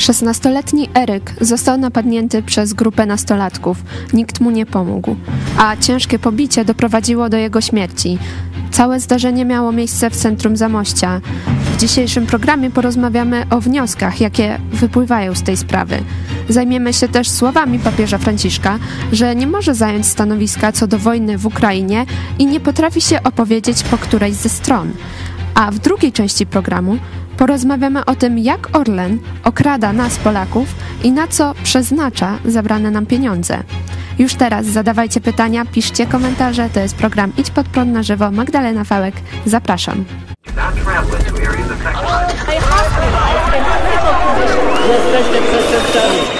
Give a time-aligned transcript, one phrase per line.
[0.00, 3.84] 16-letni Eryk został napadnięty przez grupę nastolatków.
[4.12, 5.16] Nikt mu nie pomógł,
[5.58, 8.18] a ciężkie pobicie doprowadziło do jego śmierci.
[8.70, 11.20] Całe zdarzenie miało miejsce w centrum Zamościa.
[11.74, 15.98] W dzisiejszym programie porozmawiamy o wnioskach, jakie wypływają z tej sprawy.
[16.48, 18.78] Zajmiemy się też słowami papieża Franciszka,
[19.12, 22.06] że nie może zająć stanowiska co do wojny w Ukrainie
[22.38, 24.92] i nie potrafi się opowiedzieć po którejś ze stron.
[25.54, 26.98] A w drugiej części programu
[27.36, 33.62] porozmawiamy o tym, jak Orlen okrada nas, Polaków, i na co przeznacza zabrane nam pieniądze.
[34.18, 36.70] Już teraz zadawajcie pytania, piszcie komentarze.
[36.74, 38.30] To jest program Idź pod prąd na żywo.
[38.30, 39.14] Magdalena Fałek,
[39.46, 40.04] zapraszam.
[44.88, 46.39] Jesteście przestępcami.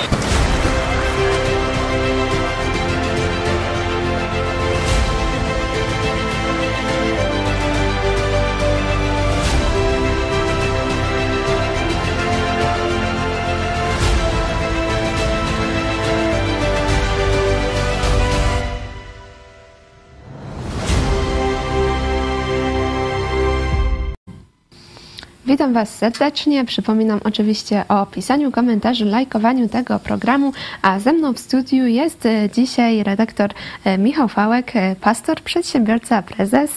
[25.50, 26.64] Witam Was serdecznie.
[26.64, 32.50] Przypominam oczywiście o pisaniu komentarzy, lajkowaniu tego programu, a ze mną w studiu jest e,
[32.54, 33.50] dzisiaj redaktor
[33.84, 36.70] e, Michał Fałek, e, pastor, przedsiębiorca, prezes.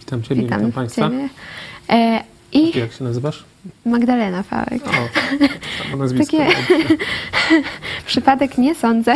[0.00, 1.10] Witam Ciebie, witam, Państwa.
[1.10, 1.28] Ciebie.
[2.52, 3.44] I Jak się nazywasz?
[3.86, 4.82] Magdalena Fałek.
[4.86, 4.90] O,
[5.82, 6.36] samo nazwisko.
[6.36, 6.96] Takie
[8.06, 9.14] przypadek nie sądzę.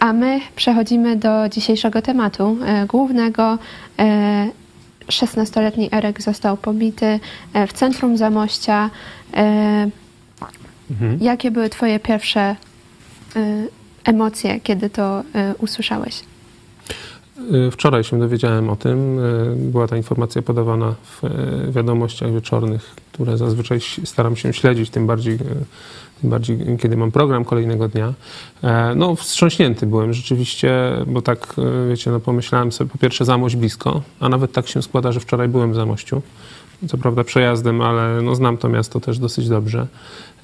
[0.00, 3.58] A my przechodzimy do dzisiejszego tematu głównego.
[5.08, 7.20] E, 16-letni Erek został pobity
[7.52, 8.90] e, w centrum Zamościa.
[9.34, 9.90] E,
[10.90, 11.18] Mhm.
[11.20, 12.56] Jakie były Twoje pierwsze e,
[14.04, 15.22] emocje, kiedy to
[15.58, 16.20] usłyszałeś?
[17.38, 19.18] Y, Wczoraj się dowiedziałem o tym.
[19.18, 25.06] Y, Była ta informacja podawana w y, wiadomościach wieczornych, które zazwyczaj staram się śledzić, tym
[25.06, 25.38] bardziej,
[26.20, 28.12] tym bardziej kiedy mam program kolejnego dnia.
[28.62, 31.54] E, No, wstrząśnięty byłem rzeczywiście, bo tak,
[31.88, 35.48] wiecie, no pomyślałem sobie, po pierwsze Zamość blisko, a nawet tak się składa, że wczoraj
[35.48, 36.22] byłem w Zamościu.
[36.88, 39.86] Co prawda przejazdem, ale no, znam to miasto też dosyć dobrze.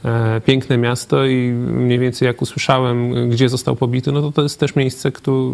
[0.04, 4.60] E, piękne miasto i mniej więcej jak usłyszałem, gdzie został pobity, no to to jest
[4.60, 5.10] też miejsce,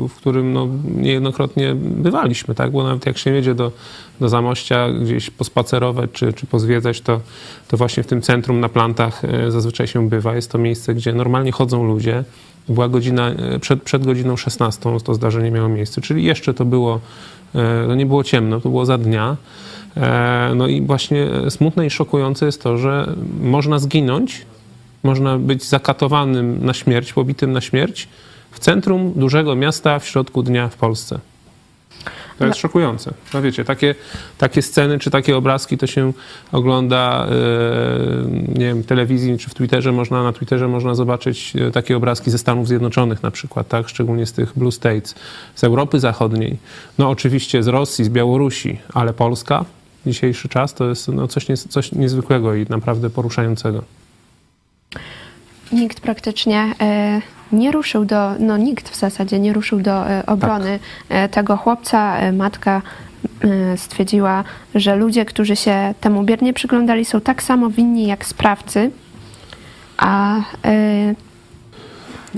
[0.08, 2.70] w którym no, niejednokrotnie bywaliśmy, tak?
[2.70, 3.72] Bo nawet jak się jedzie do,
[4.20, 7.20] do Zamościa gdzieś pospacerować czy, czy pozwiedzać, to,
[7.68, 10.34] to właśnie w tym centrum na plantach e, zazwyczaj się bywa.
[10.34, 12.24] Jest to miejsce, gdzie normalnie chodzą ludzie.
[12.68, 17.00] Była godzina, e, przed, przed godziną 16 to zdarzenie miało miejsce, czyli jeszcze to było,
[17.88, 19.36] no nie było ciemno, to było za dnia.
[19.96, 24.46] E, No i właśnie smutne i szokujące jest to, że można zginąć,
[25.02, 28.08] można być zakatowanym na śmierć, pobitym na śmierć
[28.50, 31.18] w centrum dużego miasta w środku dnia w Polsce.
[32.38, 33.14] To jest szokujące.
[33.34, 33.94] No wiecie, takie,
[34.38, 36.12] takie sceny czy takie obrazki to się
[36.52, 37.30] ogląda, e,
[38.58, 42.30] nie wiem, w telewizji czy w Twitterze można, na Twitterze można zobaczyć e, takie obrazki
[42.30, 45.14] ze Stanów Zjednoczonych na przykład, tak, szczególnie z tych Blue States,
[45.54, 46.56] z Europy Zachodniej,
[46.98, 49.64] no oczywiście z Rosji, z Białorusi, ale Polska,
[50.06, 53.82] dzisiejszy czas to jest no, coś, nies- coś niezwykłego i naprawdę poruszającego.
[55.72, 57.20] Nikt praktycznie e,
[57.52, 60.78] nie ruszył do, no nikt w zasadzie nie ruszył do e, obrony
[61.08, 62.32] e, tego chłopca.
[62.32, 62.82] Matka
[63.76, 64.44] stwierdziła,
[64.74, 68.90] że ludzie, którzy się temu biernie przyglądali, są tak samo winni jak sprawcy.
[69.96, 70.40] A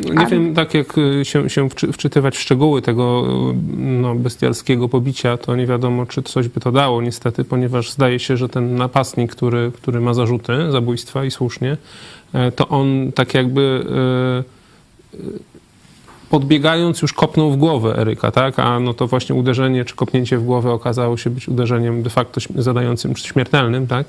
[0.04, 4.14] Nie A- wiem, tak jak y, się, się wczy- wczytywać w szczegóły tego y, no,
[4.14, 8.48] bestialskiego pobicia, to nie wiadomo, czy coś by to dało niestety, ponieważ zdaje się, że
[8.48, 11.76] ten napastnik, który, który ma zarzuty zabójstwa i słusznie,
[12.32, 13.84] e, to on tak jakby
[14.44, 14.58] e,
[16.30, 18.58] podbiegając już kopnął w głowę Eryka, tak?
[18.58, 22.40] A no to właśnie uderzenie czy kopnięcie w głowę okazało się być uderzeniem de facto
[22.56, 24.06] zadającym śmiertelnym, tak?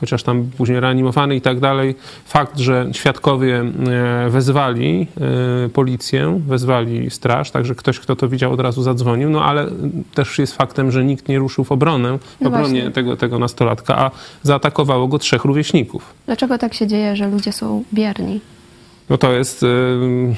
[0.00, 1.94] Chociaż tam później reanimowany i tak dalej.
[2.24, 3.60] Fakt, że świadkowie
[4.26, 5.06] e, wezwali
[5.66, 9.66] e, policję, wezwali straż, także ktoś, kto to widział, od razu zadzwonił, no ale
[10.14, 13.98] też jest faktem, że nikt nie ruszył w obronę, w No obronie tego, tego nastolatka,
[13.98, 14.10] a
[14.42, 16.14] zaatakowało go trzech rówieśników.
[16.26, 18.40] dlaczego tak się dzieje, że ludzie są bierni?
[19.10, 20.34] No to jest, ym,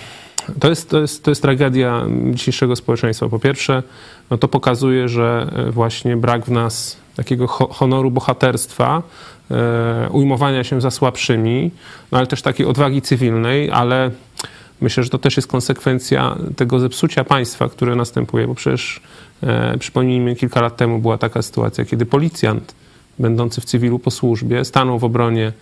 [0.60, 3.28] to jest, to jest, to jest tragedia dzisiejszego społeczeństwa.
[3.28, 3.82] Po pierwsze,
[4.30, 9.02] no to pokazuje, że e, właśnie brak w nas takiego ho- honoru bohaterstwa, e,
[10.11, 11.70] ujmowania się za słabszymi,
[12.12, 14.11] no ale też takiej odwagi cywilnej, ale
[14.81, 19.00] myślę, że to też jest konsekwencja tego zepsucia państwa, które następuje, bo przecież
[19.43, 22.75] e, przypomnijmy, kilka lat temu była taka sytuacja, kiedy policjant
[23.19, 25.52] będący w cywilu po służbie stanął w obronie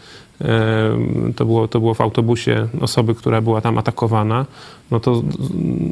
[0.41, 4.47] Em, to było, to było w autobusie osoby, która była tam atakowana,
[4.91, 5.23] no to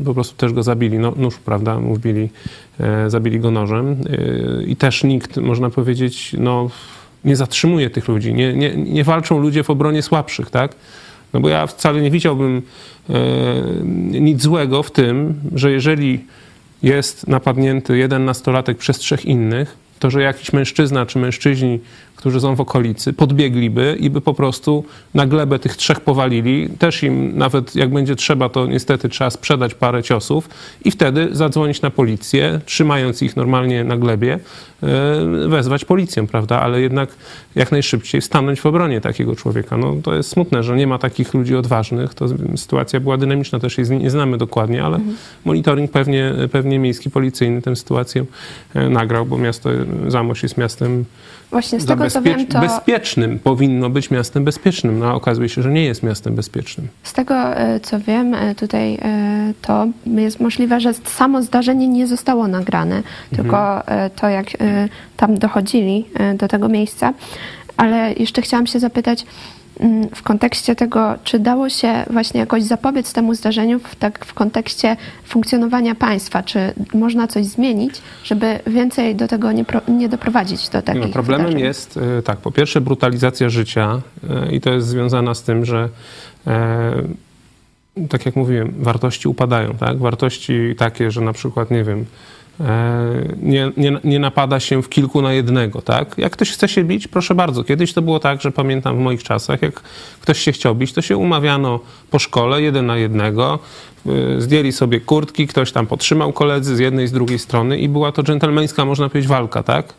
[0.04, 2.30] po prostu też go zabili, no, nóż, prawda, wbili,
[2.80, 6.70] e, zabili go nożem E, i też nikt, można powiedzieć, no
[7.26, 10.74] nie zatrzymuje tych ludzi, nie, nie, nie walczą ludzie w obronie słabszych, tak?
[11.32, 12.62] No bo ja wcale nie widziałbym
[13.10, 13.14] e,
[14.20, 16.24] nic złego w tym, że jeżeli
[16.82, 21.80] jest napadnięty jeden nastolatek przez trzech innych, to że jakiś mężczyzna czy mężczyźni
[22.26, 24.84] którzy są w okolicy, podbiegliby i by po prostu
[25.14, 26.68] na glebę tych trzech powalili.
[26.78, 30.48] Też im nawet jak będzie trzeba, to niestety trzeba sprzedać parę ciosów
[30.84, 34.38] i wtedy zadzwonić na policję, trzymając ich normalnie na glebie,
[34.82, 36.60] e, wezwać policję, prawda?
[36.60, 37.08] Ale jednak
[37.54, 39.76] jak najszybciej stanąć w obronie takiego człowieka.
[39.76, 42.14] No to jest smutne, że nie ma takich ludzi odważnych.
[42.14, 42.26] To
[42.56, 45.16] sytuacja była dynamiczna, też jej nie znamy dokładnie, ale mhm.
[45.44, 48.24] monitoring pewnie, pewnie miejski, policyjny tę sytuację
[48.74, 49.70] e, nagrał, bo miasto
[50.08, 51.04] Zamość jest miastem
[51.50, 52.60] Właśnie z tego co wiem, to...
[52.60, 56.88] Bezpiecznym, powinno być miastem bezpiecznym, no a okazuje się, że nie jest miastem bezpiecznym.
[57.02, 62.06] Z tego e, co wiem, e, tutaj e, to jest możliwe, że samo zdarzenie nie
[62.06, 63.06] zostało nagrane, mhm.
[63.30, 63.82] tylko
[64.16, 64.46] to jak
[65.16, 66.04] tam dochodzili
[66.38, 67.14] do tego miejsca.
[67.76, 69.26] Ale jeszcze chciałam się zapytać,
[70.14, 74.96] w kontekście tego, czy dało się właśnie jakoś zapobiec temu zdarzeniu, w, tak w kontekście
[75.24, 76.58] funkcjonowania państwa, czy
[76.94, 77.94] można coś zmienić,
[78.24, 81.66] żeby więcej do tego nie, pro, nie doprowadzić do takich no, Problemem wydarzeń?
[81.66, 84.00] jest, e, tak, po pierwsze brutalizacja życia
[84.30, 85.88] e, i to jest związana z tym, że
[86.46, 86.92] e,
[88.08, 89.98] tak jak mówiłem, wartości upadają, tak?
[89.98, 92.04] Wartości takie, że na przykład, nie wiem,
[93.42, 96.14] nie, nie, nie, napada się w kilku na jednego, tak?
[96.18, 97.64] Jak ktoś chce się bić, proszę bardzo.
[97.64, 99.80] Kiedyś to było tak, że pamiętam w moich czasach, jak
[100.20, 101.80] ktoś się chciał bić, to się umawiano
[102.10, 103.58] po szkole jeden na jednego,
[104.06, 108.12] e, zdjęli sobie kurtki, ktoś tam podtrzymał koledzy z jednej, z drugiej strony i była
[108.12, 109.94] to dżentelmeńska, można powiedzieć, walka, tak?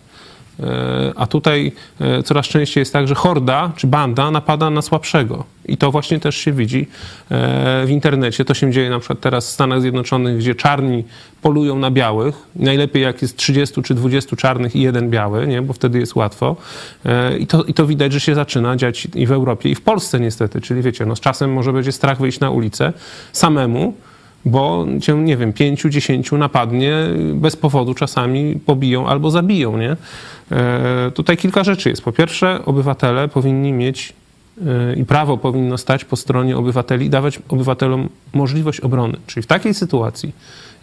[0.60, 5.44] E, a tutaj e, coraz częściej jest tak, że horda czy banda napada na słabszego.
[5.66, 6.88] I to właśnie też się widzi
[7.32, 8.46] e, w internecie.
[8.46, 11.04] To się dzieje na przykład teraz w Stanach Zjednoczonych, gdzie czarni
[11.42, 12.36] polują na białych.
[12.56, 15.62] Najlepiej jak jest 30 czy 20 czarnych i jeden biały, nie?
[15.62, 16.56] bo wtedy jest łatwo.
[17.40, 20.20] I to, I to widać, że się zaczyna dziać i w Europie, i w Polsce
[20.20, 20.62] niestety.
[20.62, 22.94] Czyli wiecie, no z czasem może będzie strach wyjść na ulicę
[23.32, 23.94] samemu,
[24.48, 26.94] bo cię, nie wiem, pięciu, dziesięciu napadnie,
[27.34, 29.98] bez powodu czasami pobiją albo zabiją, nie?
[30.52, 32.02] E, tutaj kilka rzeczy jest.
[32.02, 34.14] Po pierwsze, obywatele powinni mieć
[34.68, 39.18] e, i prawo powinno stać po stronie obywateli i dawać obywatelom możliwość obrony.
[39.28, 40.34] Czyli w takiej sytuacji,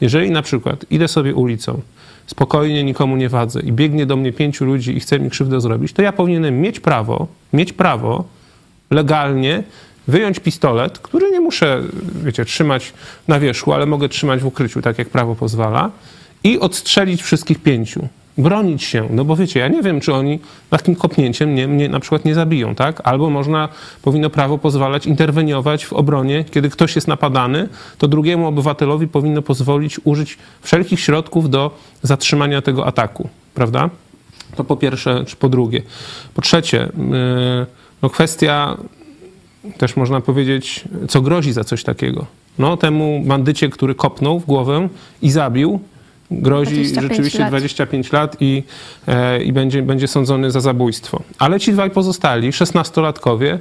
[0.00, 1.80] jeżeli na przykład idę sobie ulicą,
[2.26, 5.92] spokojnie, nikomu nie wadzę i biegnie do mnie pięciu ludzi i chce mi krzywdę zrobić,
[5.92, 8.24] to ja powinienem mieć prawo, mieć prawo
[8.90, 9.62] legalnie
[10.08, 11.82] wyjąć pistolet, który nie muszę,
[12.24, 12.92] wiecie, trzymać
[13.28, 15.90] na wierzchu, ale mogę trzymać w ukryciu, tak jak prawo pozwala,
[16.44, 18.08] i odstrzelić wszystkich pięciu.
[18.38, 20.38] Bronić się, no bo wiecie, ja nie wiem, czy oni
[20.70, 23.00] takim kopnięciem mnie, mnie na przykład nie zabiją, tak?
[23.04, 23.68] Albo można,
[24.02, 27.68] powinno prawo pozwalać interweniować w obronie, kiedy ktoś jest napadany,
[27.98, 33.90] to drugiemu obywatelowi powinno pozwolić użyć wszelkich środków do zatrzymania tego ataku, prawda?
[34.56, 35.82] To po pierwsze, czy po drugie.
[36.34, 37.66] Po trzecie, yy,
[38.02, 38.76] no kwestia
[39.78, 42.26] też można powiedzieć, co grozi za coś takiego.
[42.58, 44.88] No, temu bandycie, który kopnął w głowę
[45.22, 45.80] i zabił,
[46.30, 47.48] grozi rzeczywiście lat.
[47.48, 48.62] 25 lat i,
[49.06, 51.22] e, i będzie, będzie sądzony za zabójstwo.
[51.38, 53.58] Ale ci dwaj pozostali, 16-latkowie,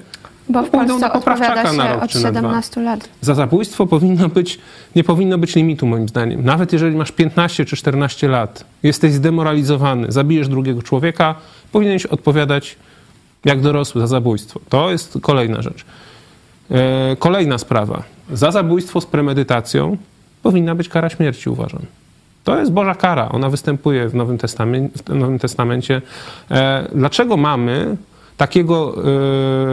[0.50, 3.10] bo w pójdą na poprawczaka na rok od 17 lat.
[3.22, 4.60] Za zabójstwo powinno być,
[4.96, 6.46] nie powinno być limitu moim zdaniem.
[6.46, 11.36] Nawet jeżeli masz 15 czy 14 lat, jesteś zdemoralizowany, zabijesz drugiego człowieka,
[11.72, 12.76] powinieneś odpowiadać
[13.46, 14.60] jak dorosły za zabójstwo.
[14.70, 15.86] To jest kolejna rzecz.
[16.72, 18.04] E, kolejna sprawa.
[18.34, 19.98] Za zabójstwo z premedytacją
[20.44, 21.82] powinna być kara śmierci, uważam.
[22.44, 23.30] To jest Boża kara.
[23.30, 25.04] Ona występuje w Nowym Testamencie.
[25.06, 26.02] W Nowym Testamencie.
[26.52, 27.98] E, dlaczego mamy
[28.38, 28.96] takiego,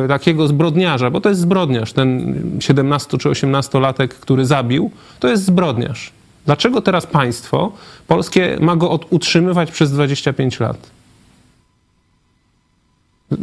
[0.04, 1.10] e, takiego zbrodniarza?
[1.10, 1.92] Bo to jest zbrodniarz.
[1.92, 6.12] Ten 17 czy 18-latek, który zabił, to jest zbrodniarz.
[6.46, 7.72] Dlaczego teraz państwo
[8.06, 10.76] polskie ma go utrzymywać przez 25 lat?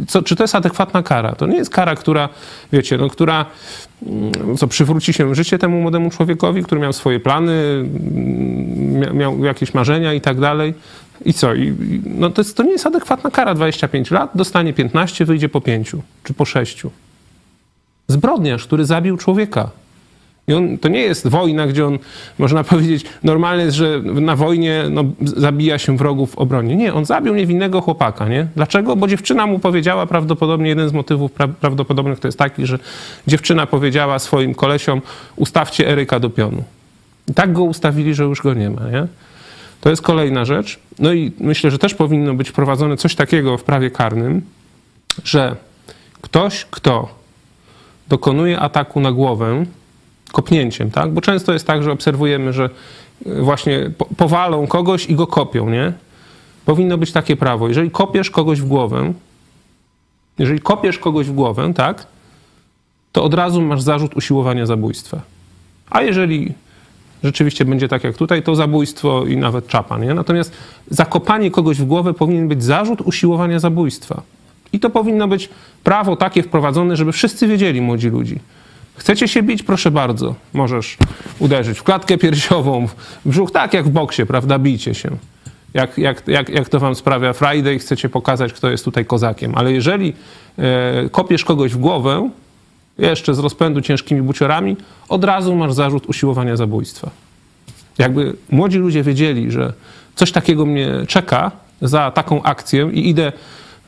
[0.08, 1.34] Co, czy to jest adekwatna kara?
[1.34, 2.28] To nie jest kara, która,
[2.72, 3.46] wiecie, no, która
[4.06, 9.74] mm, co przywróci się życie temu młodemu człowiekowi, który miał swoje plany, mm, miał jakieś
[9.74, 10.74] marzenia i tak dalej.
[11.24, 11.54] I co?
[11.54, 13.54] I, no to, jest, to nie jest adekwatna kara.
[13.54, 15.92] 25 lat, dostanie 15, wyjdzie po 5
[16.24, 16.82] czy po 6.
[18.08, 19.70] Zbrodniarz, który zabił człowieka.
[20.48, 21.98] I on, to nie jest wojna, gdzie on,
[22.38, 26.76] można powiedzieć, normalne jest, że na wojnie no, zabija się wrogów w obronie.
[26.76, 28.46] Nie, on zabił niewinnego chłopaka, nie?
[28.56, 28.96] Dlaczego?
[28.96, 32.78] Bo dziewczyna mu powiedziała, prawdopodobnie jeden z motywów pra prawdopodobnych to jest taki, że
[33.26, 35.02] dziewczyna powiedziała swoim kolesiom,
[35.36, 36.64] ustawcie Eryka do pionu.
[37.28, 39.06] I tak go ustawili, że już go nie ma, nie?
[39.80, 40.78] To jest kolejna rzecz.
[40.98, 44.42] No i myślę, że też powinno być wprowadzone coś takiego w prawie karnym,
[45.24, 45.56] że
[46.20, 47.08] ktoś, kto
[48.08, 49.64] dokonuje ataku na głowę,
[50.32, 51.12] kopnięciem, tak?
[51.12, 52.70] Bo często jest tak, że obserwujemy, że
[53.26, 55.92] e, właśnie powalą kogoś i go kopią, nie?
[56.64, 57.68] Powinno być takie prawo.
[57.68, 59.12] Jeżeli kopiesz kogoś w głowę,
[60.38, 62.06] Jeżeli kopiesz kogoś w głowę, tak,
[63.12, 65.20] to od razu masz zarzut usiłowania zabójstwa.
[65.90, 66.54] A jeżeli
[67.24, 69.98] rzeczywiście będzie tak jak tutaj, to zabójstwo i nawet czapa.
[69.98, 70.14] Nie?
[70.14, 70.52] Natomiast
[70.90, 74.22] zakopanie kogoś w głowę powinien być zarzut usiłowania zabójstwa.
[74.72, 75.48] I to powinno być
[75.84, 78.38] prawo takie wprowadzone, żeby wszyscy wiedzieli, młodzi ludzi.
[78.98, 79.62] Chcecie się bić?
[79.62, 80.34] Proszę bardzo.
[80.52, 80.96] Możesz
[81.38, 84.58] uderzyć w klatkę piersiową, w brzuch, tak jak w boksie, prawda?
[84.58, 85.10] Bijcie się.
[85.74, 89.54] Jak, jak, jak, jak to wam sprawia Friday chcecie pokazać, kto jest tutaj kozakiem.
[89.54, 90.14] Ale jeżeli
[90.58, 92.30] e, kopiesz kogoś w głowę,
[92.98, 94.76] jeszcze z rozpędu ciężkimi buciorami,
[95.08, 97.10] od razu masz zarzut usiłowania zabójstwa.
[97.98, 99.72] Jakby młodzi ludzie wiedzieli, że
[100.14, 101.50] coś takiego mnie czeka
[101.82, 103.32] za taką akcję i idę,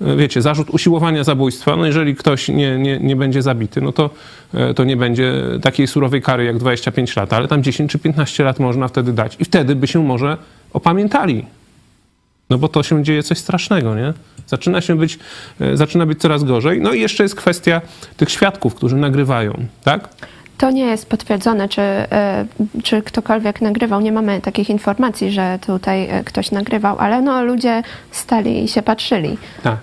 [0.00, 4.10] wiecie, zarzut usiłowania zabójstwa, no jeżeli ktoś nie, nie, nie będzie zabity, no to,
[4.54, 8.44] e, to nie będzie takiej surowej kary jak 25 lat, ale tam 10 czy 15
[8.44, 10.36] lat można wtedy dać i wtedy by się może
[10.72, 11.44] opamiętali.
[12.50, 14.12] No bo to się dzieje coś strasznego, nie?
[14.46, 15.18] Zaczyna się być,
[15.60, 16.80] e, zaczyna być coraz gorzej.
[16.80, 17.80] No i jeszcze jest kwestia
[18.16, 20.08] tych świadków, którzy nagrywają, tak?
[20.60, 22.46] To nie jest potwierdzone, czy, e,
[22.82, 24.00] czy ktokolwiek nagrywał.
[24.00, 28.82] Nie mamy takich informacji, że tutaj e, ktoś nagrywał, ale no, ludzie stali i się
[28.82, 29.38] patrzyli.
[29.62, 29.78] Tak.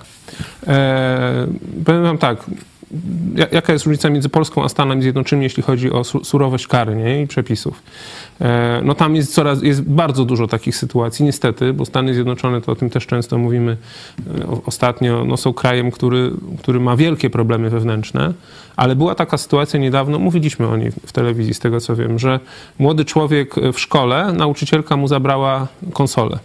[0.67, 1.47] E,
[1.85, 2.37] powiem wam tak,
[3.51, 7.21] jaka jest różnica między Polską a Stanami Zjednoczonymi, jeśli chodzi o surowość kary nie?
[7.21, 7.83] i przepisów.
[8.41, 12.71] E, no tam jest coraz, jest bardzo dużo takich sytuacji, niestety, bo Stany Zjednoczone, to
[12.71, 13.77] o tym też często mówimy
[14.65, 18.33] ostatnio, no są krajem, który, który ma wielkie problemy wewnętrzne,
[18.77, 22.39] ale była taka sytuacja niedawno, mówiliśmy o niej w telewizji, z tego co wiem, że
[22.79, 26.39] młody człowiek w szkole, nauczycielka mu zabrała konsolę.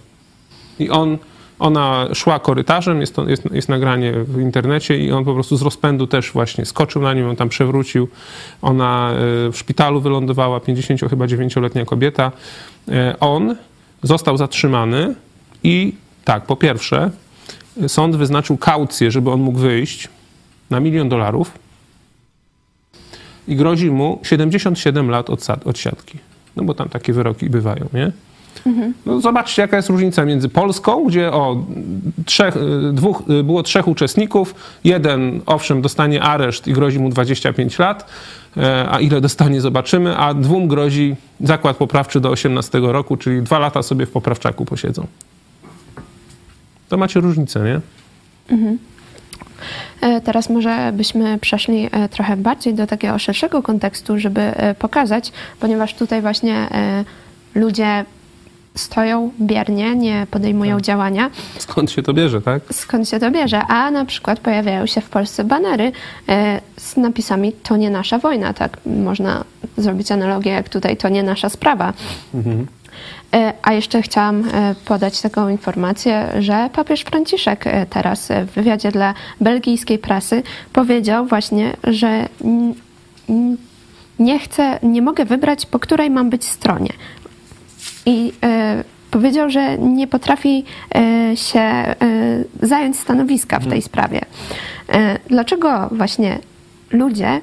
[0.79, 1.19] I on
[1.63, 5.63] ona szła korytarzem, jest, to, jest, jest nagranie w internecie i on po prostu z
[5.63, 8.09] rozpędu też właśnie skoczył na nią, on tam przewrócił.
[8.63, 9.15] Ona e,
[9.53, 12.33] w szpitalu wylądowała, 50 chyba 9-letnia kobieta.
[12.89, 13.57] E, on
[14.03, 15.15] został zatrzymany
[15.63, 17.11] i tak, po pierwsze,
[17.89, 20.09] sąd wyznaczył kaucję, żeby on mógł wyjść
[20.71, 21.53] na milion dolarów
[23.49, 25.31] i grozi mu 77 lat
[25.65, 26.19] od siatki.
[26.57, 28.13] No bo tam takie wyroki bywają, nie?
[29.07, 31.65] No zobaczcie, jaka jest różnica między Polską, gdzie o
[32.27, 34.55] trzech, y, dwóch, y, było trzech uczestników.
[34.85, 38.07] Jeden, owszem, dostanie areszt i grozi mu 25 lat,
[38.57, 43.59] e, a ile dostanie, zobaczymy, a dwóm grozi zakład poprawczy do 18 roku, czyli dwa
[43.59, 45.07] lata sobie w poprawczaku posiedzą.
[46.89, 47.81] To macie różnicę, nie?
[48.57, 48.79] Mhm.
[50.01, 55.95] E, teraz może byśmy przeszli e, trochę bardziej do takiego szerszego kontekstu, żeby pokazać, ponieważ
[55.95, 56.69] tutaj właśnie
[57.55, 58.05] ludzie
[58.75, 60.85] stoją biernie, nie podejmują tak.
[60.85, 61.31] działania.
[61.59, 62.63] Skąd się to bierze, tak?
[62.73, 63.63] Skąd się to bierze?
[63.69, 65.93] A na przykład pojawiają się w Polsce banery
[66.29, 68.79] e, z napisami to nie nasza wojna, tak?
[68.87, 69.45] Można
[69.77, 71.93] zrobić analogię jak tutaj to nie nasza sprawa.
[72.35, 72.67] Mhm.
[73.35, 79.15] E, a jeszcze chciałam e, podać taką informację, że papież Franciszek teraz w wywiadzie dla
[79.41, 82.29] belgijskiej prasy powiedział właśnie, że
[84.19, 86.93] nie chcę, nie mogę wybrać, po której mam być stronie
[88.07, 91.95] i e, powiedział, że nie potrafi e, się e,
[92.63, 93.83] zająć stanowiska w tej mhm.
[93.83, 94.21] sprawie.
[95.29, 96.39] Dlaczego właśnie
[96.91, 97.41] ludzie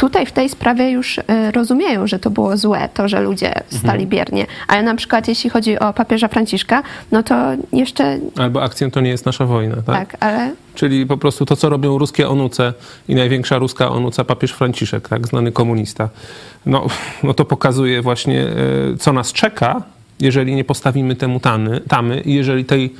[0.00, 1.20] tutaj w tej sprawie już
[1.52, 4.08] rozumieją, że to było złe, to, że ludzie stali mhm.
[4.08, 4.46] biernie.
[4.68, 7.34] Ale na przykład jeśli chodzi o papieża Franciszka, no to
[7.72, 8.18] jeszcze...
[8.36, 10.08] Albo akcją to nie jest nasza wojna, tak?
[10.08, 10.52] Tak, ale...
[10.74, 12.72] Czyli po prostu to, co robią ruskie onuce
[13.08, 16.08] i największa ruska onuca papież Franciszek, tak, znany komunista
[16.66, 16.86] no,
[17.22, 19.82] no to pokazuje właśnie, e, co nas czeka,
[20.20, 22.94] jeżeli nie postawimy temu tany, tamy i jeżeli tej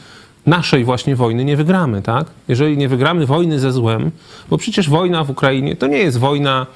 [0.51, 2.27] naszej właśnie wojny nie wygramy, tak?
[2.49, 4.11] Jeżeli nie wygramy wojny ze złem,
[4.51, 6.67] bo przecież wojna w Ukrainie to nie jest wojna,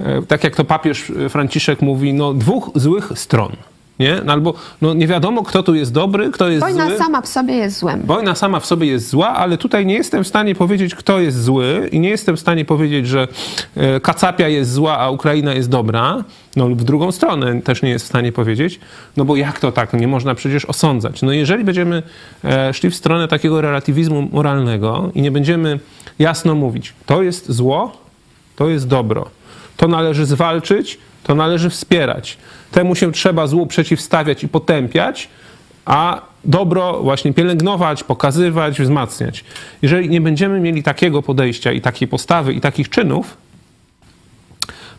[0.00, 3.56] e, tak jak to papież Franciszek mówi, no dwóch złych stron.
[3.98, 4.20] Nie?
[4.24, 6.90] No albo no nie wiadomo, kto tu jest dobry, kto jest Wojna zły.
[6.90, 8.02] Wojna sama w sobie jest złem.
[8.02, 11.42] Wojna sama w sobie jest zła, ale tutaj nie jestem w stanie powiedzieć, kto jest
[11.42, 13.28] zły i nie jestem w stanie powiedzieć, że
[13.76, 16.24] e, Kacapia jest zła, a Ukraina jest dobra.
[16.56, 18.80] No w drugą stronę też nie jest w stanie powiedzieć,
[19.16, 19.92] no bo jak to tak?
[19.92, 21.22] Nie można przecież osądzać.
[21.22, 22.02] No jeżeli będziemy
[22.44, 25.80] e, szli w stronę takiego relatywizmu moralnego i nie będziemy
[26.18, 27.92] jasno mówić, to jest zło,
[28.56, 29.30] to jest dobro,
[29.76, 32.38] to należy zwalczyć, to należy wspierać.
[32.70, 35.28] Temu się trzeba złu przeciwstawiać i potępiać,
[35.84, 39.44] a dobro właśnie pielęgnować, pokazywać, wzmacniać.
[39.82, 43.36] Jeżeli nie będziemy mieli takiego podejścia i takiej postawy i takich czynów,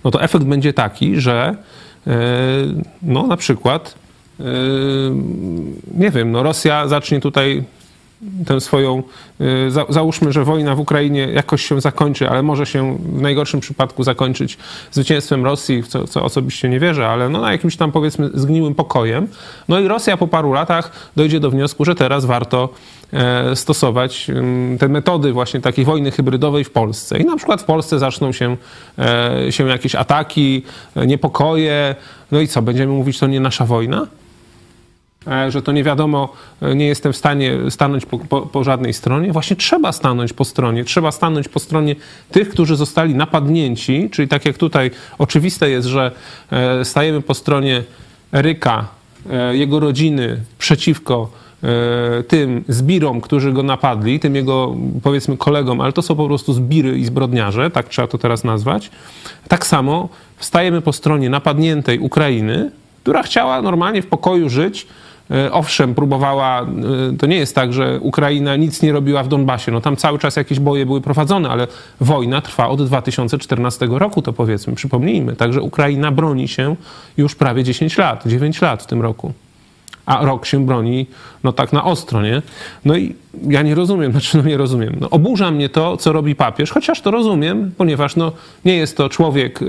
[0.03, 1.55] no to efekt będzie taki, że
[2.07, 2.17] e,
[3.01, 3.95] no na przykład
[4.39, 4.43] e,
[5.93, 7.63] nie wiem, no Rosja zacznie tutaj
[8.45, 9.03] tę swoją,
[9.41, 13.59] y, za, załóżmy, że wojna w Ukrainie jakoś się zakończy, ale może się w najgorszym
[13.59, 14.57] przypadku zakończyć
[14.91, 18.75] zwycięstwem Rosji, w co, co osobiście nie wierzę, ale no na jakimś tam powiedzmy zgniłym
[18.75, 19.27] pokojem.
[19.67, 22.69] No i Rosja po paru latach dojdzie do wniosku, że teraz warto
[23.13, 24.27] e, stosować
[24.79, 27.17] te metody właśnie takiej wojny hybrydowej w Polsce.
[27.17, 28.57] I na przykład w Polsce zaczną się,
[28.99, 30.63] e, się jakieś ataki,
[30.95, 31.95] niepokoje.
[32.31, 34.07] No i co, będziemy mówić, to nie nasza wojna?
[35.27, 38.93] E, że to nie wiadomo, e, nie jestem w stanie stanąć po, po, po, żadnej
[38.93, 39.31] stronie.
[39.31, 41.95] Właśnie trzeba stanąć po stronie, trzeba stanąć po stronie
[42.31, 46.11] tych, którzy zostali napadnięci, czyli tak jak tutaj oczywiste jest, że
[46.51, 47.83] e, stajemy po stronie
[48.33, 48.87] Eryka,
[49.51, 51.29] jego rodziny przeciwko
[52.27, 56.99] tym zbirom, którzy go napadli, tym jego powiedzmy kolegom, ale to są po prostu zbiry
[56.99, 58.91] i zbrodniarze, tak trzeba to teraz nazwać.
[59.47, 62.71] Tak samo stajemy po stronie napadniętej Ukrainy,
[63.03, 64.87] która chciała normalnie w pokoju żyć,
[65.51, 66.65] owszem, próbowała, e,
[67.17, 69.71] to nie jest tak, że Ukraina nic nie robiła w Donbasie.
[69.71, 71.67] No tam cały czas jakieś boje były prowadzone, ale
[72.01, 75.35] wojna trwa od 2014 roku, to powiedzmy, przypomnijmy.
[75.35, 76.75] Także Ukraina broni się
[77.17, 79.33] już prawie 10 lat, 9 lat w tym roku.
[80.05, 81.05] A rok się broni,
[81.43, 82.41] no tak na ostro, nie?
[82.85, 83.15] No i
[83.47, 84.95] ja nie rozumiem, znaczy no nie rozumiem.
[84.99, 88.31] No, oburza mnie to, co robi papież, chociaż to rozumiem, ponieważ no,
[88.65, 89.59] nie jest to człowiek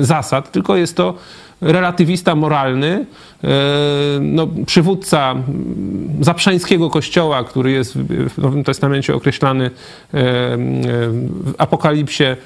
[0.00, 1.14] zasad, tylko jest to
[1.60, 3.06] relatywista moralny,
[3.44, 3.48] e,
[4.20, 5.34] no, przywódca
[6.20, 9.70] zaprzańskiego kościoła, który jest w Nowym Testamencie określany e,
[10.10, 12.36] w Apokalipsie, e,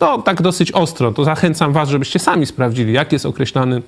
[0.00, 1.12] no tak dosyć ostro.
[1.12, 3.82] To zachęcam was, żebyście sami sprawdzili, jak jest określany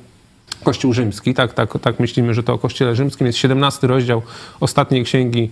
[0.64, 4.22] Kościół rzymski, tak, tak, tak myślimy, że to o Kościele rzymskim jest 17 rozdział
[4.60, 5.50] ostatniej księgi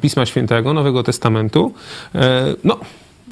[0.00, 1.72] Pisma Świętego, Nowego Testamentu.
[2.64, 2.78] No,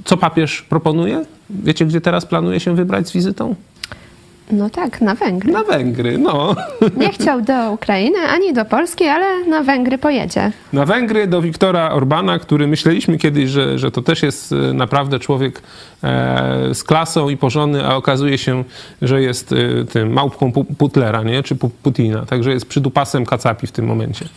[0.04, 1.24] co papież proponuje?
[1.50, 3.54] Wiecie, gdzie teraz planuje się wybrać z wizytą?
[4.50, 5.52] No tak, na Węgry.
[5.52, 6.56] Na Węgry, no.
[6.96, 10.52] Nie chciał do Ukrainy ani do Polski, ale na Węgry pojedzie.
[10.72, 15.18] Na Węgry do Wiktora Orbana, który myśleliśmy kiedyś, że, że to też jest e, naprawdę
[15.18, 15.62] człowiek
[16.04, 18.64] e, z klasą i porządny, a okazuje się,
[19.02, 21.42] że jest e, tym małpką Putlera, nie?
[21.42, 22.26] czy Putina.
[22.26, 24.28] Także jest przydupasem kacapi w tym momencie.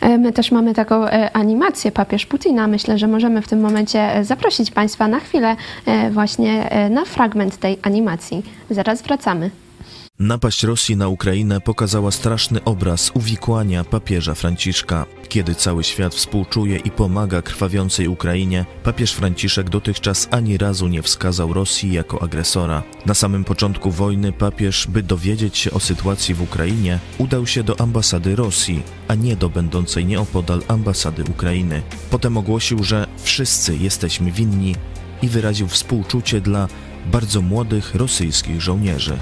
[0.00, 2.66] E, my też mamy taką e, animację Papież Putina.
[2.66, 5.56] Myślę, że możemy w tym momencie e, zaprosić Państwa na chwilę
[6.10, 8.42] właśnie na fragment tej animacji.
[8.70, 9.50] Zaraz wracamy.
[10.20, 15.06] Napaść Rosji na Ukrainę pokazała straszny obraz uwikłania papieża Franciszka.
[15.28, 21.52] Kiedy cały świat współczuje i pomaga krwawiącej Ukrainie, papież Franciszek dotychczas ani razu nie wskazał
[21.52, 22.82] Rosji jako agresora.
[23.06, 27.80] Na samym początku wojny papież, by dowiedzieć się o sytuacji w Ukrainie, udał się do
[27.80, 31.82] ambasady Rosji, a nie do będącej nieopodal ambasady Ukrainy.
[32.10, 34.74] Potem ogłosił, że wszyscy jesteśmy winni
[35.22, 36.68] i wyraził współczucie dla
[37.12, 39.18] bardzo młodych rosyjskich żołnierzy.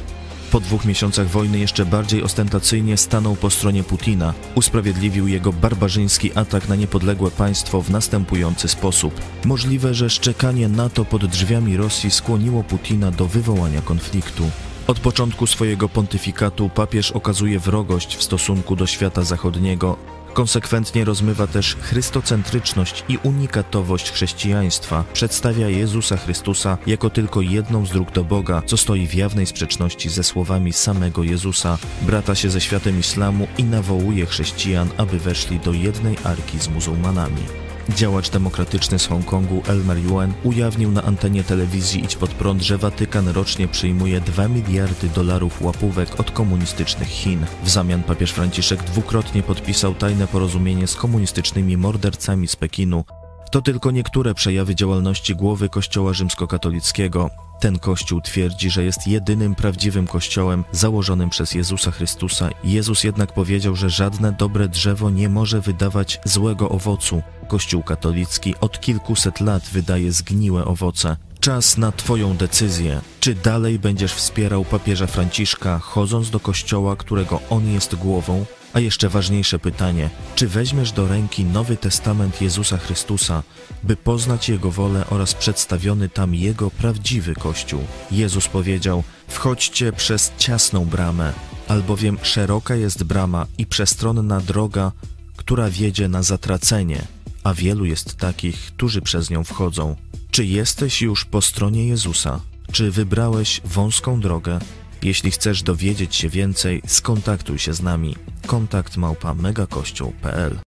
[0.50, 4.34] Po dwóch miesiącach wojny jeszcze bardziej ostentacyjnie stanął po stronie Putina.
[4.54, 9.20] Usprawiedliwił jego barbarzyński atak na niepodległe państwo w następujący sposób.
[9.44, 14.50] Możliwe, że szczekanie NATO pod drzwiami Rosji skłoniło Putina do wywołania konfliktu.
[14.86, 19.96] Od początku swojego pontyfikatu papież okazuje wrogość w stosunku do świata zachodniego,
[20.36, 25.04] Konsekwentnie rozmywa też chrystocentryczność i unikatowość chrześcijaństwa.
[25.12, 30.08] Przedstawia Jezusa Chrystusa jako tylko jedną z dróg do Boga, co stoi w jawnej sprzeczności
[30.08, 31.78] ze słowami samego Jezusa.
[32.02, 37.65] Brata się ze światem islamu i nawołuje chrześcijan, aby weszli do jednej arki z muzułmanami.
[37.88, 43.28] Działacz demokratyczny z Hongkongu Elmer Yuen ujawnił na antenie telewizji Idź Pod Prąd, że Watykan
[43.28, 47.46] rocznie przyjmuje 2 miliardy dolarów łapówek od komunistycznych Chin.
[47.64, 53.04] W zamian papież Franciszek dwukrotnie podpisał tajne porozumienie z komunistycznymi mordercami z Pekinu.
[53.50, 57.45] To tylko niektóre przejawy działalności głowy Kościoła rzymskokatolickiego.
[57.60, 62.50] Ten kościół twierdzi, że jest jedynym prawdziwym kościołem założonym przez Jezusa Chrystusa.
[62.64, 67.22] Jezus jednak powiedział, że żadne dobre drzewo nie może wydawać złego owocu.
[67.48, 71.16] Kościół katolicki od kilkuset lat wydaje zgniłe owoce.
[71.40, 73.00] Czas na Twoją decyzję.
[73.20, 78.44] Czy dalej będziesz wspierał papieża Franciszka, chodząc do kościoła, którego on jest głową,
[78.76, 83.42] a jeszcze ważniejsze pytanie, czy weźmiesz do ręki Nowy Testament Jezusa Chrystusa,
[83.82, 87.80] by poznać Jego wolę oraz przedstawiony tam Jego prawdziwy Kościół?
[88.10, 91.32] Jezus powiedział, wchodźcie przez ciasną bramę,
[91.68, 94.92] albowiem szeroka jest brama i przestronna droga,
[95.36, 97.02] która wiedzie na zatracenie,
[97.44, 99.96] a wielu jest takich, którzy przez nią wchodzą.
[100.30, 102.40] Czy jesteś już po stronie Jezusa?
[102.72, 104.58] Czy wybrałeś wąską drogę,
[105.02, 108.16] jeśli chcesz dowiedzieć się więcej, skontaktuj się z nami.
[108.46, 110.58] Kontakt małpa megakościół.pl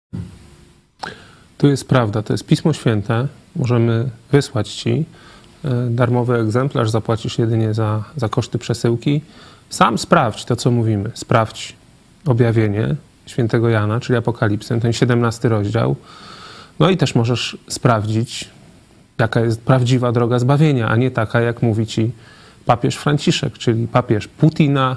[1.58, 3.28] To jest prawda, to jest Pismo Święte.
[3.56, 5.04] Możemy wysłać Ci
[5.64, 9.20] e, darmowy egzemplarz, zapłacisz jedynie za, za koszty przesyłki.
[9.70, 11.10] Sam sprawdź to, co mówimy.
[11.14, 11.76] Sprawdź
[12.26, 15.96] objawienie świętego Jana, czyli Apokalipsę, ten 17 rozdział.
[16.78, 18.48] No i też możesz sprawdzić,
[19.18, 22.10] jaka jest prawdziwa droga zbawienia, a nie taka, jak mówi ci
[22.68, 24.96] papież Franciszek, czyli papież Putina,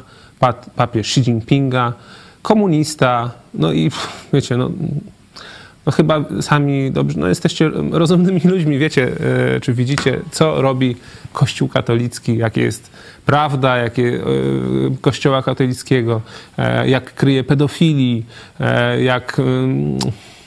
[0.75, 1.93] papież Xi Jinpinga,
[2.41, 3.91] komunista, no i
[4.33, 4.71] wiecie, no,
[5.85, 9.11] no chyba sami dobrze, no jesteście rozumnymi ludźmi, wiecie,
[9.55, 10.95] e, czy widzicie, co robi
[11.33, 12.91] Kościół katolicki, jakie jest
[13.25, 14.21] prawda, jakie e,
[15.01, 16.21] Kościoła katolickiego,
[16.57, 18.25] e, jak kryje pedofilii,
[19.01, 19.41] jak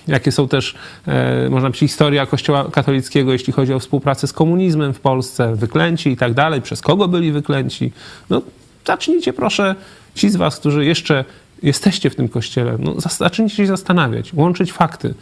[0.09, 0.75] jakie są też,
[1.51, 6.17] można powiedzieć, historia Kościoła katolickiego, jeśli chodzi o współpracę z komunizmem w Polsce, wyklęci i
[6.17, 7.93] tak dalej, przez kogo byli wyklęci.
[8.31, 8.43] No,
[8.87, 9.75] zacznijcie proszę,
[10.15, 11.25] ci z was, którzy jeszcze
[11.63, 15.15] jesteście w tym kościele, no, zacznijcie się zastanawiać, łączyć fakty.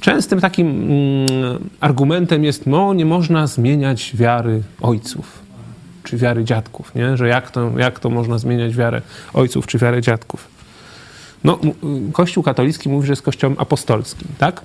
[0.00, 5.44] Częstym takim mm, argumentem jest, no nie można zmieniać wiary ojców
[6.04, 7.16] czy wiary dziadków, nie?
[7.16, 9.02] że jak to, jak to można zmieniać wiarę
[9.34, 10.53] ojców czy wiarę dziadków.
[11.44, 11.58] No,
[12.12, 14.62] Kościół katolicki mówi, że jest kościołem apostolskim, tak?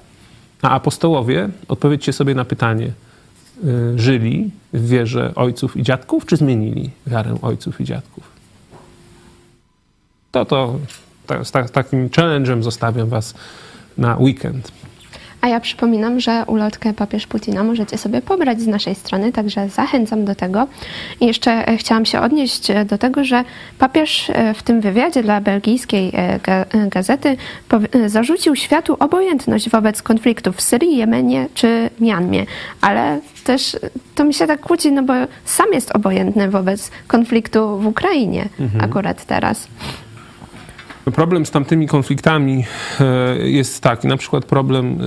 [0.62, 2.92] A apostołowie, odpowiedzcie sobie na pytanie,
[3.64, 8.24] y, żyli w wierze ojców i dziadków, czy zmienili wiarę ojców i dziadków?
[10.32, 10.80] To to
[11.44, 13.34] z takim challenge'em zostawiam was
[13.98, 14.72] na weekend.
[15.42, 20.26] A ja przypominam, że ulotkę papież Putina możecie sobie pobrać z naszej strony, także zachęcam
[20.26, 20.68] do tego.
[21.22, 23.44] I jeszcze e, chciałam się odnieść e, do tego, że
[23.80, 26.12] papież e, w tym wywiadzie dla belgijskiej
[26.88, 27.38] gazety
[28.06, 32.46] zarzucił światu obojętność wobec konfliktów w Syrii, Jemenie czy Mianmie.
[32.82, 33.78] Ale też
[34.16, 35.14] to mi się tak kłóci, no bo
[35.46, 38.84] sam jest obojętny wobec konfliktu w Ukrainie mhm.
[38.84, 39.68] akurat teraz.
[41.16, 42.66] Problem z tamtymi konfliktami
[43.00, 44.98] e, jest taki, na przykład problem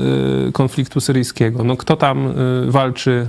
[0.48, 1.64] e, konfliktu syryjskiego.
[1.64, 2.32] No, kto tam e,
[2.70, 3.26] walczy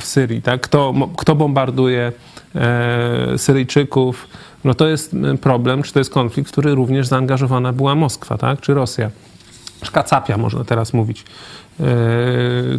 [0.00, 0.60] w Syrii, tak?
[0.60, 2.12] kto, kto bombarduje
[3.36, 4.28] Syryjczyków?
[4.64, 8.60] No to jest problem, czy to jest konflikt, w który również zaangażowana była Moskwa, tak?
[8.60, 9.10] czy Rosja.
[9.82, 11.24] Szkacapia można teraz mówić.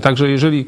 [0.01, 0.65] Także jeżeli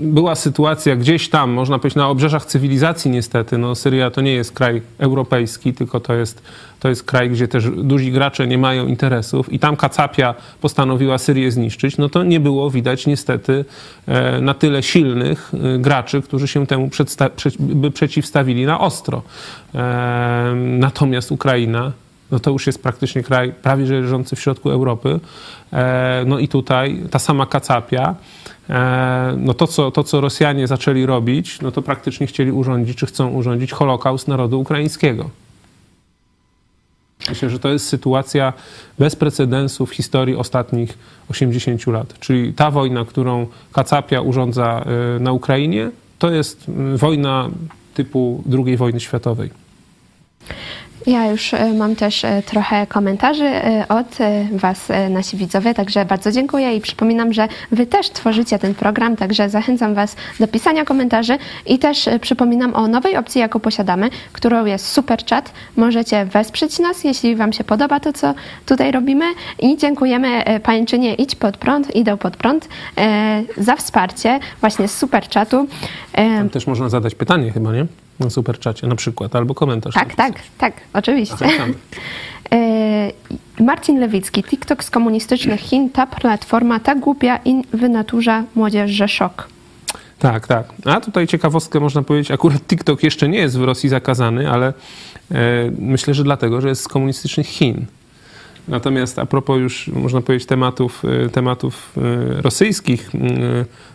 [0.00, 3.58] była sytuacja gdzieś tam, można powiedzieć, na obrzeżach cywilizacji niestety.
[3.58, 6.42] No, Syria to nie jest kraj europejski, tylko to jest,
[6.80, 11.50] to jest kraj, gdzie też duzi gracze nie mają interesów i tam Kacapia postanowiła Syrię
[11.50, 13.64] zniszczyć, no to nie było widać niestety
[14.06, 16.90] e, na tyle silnych e, graczy, którzy się temu
[17.58, 19.22] by przeciwstawili na ostro.
[19.74, 21.92] E, natomiast Ukraina
[22.30, 25.20] no to już jest praktycznie kraj prawie że leżący w środku Europy.
[26.26, 28.14] No i tutaj ta sama Kacapia
[29.36, 33.28] no to co, to, co Rosjanie zaczęli robić, no to praktycznie chcieli urządzić, czy chcą
[33.28, 35.30] urządzić Holokaust narodu ukraińskiego.
[37.28, 38.52] Myślę, że to jest sytuacja
[38.98, 40.98] bez precedensu w historii ostatnich
[41.30, 42.18] 80 lat.
[42.20, 44.84] Czyli ta wojna, którą Kacapia urządza
[45.16, 47.50] e, na Ukrainie, to jest wojna
[47.94, 49.65] typu II wojny światowej.
[51.06, 54.18] Ja już e, mam też e, trochę komentarzy e, od
[54.52, 59.48] Was, nasi widzowie, także bardzo dziękuję i przypominam, że Wy też tworzycie ten program, także
[59.48, 64.88] zachęcam Was do pisania komentarzy i też przypominam o nowej opcji, jaką posiadamy, którą jest
[64.88, 65.52] Super Chat.
[65.76, 68.34] Możecie wesprzeć nas, jeśli Wam się podoba to, co
[68.66, 69.24] tutaj robimy
[69.58, 72.68] i dziękujemy Pańczynie Idź Pod Prąd, Idę Pod Prąd
[73.56, 75.66] za wsparcie właśnie z Super Chatu.
[76.12, 77.86] Tam też można zadać pytanie chyba, nie?
[78.20, 79.94] Na super czacie na przykład, albo komentarz.
[79.94, 81.46] Tak, tak, tak, oczywiście.
[82.52, 83.12] E,
[83.60, 89.48] Marcin Lewicki, TikTok z komunistycznych Chin, ta platforma tak głupia i wynaturza młodzież, że szok.
[90.18, 90.66] Tak, tak.
[90.84, 95.34] A tutaj ciekawostkę można powiedzieć, akurat TikTok jeszcze nie jest w Rosji zakazany, ale e,
[95.78, 97.86] myślę, że dlatego, że jest z komunistycznych Chin.
[98.68, 103.10] Natomiast a propos już, można powiedzieć, tematów, e, tematów e, rosyjskich,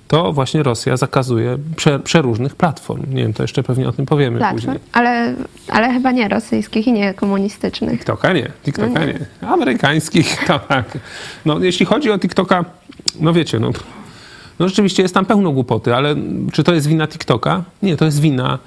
[0.08, 3.04] to właśnie Rosja zakazuje prze, przeróżnych platform.
[3.14, 4.80] Nie wiem, to jeszcze pewnie o tym powiemy platform, później.
[4.92, 5.36] Ale,
[5.68, 8.00] ale chyba nie rosyjskich i nie komunistycznych.
[8.00, 9.14] TikToka nie, TikToka no nie.
[9.42, 9.48] nie.
[9.48, 10.98] Amerykańskich, tak.
[11.46, 12.66] No, jeśli chodzi o TikToka,
[13.20, 13.72] no wiecie, no,
[14.60, 16.16] no rzeczywiście jest tam pełno głupoty, ale
[16.52, 17.64] czy to jest wina TikToka?
[17.84, 18.60] Nie, to jest wina,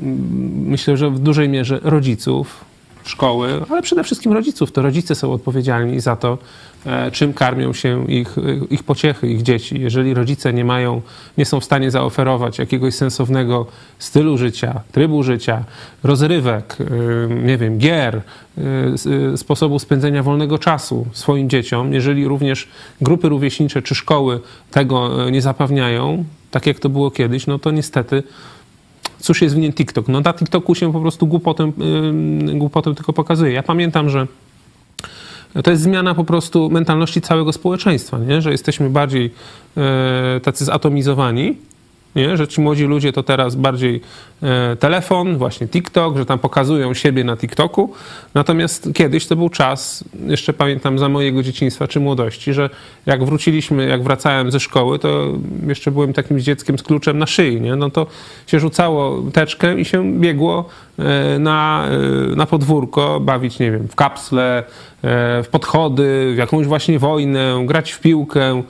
[0.00, 0.18] mm,
[0.66, 2.64] myślę, że w dużej mierze rodziców,
[3.04, 4.72] szkoły, ale przede wszystkim rodziców.
[4.72, 6.38] To rodzice są odpowiedzialni za to,
[6.86, 8.36] e, czym karmią się ich,
[8.70, 9.80] ich pociechy, ich dzieci.
[9.80, 11.02] Jeżeli rodzice nie mają,
[11.38, 13.66] nie są w stanie zaoferować jakiegoś sensownego
[13.98, 15.64] stylu życia, trybu życia,
[16.02, 18.20] rozrywek, e, nie wiem, gier,
[19.32, 22.68] e, sposobu spędzenia wolnego czasu swoim dzieciom, jeżeli również
[23.00, 24.40] grupy rówieśnicze czy szkoły
[24.70, 28.22] tego nie zapewniają, tak jak to było kiedyś, no to niestety
[29.24, 30.08] cóż jest winien TikTok?
[30.08, 31.72] No na TikToku się po prostu głupotem,
[32.54, 33.52] głupotem tylko pokazuje.
[33.52, 34.26] Ja pamiętam, że
[35.64, 38.42] to jest zmiana po prostu mentalności całego społeczeństwa, nie?
[38.42, 39.30] że jesteśmy bardziej
[39.76, 39.82] yy,
[40.42, 41.56] tacy zatomizowani
[42.16, 42.36] nie?
[42.36, 44.00] że ci młodzi ludzie to teraz bardziej
[44.42, 47.92] e, telefon, właśnie TikTok, że tam pokazują siebie na TikToku.
[48.34, 52.70] Natomiast kiedyś to był czas, jeszcze pamiętam za mojego dzieciństwa czy młodości, że
[53.06, 55.32] jak wróciliśmy, jak wracałem ze szkoły, to
[55.66, 57.76] jeszcze byłem takim dzieckiem z kluczem na szyi, nie?
[57.76, 58.06] no to
[58.46, 61.88] się rzucało teczkę i się biegło e, na,
[62.32, 64.64] e, na podwórko, bawić, nie wiem, w kapsle,
[65.42, 68.62] w podchody, w jakąś właśnie wojnę, grać w piłkę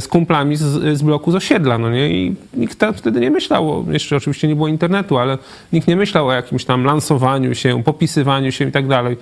[0.00, 2.10] z kumplami z, z bloku z osiedla, no nie?
[2.10, 5.38] I nikt tam wtedy nie myślał, jeszcze oczywiście nie było internetu, ale
[5.72, 9.16] nikt nie myślał o jakimś tam lansowaniu się, popisywaniu się i tak dalej.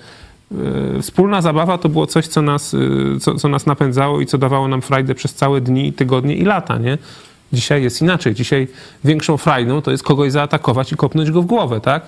[1.03, 2.77] Wspólna zabawa to było coś, co nas,
[3.21, 6.79] co, co nas napędzało i co dawało nam frajdę przez całe dni, tygodnie i lata,
[6.79, 6.99] nie?
[7.53, 8.35] Dzisiaj jest inaczej.
[8.35, 8.69] Dzisiaj
[9.05, 12.03] większą frajdą to jest kogoś zaatakować i kopnąć go w głowę, tak?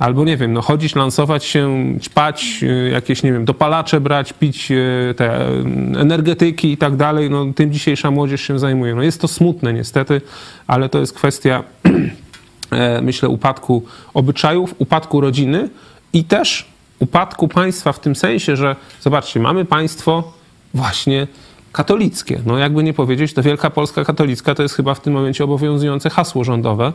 [0.00, 4.70] Albo nie wiem, no chodzić, lansować się, ćpać, y, jakieś, nie wiem, dopalacze brać, pić
[4.70, 5.64] y, te y,
[5.98, 7.30] energetyki i tak dalej.
[7.30, 8.94] No tym dzisiejsza młodzież się zajmuje.
[8.94, 10.20] No jest to smutne niestety,
[10.66, 11.64] ale to jest kwestia,
[12.70, 13.84] e, myślę, upadku
[14.14, 15.68] obyczajów, upadku rodziny
[16.12, 20.32] i też upadku państwa w tym sensie, że zobaczcie, mamy państwo
[20.74, 21.26] właśnie
[21.72, 22.40] katolickie.
[22.46, 26.10] No jakby nie powiedzieć, to Wielka Polska Katolicka to jest chyba w tym momencie obowiązujące
[26.10, 26.92] hasło rządowe.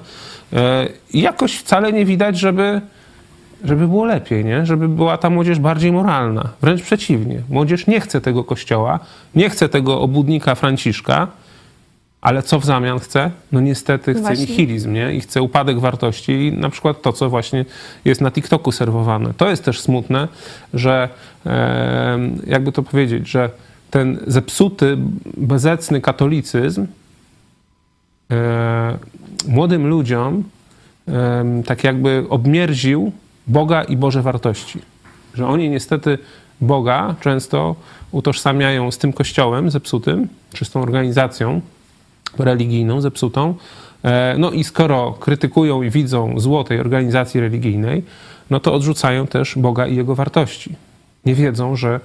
[0.53, 2.81] E, I jakoś wcale nie widać, żeby,
[3.63, 4.65] żeby było lepiej, nie?
[4.65, 6.49] żeby była ta młodzież bardziej moralna.
[6.61, 7.41] Wręcz przeciwnie.
[7.49, 8.99] Młodzież nie chce tego kościoła,
[9.35, 11.27] nie chce tego obłudnika Franciszka,
[12.21, 13.31] ale co w zamian chce?
[13.51, 14.45] No niestety chce właśnie.
[14.45, 15.13] nihilizm, nie?
[15.13, 17.65] I chce upadek wartości i na przykład to, co właśnie
[18.05, 19.33] jest na TikToku serwowane.
[19.37, 20.27] To jest też smutne,
[20.73, 21.09] że
[22.47, 23.49] jakby to powiedzieć, że
[23.91, 24.97] ten zepsuty,
[25.37, 26.87] bezecny katolicyzm
[28.31, 28.97] e,
[29.47, 30.43] młodym ludziom
[31.07, 33.11] e, tak jakby obmierził
[33.47, 34.79] Boga i Boże wartości.
[35.33, 36.17] Że oni niestety
[36.61, 37.75] Boga często
[38.11, 41.61] utożsamiają z tym kościołem zepsutym, czy z tą organizacją
[42.39, 43.55] religijną zepsutą.
[44.03, 48.03] E, no i skoro krytykują i widzą zło tej organizacji religijnej,
[48.49, 50.75] no to odrzucają też Boga i jego wartości.
[51.25, 51.99] Nie wiedzą, że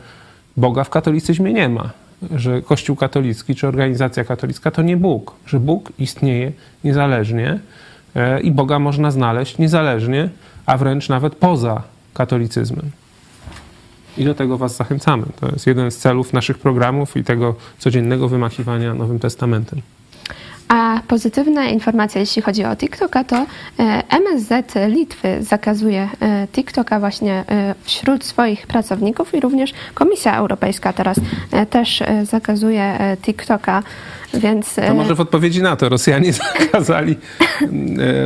[0.56, 1.90] Boga w katolicyzmie nie ma,
[2.34, 6.52] że Kościół katolicki czy organizacja katolicka to nie Bóg, że Bóg istnieje
[6.84, 7.58] niezależnie
[8.14, 10.28] e, i Boga można znaleźć niezależnie,
[10.66, 11.82] a wręcz nawet poza
[12.14, 12.90] katolicyzmem.
[14.18, 15.26] I do tego Was zachęcamy.
[15.40, 19.82] To jest jeden z celów naszych programów i tego codziennego wymachiwania Nowym Testamentem.
[20.70, 27.44] A pozytywna informacja, jeśli chodzi o TikToka, to e, MSZ Litwy zakazuje e, TikToka właśnie
[27.48, 31.20] e, wśród swoich pracowników i również Komisja Europejska teraz
[31.70, 33.82] też zakazuje TikToka.
[34.34, 34.74] Więc...
[34.74, 37.16] To może w odpowiedzi na to Rosjanie zakazali,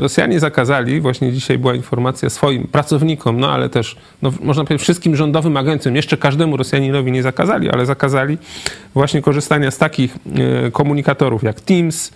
[0.00, 5.16] Rosjanie zakazali, właśnie dzisiaj była informacja swoim pracownikom, no ale też, no, można powiedzieć, wszystkim
[5.16, 8.38] rządowym agencjom, jeszcze każdemu Rosjaninowi nie zakazali, ale zakazali
[8.94, 10.16] właśnie korzystania z takich
[10.72, 12.12] komunikatorów jak Teams,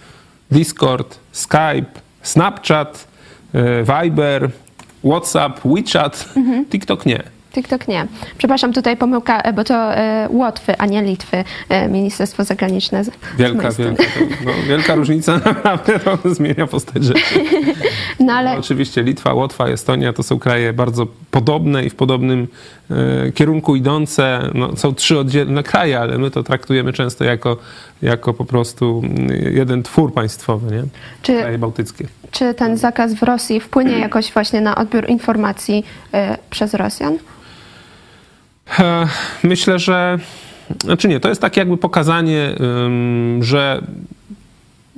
[0.50, 3.06] Discord, Skype, Snapchat,
[3.52, 4.52] e, Viber,
[5.02, 6.66] WhatsApp, WeChat, mhm.
[6.70, 7.22] TikTok nie.
[7.58, 8.06] TikTok nie.
[8.38, 13.02] Przepraszam, tutaj pomyłka, e, bo to e, Łotwy, a nie Litwy, e, Ministerstwo Zagraniczne.
[13.38, 14.02] Wielka, wielka,
[14.44, 17.34] no, wielka różnica naprawdę to zmienia postać rzeczy.
[18.20, 18.52] No, ale...
[18.52, 22.48] No, oczywiście Litwa, Łotwa, Estonia to są kraje bardzo podobne i w podobnym
[23.34, 24.50] kierunku idące.
[24.54, 27.56] No, są trzy oddzielne kraje, ale my to traktujemy często jako,
[28.02, 29.02] jako po prostu
[29.52, 30.82] jeden twór państwowy, nie?
[31.22, 32.06] Czy, kraje bałtyckie.
[32.30, 35.84] Czy ten zakaz w Rosji wpłynie jakoś właśnie na odbiór informacji
[36.50, 37.18] przez Rosjan?
[39.42, 40.18] Myślę, że.
[40.84, 42.54] Znaczy nie, to jest takie jakby pokazanie,
[43.40, 43.82] że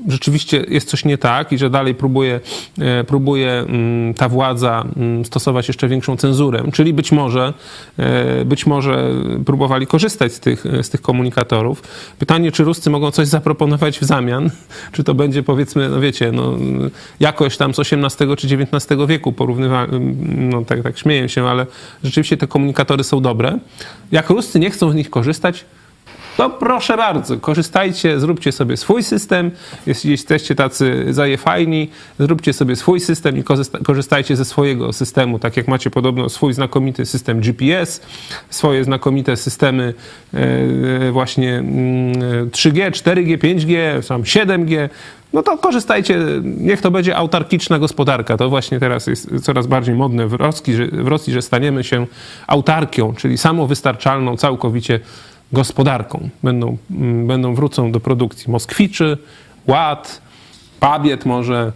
[0.08, 2.40] rzeczywiście jest coś nie tak i że dalej próbuje,
[2.78, 6.62] e, próbuje mm, ta władza mm, stosować jeszcze większą cenzurę.
[6.72, 7.52] Czyli być może,
[7.98, 9.10] e, być może
[9.46, 11.82] próbowali korzystać z tych, z tych komunikatorów.
[12.18, 14.50] Pytanie, czy Ruscy mogą coś zaproponować w zamian?
[14.92, 16.56] Czy to będzie powiedzmy, no wiecie, no,
[17.20, 19.86] jakoś tam z XVIII czy XIX wieku porównywa,
[20.36, 21.66] no tak, tak śmieję się, ale
[22.04, 23.58] rzeczywiście te komunikatory są dobre.
[24.12, 25.64] Jak Ruscy nie chcą z nich korzystać,
[26.40, 29.50] to proszę bardzo, korzystajcie, zróbcie sobie swój system.
[29.86, 33.44] Jeśli jesteście tacy zajefajni, zróbcie sobie swój system i
[33.84, 38.00] korzystajcie ze swojego systemu, tak jak macie podobno swój znakomity system GPS,
[38.50, 39.94] swoje znakomite systemy
[40.34, 41.62] e, właśnie
[42.50, 44.88] 3G, 4G, 5G, tam 7G,
[45.32, 48.36] no to korzystajcie, niech to będzie autarkiczna gospodarka.
[48.36, 52.06] To właśnie teraz jest coraz bardziej modne w Rosji, że, w Rosji, że staniemy się
[52.46, 55.00] autarkią, czyli samowystarczalną całkowicie
[55.52, 56.28] gospodarką.
[56.42, 59.18] Będą, mm, będą wrócą do produkcji Moskwiczy,
[59.66, 60.20] Ład,
[60.80, 61.72] Pabiet może,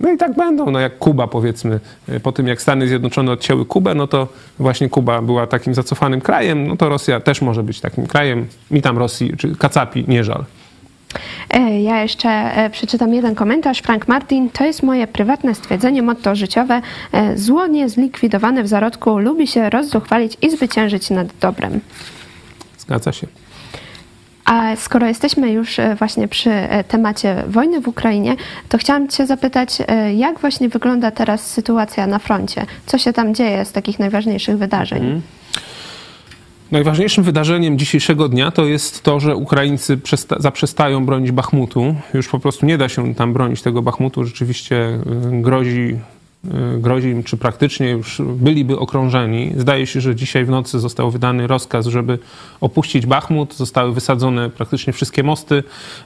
[0.00, 3.64] no i tak będą, no jak Kuba powiedzmy, e, po tym jak Stany Zjednoczone odcięły
[3.64, 7.80] Kubę, no to właśnie Kuba była takim zacofanym krajem, no to Rosja też może być
[7.80, 8.46] takim krajem.
[8.70, 10.44] Mi tam Rosji, czy Kacapi nie żal.
[11.50, 13.78] E, ja jeszcze e, przeczytam jeden komentarz.
[13.78, 16.82] Frank Martin, to jest moje prywatne stwierdzenie, motto życiowe.
[17.34, 21.80] Zło niezlikwidowane w zarodku lubi się rozzuchwalić i zwyciężyć nad dobrem.
[22.86, 23.26] Zgadza się.
[24.44, 28.36] A skoro jesteśmy już e, właśnie przy e, temacie wojny w Ukrainie,
[28.68, 32.66] to chciałam Cię zapytać, e, jak właśnie wygląda teraz sytuacja na froncie?
[32.86, 35.22] Co się tam dzieje z takich najważniejszych wydarzeń?
[36.70, 41.94] Najważniejszym wydarzeniem dzisiejszego dnia to jest to, że Ukraińcy przesta- zaprzestają bronić Bachmutu.
[42.14, 44.24] Już po prostu nie da się tam bronić tego Bachmutu.
[44.24, 44.98] Rzeczywiście
[45.30, 45.98] grozi,
[46.78, 49.52] grozi im, czy praktycznie już byliby okrążeni.
[49.56, 52.18] Zdaje się, że dzisiaj w nocy został wydany rozkaz, żeby
[52.60, 53.54] opuścić Bachmut.
[53.54, 55.62] Zostały wysadzone praktycznie wszystkie mosty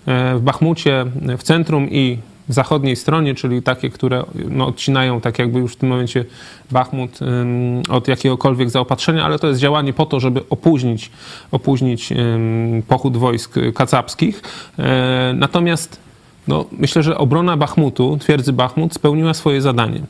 [0.07, 1.07] e, w Bachmucie,
[1.39, 5.77] w centrum i w zachodniej stronie, czyli takie, które no, odcinają tak jakby już w
[5.77, 6.25] tym momencie
[6.71, 7.19] Bachmut
[7.89, 11.11] od jakiegokolwiek zaopatrzenia, ale to jest działanie po to, żeby opóźnić,
[11.51, 12.13] opóźnić
[12.89, 14.43] pochód wojsk kacapskich.
[14.79, 16.01] E, natomiast
[16.49, 20.01] no, myślę, że obrona Bachmutu, twierdzy Bachmut, spełniła swoje zadanie.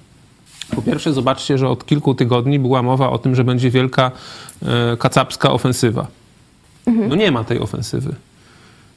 [0.81, 4.11] Po pierwsze, zobaczcie, że od kilku tygodni była mowa o tym, że będzie wielka
[4.62, 6.07] e, kacapska ofensywa.
[7.09, 8.14] No nie ma tej ofensywy.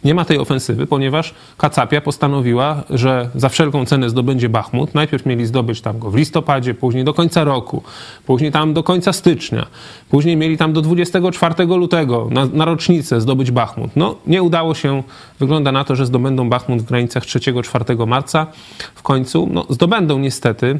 [0.03, 4.95] Nie ma tej ofensywy, ponieważ Kacapia postanowiła, że za wszelką cenę zdobędzie Bachmut.
[4.95, 7.83] Najpierw mieli zdobyć tam go w listopadzie, później do końca roku,
[8.25, 9.65] później tam do końca stycznia,
[10.09, 13.91] później mieli tam do 24 lutego na, na rocznicę zdobyć Bachmut.
[13.95, 15.03] No, nie udało się,
[15.39, 18.47] wygląda na to, że zdobędą Bachmut w granicach 3-4 marca
[18.95, 19.49] w końcu.
[19.51, 20.79] No, zdobędą niestety.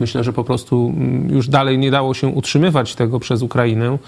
[0.00, 3.98] Myślę, że po prostu mm, już dalej nie dało się utrzymywać tego przez Ukrainę,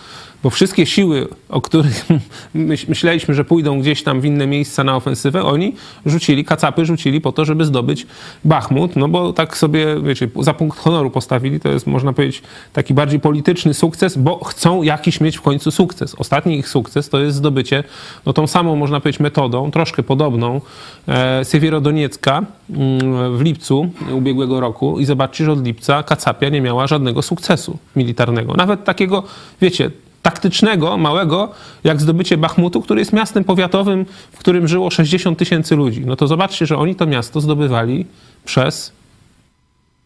[0.43, 2.07] bo wszystkie siły, o których
[2.55, 5.75] myśl- myśleliśmy, że pójdą gdzieś tam w inne miejsca na ofensywę, oni
[6.07, 8.07] rzucili, kacapy rzucili po to, żeby zdobyć
[8.45, 12.95] Bachmut, no bo tak sobie, wiecie, za punkt honoru postawili, to jest, można powiedzieć, taki
[12.95, 16.15] bardziej polityczny sukces, bo chcą jakiś mieć w końcu sukces.
[16.15, 17.85] Ostatni ich sukces to jest zdobycie,
[18.27, 20.61] no tą samą, można powiedzieć, metodą, troszkę podobną,
[21.09, 26.87] e, Siewierodoniecka mm, w lipcu ubiegłego roku i zobaczcie, że od lipca Kacapia nie miała
[26.87, 28.55] żadnego sukcesu militarnego.
[28.55, 29.23] Nawet takiego,
[29.61, 29.91] wiecie,
[30.23, 31.49] taktycznego, małego,
[31.85, 36.03] jak zdobycie Bachmutu, który jest miastem powiatowym, w którym żyło 60 tysięcy ludzi.
[36.07, 38.07] No to zobaczcie, że oni to miasto zdobywali
[38.45, 38.93] przez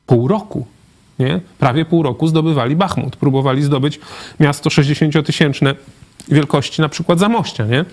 [0.07, 0.67] pół roku.
[1.19, 1.41] Nie?
[1.59, 3.17] Prawie pół roku zdobywali Bachmut.
[3.17, 4.01] Próbowali zdobyć
[4.41, 5.75] miasto 60-tysięczne
[6.29, 7.85] wielkości na przykład Zamościa, nie?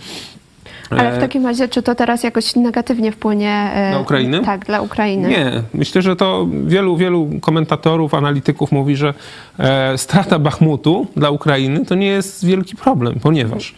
[0.89, 3.71] Ale w takim razie, czy to teraz jakoś negatywnie wpłynie...
[3.73, 4.41] e, Dla Ukrainy?
[4.45, 5.29] Tak, dla Ukrainy.
[5.29, 9.13] Nie, myślę, że to wielu, wielu komentatorów, analityków mówi, że
[9.59, 13.75] e, strata Bachmutu dla Ukrainy to nie jest wielki problem, ponieważ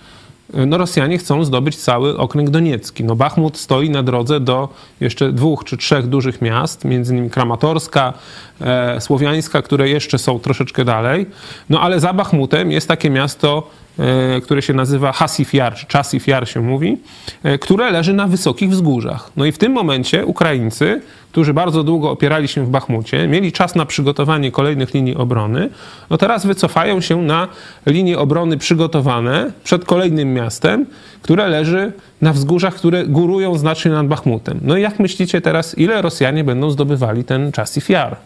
[0.53, 3.03] e, no, Rosjanie chcą zdobyć cały okręg doniecki.
[3.03, 8.13] No, Bachmut stoi na drodze do jeszcze dwóch czy trzech dużych miast, między innymi Kramatorska,
[8.54, 8.54] e,
[8.99, 11.25] Słowiańska, które jeszcze są troszeczkę dalej.
[11.69, 16.27] No ale za Bachmutem jest takie miasto, e, które się nazywa Hasif Yar, czy Czasif
[16.27, 16.97] Yar się mówi,
[17.43, 19.31] e, które leży na wysokich wzgórzach.
[19.37, 23.75] No i w tym momencie Ukraińcy, którzy bardzo długo opierali się w Bachmucie, mieli czas
[23.75, 25.69] na przygotowanie kolejnych linii obrony,
[26.09, 27.47] no teraz wycofają się na
[27.85, 30.85] linie obrony przygotowane przed kolejnym miastem,
[31.21, 31.91] które leży
[32.21, 34.59] na wzgórzach, które górują znacznie nad Bachmutem.
[34.61, 38.17] No i jak myślicie teraz, ile Rosjanie będą zdobywali ten Czasif Yar?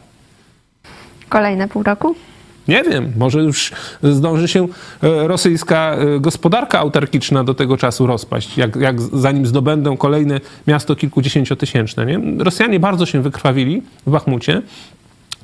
[1.30, 2.16] Kolejne pół roku?
[2.68, 3.72] Nie wiem, może już
[4.04, 4.68] zdąży się
[5.04, 10.96] e, rosyjska e, gospodarka autarkiczna do tego czasu rozpaść, jak, jak zanim zdobędą kolejne miasto
[10.96, 12.06] kilkudziesięciotysięczne.
[12.06, 12.44] Nie?
[12.44, 14.62] Rosjanie bardzo się wykrwawili w Bachmucie.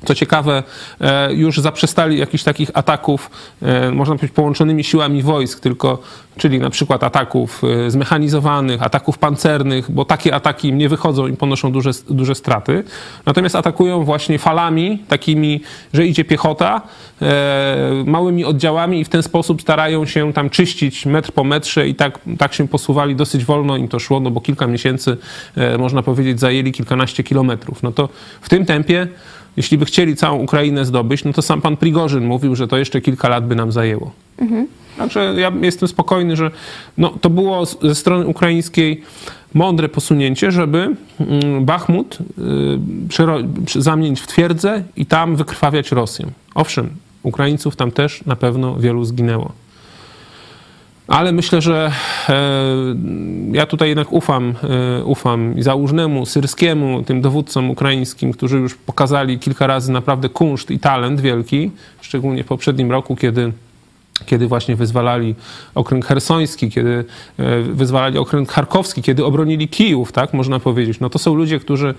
[0.04, 0.62] Co ciekawe,
[1.00, 3.30] e, już zaprzestali jakichś takich ataków,
[3.62, 5.98] e, można powiedzieć, połączonymi siłami wojsk, tylko,
[6.36, 11.72] czyli na przykład ataków e, zmechanizowanych, ataków pancernych, bo takie ataki nie wychodzą i ponoszą
[11.72, 12.84] duże, duże straty.
[13.26, 15.60] Natomiast atakują właśnie falami, takimi,
[15.92, 16.82] że idzie piechota,
[18.04, 22.18] małymi oddziałami i w ten sposób starają się tam czyścić metr po metrze i tak,
[22.38, 25.16] tak się posuwali dosyć wolno im to szło, no bo kilka miesięcy,
[25.78, 27.82] można powiedzieć, zajęli kilkanaście kilometrów.
[27.82, 28.08] No to
[28.40, 29.06] w tym tempie
[29.56, 33.00] jeśli by chcieli całą Ukrainę zdobyć, no to sam pan Prigorzyn mówił, że to jeszcze
[33.00, 34.10] kilka lat by nam zajęło.
[34.98, 36.50] Także ja jestem spokojny, że
[36.98, 39.02] no, to było ze strony ukraińskiej
[39.54, 42.18] mądre posunięcie, żeby mm, Bachmut
[43.76, 46.26] y, zamienić w twierdzę i tam wykrwawiać Rosję.
[46.54, 46.88] Owszem,
[47.22, 49.52] Ukraińców tam też na pewno wielu zginęło.
[51.08, 51.92] Ale myślę, że
[52.28, 52.34] e,
[53.52, 54.54] ja tutaj jednak ufam,
[55.00, 60.78] e, ufam Załużnemu, Syrskiemu, tym dowódcom ukraińskim, którzy już pokazali kilka razy naprawdę kunszt i
[60.78, 63.52] talent wielki, szczególnie w poprzednim roku, kiedy
[64.26, 65.34] kiedy właśnie wyzwalali
[65.74, 67.04] okręg hersoński, kiedy
[67.38, 71.00] e, wyzwalali okręg charkowski, kiedy obronili Kijów, tak można powiedzieć.
[71.00, 71.94] No to są ludzie, którzy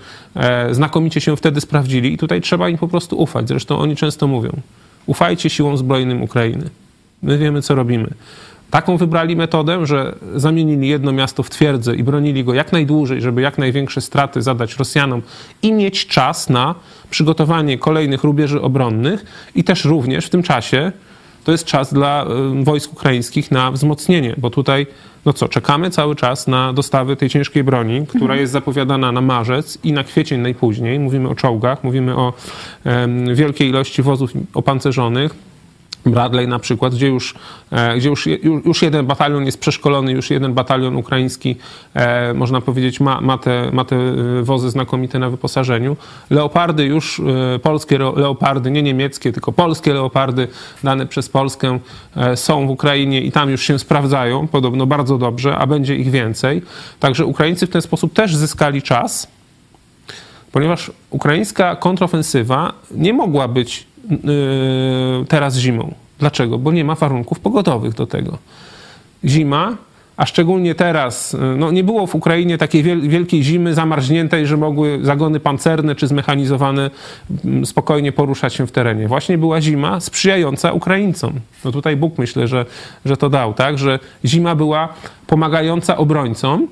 [0.70, 3.48] znakomicie się wtedy sprawdzili i tutaj trzeba im po prostu ufać.
[3.48, 4.50] Zresztą oni często mówią,
[5.06, 6.70] ufajcie siłom zbrojnym Ukrainy.
[7.22, 8.08] My wiemy, co robimy.
[8.70, 13.42] Taką wybrali metodę, że zamienili jedno miasto w twierdzę i bronili go jak najdłużej, żeby
[13.42, 15.22] jak największe straty zadać Rosjanom
[15.62, 16.74] i mieć czas na
[17.10, 20.92] przygotowanie kolejnych rubieży obronnych i też również w tym czasie
[21.44, 22.26] to jest czas dla
[22.62, 24.86] wojsk ukraińskich na wzmocnienie, bo tutaj,
[25.24, 28.40] no co, czekamy cały czas na dostawy tej ciężkiej broni, która mhm.
[28.40, 30.98] jest zapowiadana na marzec i na kwiecień najpóźniej.
[30.98, 32.32] Mówimy o czołgach, mówimy o
[33.34, 35.47] wielkiej ilości wozów opancerzonych
[36.06, 37.34] Bradley na przykład, gdzie już,
[37.72, 38.28] e, gdzie już,
[38.64, 41.56] już jeden batalion jest przeszkolony, już jeden batalion ukraiński,
[41.94, 45.96] e, można powiedzieć, ma, ma, te, ma te e, wozy znakomite na wyposażeniu.
[46.30, 47.22] Leopardy już,
[47.62, 50.48] polskie leopardy, nie niemieckie, tylko polskie leopardy
[50.82, 51.78] dane przez Polskę
[52.34, 56.62] są w Ukrainie i tam już się sprawdzają, podobno bardzo dobrze, a będzie ich więcej.
[57.00, 59.28] Także Ukraińcy w ten sposób też zyskali czas,
[60.52, 63.87] ponieważ ukraińska kontrofensywa nie mogła być
[65.28, 65.94] teraz zimą.
[66.18, 66.58] Dlaczego?
[66.58, 68.38] Bo nie ma warunków pogodowych do tego.
[69.24, 69.76] Zima,
[70.18, 74.98] a szczególnie teraz, y, no nie było w Ukrainie takiej wielkiej zimy zamarzniętej, że mogły
[75.02, 76.90] zagony pancerne czy zmechanizowane
[77.44, 79.08] mm, spokojnie poruszać się w terenie.
[79.08, 81.32] Właśnie była zima sprzyjająca Ukraińcom.
[81.64, 82.66] No tutaj Bóg myślę, że,
[83.04, 83.78] że to dał, tak?
[83.78, 84.88] Że zima była
[85.26, 86.68] pomagająca obrońcom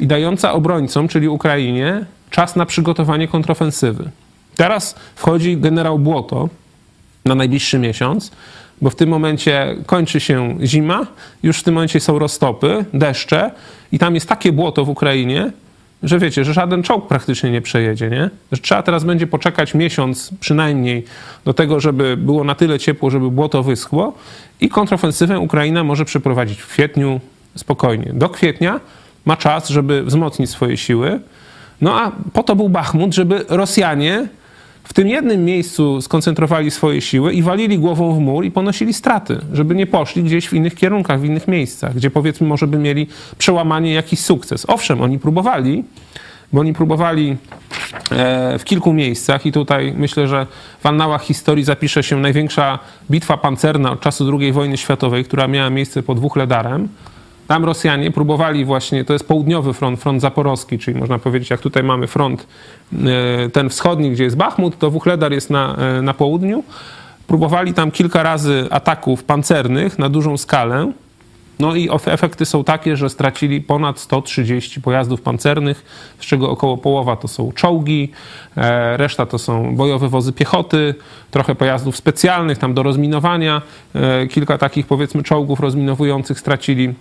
[0.00, 4.10] i dająca obrońcom, czyli Ukrainie, czas na przygotowanie kontrofensywy.
[4.56, 6.48] Teraz wchodzi generał Błoto,
[7.24, 8.30] na najbliższy miesiąc,
[8.82, 11.06] bo w tym momencie kończy się zima,
[11.42, 13.50] już w tym momencie są roztopy, deszcze
[13.92, 15.50] i tam jest takie błoto w Ukrainie,
[16.02, 18.30] że wiecie, że żaden czołg praktycznie nie przejedzie, nie?
[18.52, 21.04] Że trzeba teraz będzie poczekać miesiąc przynajmniej
[21.44, 24.12] do tego, żeby było na tyle ciepło, żeby błoto wyschło
[24.60, 27.20] i kontrofensywę Ukraina może przeprowadzić w kwietniu
[27.56, 28.10] spokojnie.
[28.14, 28.80] Do kwietnia
[29.24, 31.20] ma czas, żeby wzmocnić swoje siły.
[31.80, 34.28] No a po to był Bachmut, żeby Rosjanie
[34.92, 39.38] w tym jednym miejscu skoncentrowali swoje siły i walili głową w mur i ponosili straty,
[39.52, 43.06] żeby nie poszli gdzieś w innych kierunkach, w innych miejscach, gdzie powiedzmy może by mieli
[43.38, 44.64] przełamanie, jakiś sukces.
[44.68, 45.84] Owszem, oni próbowali,
[46.52, 47.36] bo oni próbowali
[48.10, 50.46] e, w kilku miejscach i tutaj myślę, że
[50.80, 52.78] w annałach historii zapisze się największa
[53.10, 56.88] bitwa pancerna od czasu II wojny światowej, która miała miejsce pod dwóch ledarem.
[57.48, 61.82] Tam Rosjanie próbowali właśnie, to jest południowy front, front zaporowski, czyli można powiedzieć, jak tutaj
[61.82, 62.46] mamy front
[62.92, 66.64] e, ten wschodni, gdzie jest Bachmut, to Wuchledar jest na, e, na południu.
[67.26, 70.92] Próbowali tam kilka razy ataków pancernych na dużą skalę.
[71.58, 75.84] No i efekty są takie, że stracili ponad 130 pojazdów pancernych,
[76.18, 78.12] z czego około połowa to są czołgi,
[78.56, 80.94] e, reszta to są bojowe wozy piechoty,
[81.30, 83.62] trochę pojazdów specjalnych tam do rozminowania,
[84.30, 86.94] kilka takich powiedzmy czołgów rozminowujących stracili.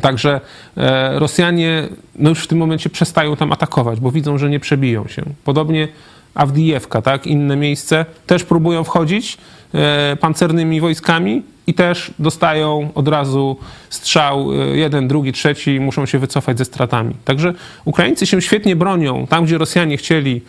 [0.00, 0.40] Także
[0.76, 5.08] e, Rosjanie no już w tym momencie przestają tam atakować, bo widzą, że nie przebiją
[5.08, 5.22] się.
[5.44, 5.88] Podobnie
[6.34, 9.38] Awdijewka, tak, inne miejsce, też próbują wchodzić
[9.74, 13.56] e, pancernymi wojskami i też dostają od razu
[13.90, 17.14] strzał e, jeden, drugi, trzeci, muszą się wycofać ze stratami.
[17.24, 17.52] Także
[17.84, 20.42] Ukraińcy się świetnie bronią tam, gdzie Rosjanie chcieli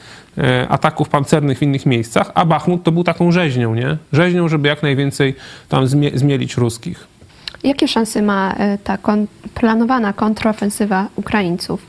[0.70, 3.98] ataków pancernych w innych miejscach, a Bachmut to był taką rzeźnią, nie?
[4.14, 5.36] Rzeźnią, żeby jak najwięcej
[5.70, 7.11] tam zmielić ruskich.
[7.64, 11.82] Jakie szanse ma e, ta kon planowana kontrofensywa Ukraińców?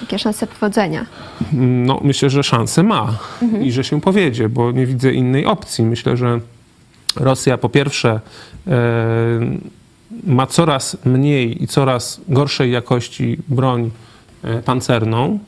[0.00, 1.06] Jakie szanse powodzenia?
[1.52, 3.64] No, myślę, że szanse ma mhm.
[3.64, 5.84] i że się powiedzie, bo nie widzę innej opcji.
[5.84, 6.40] Myślę, że
[7.16, 8.20] Rosja po pierwsze
[8.66, 8.70] e,
[10.24, 13.90] ma coraz mniej i coraz gorszej jakości broń
[14.44, 15.38] e, pancerną,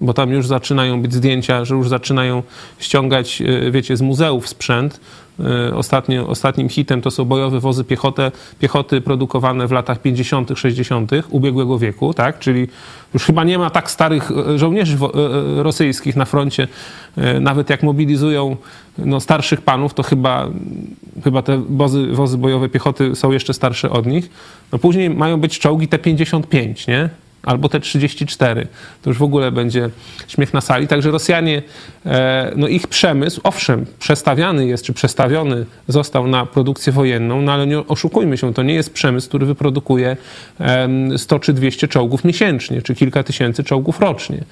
[0.00, 2.42] bo tam już zaczynają być zdjęcia, że już zaczynają
[2.78, 5.00] ściągać, wiecie, z muzeów sprzęt.
[5.40, 8.22] E, ostatnio, ostatnim hitem to są bojowe wozy piechoty,
[8.58, 11.10] piechoty produkowane w latach 50., 60.
[11.30, 12.38] ubiegłego wieku, tak?
[12.38, 12.68] Czyli
[13.14, 14.98] już chyba nie ma tak starych e, żołnierzy
[15.56, 16.68] rosyjskich na froncie.
[17.40, 18.56] Nawet jak mobilizują
[18.98, 20.48] no, starszych panów, to chyba,
[21.24, 24.30] chyba te wozy, wozy bojowe piechoty są jeszcze starsze od nich.
[24.72, 27.23] No później mają być czołgi T-55, nie?
[27.44, 28.66] Albo te 34.
[29.02, 29.90] To już w ogóle będzie
[30.28, 30.88] śmiech na sali.
[30.88, 31.62] Także Rosjanie,
[32.06, 37.66] e, no ich przemysł, owszem, przestawiany jest, czy przestawiony został na produkcję wojenną, no ale
[37.66, 40.16] nie oszukujmy się, to nie jest przemysł, który wyprodukuje
[41.16, 44.44] 100 czy 200 czołgów miesięcznie, czy kilka tysięcy czołgów rocznie.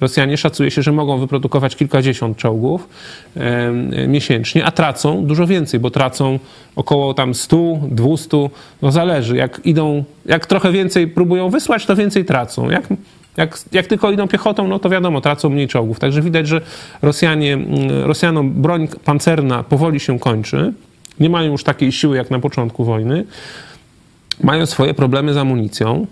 [0.00, 2.88] Rosjanie szacuje się, że mogą wyprodukować kilkadziesiąt czołgów
[4.08, 6.38] miesięcznie, a tracą dużo więcej, bo tracą
[6.76, 8.50] około tam 100, 200,
[8.82, 9.36] no zależy.
[9.36, 12.70] Jak idą, jak trochę więcej próbują wysłać, to więcej tracą.
[12.70, 12.84] Jak,
[13.36, 15.98] jak, jak tylko idą piechotą, no to wiadomo, tracą mniej czołgów.
[15.98, 16.60] Także widać, że
[17.02, 17.58] Rosjanie,
[18.02, 20.72] Rosjanom broń pancerna powoli się kończy.
[21.20, 23.24] Nie mają już takiej siły jak na początku wojny.
[24.42, 26.06] Mają swoje problemy z amunicją.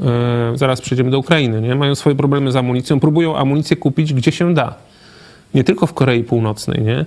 [0.00, 1.74] E, zaraz przejdziemy do Ukrainy, nie?
[1.74, 4.74] mają swoje problemy z amunicją, próbują amunicję kupić gdzie się da.
[5.54, 7.04] nie tylko w Korei Północnej, nie?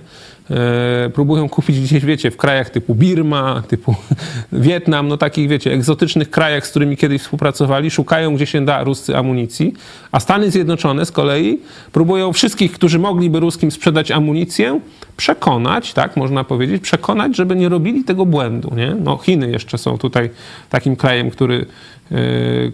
[0.50, 3.94] E, próbują kupić gdzieś, wiecie, w krajach typu Birma, typu
[4.52, 9.16] Wietnam, no takich, wiecie, egzotycznych krajach, z którymi kiedyś współpracowali, szukają, gdzie się da Ruscy
[9.16, 9.74] amunicji,
[10.12, 11.60] a Stany Zjednoczone z kolei
[11.92, 14.80] próbują wszystkich, którzy mogliby Ruskim sprzedać amunicję,
[15.16, 18.94] przekonać, tak można powiedzieć, przekonać, żeby nie robili tego błędu, nie?
[19.04, 20.30] No Chiny jeszcze są tutaj
[20.70, 21.66] takim krajem, który,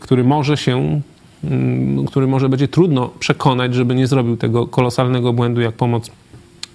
[0.01, 1.01] który może się
[1.45, 1.51] yy,
[2.07, 6.11] który może będzie trudno przekonać, żeby nie zrobił tego kolosalnego błędu jak pomoc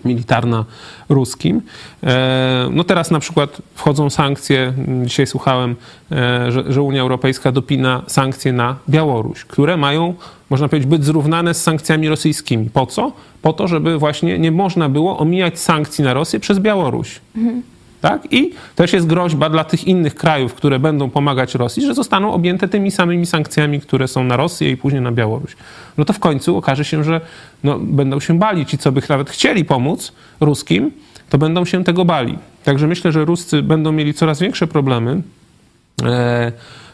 [0.06, 0.66] militarna
[1.10, 1.62] ruskim.
[2.04, 4.74] E, no teraz na przykład wchodzą sankcje,
[5.06, 5.76] dzisiaj słuchałem,
[6.12, 10.14] e, że, że, Unia Europejska dopina sankcje na Białoruś, które mają,
[10.50, 12.70] można powiedzieć, być zrównane z sankcjami rosyjskimi.
[12.70, 13.12] Po co?
[13.42, 17.22] Po to, żeby właśnie nie można było omijać sankcji na Rosję przez Białoruś.
[17.36, 17.62] Mhm.
[18.02, 18.34] Tak?
[18.34, 22.68] I też jest groźba dla tych innych krajów, które będą pomagać Rosji, że zostaną objęte
[22.68, 25.56] tymi samymi sankcjami, które są na Rosję i później na Białoruś.
[25.98, 27.22] No to w końcu okaże się, że
[27.64, 30.92] no, będą się bali ci, co by nawet chcieli pomóc ruskim,
[31.30, 32.38] to będą się tego bali.
[32.64, 35.22] Także myślę, że Ruscy będą mieli coraz większe problemy.
[36.04, 36.52] E,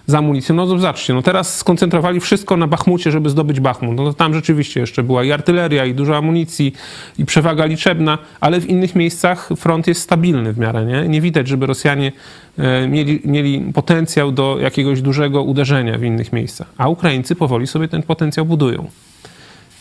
[0.07, 0.55] z amunicją.
[0.55, 3.95] No zobaczcie, no teraz skoncentrowali wszystko na Bachmucie, żeby zdobyć Bachmut.
[3.95, 6.73] No tam rzeczywiście jeszcze była i artyleria, i dużo amunicji,
[7.17, 11.07] i przewaga liczebna, ale w innych miejscach front jest stabilny w miarę, nie?
[11.07, 12.11] Nie widać, żeby Rosjanie
[12.57, 16.67] e, mieli, mieli potencjał do jakiegoś dużego uderzenia w innych miejscach.
[16.77, 18.87] A Ukraińcy powoli sobie ten potencjał budują.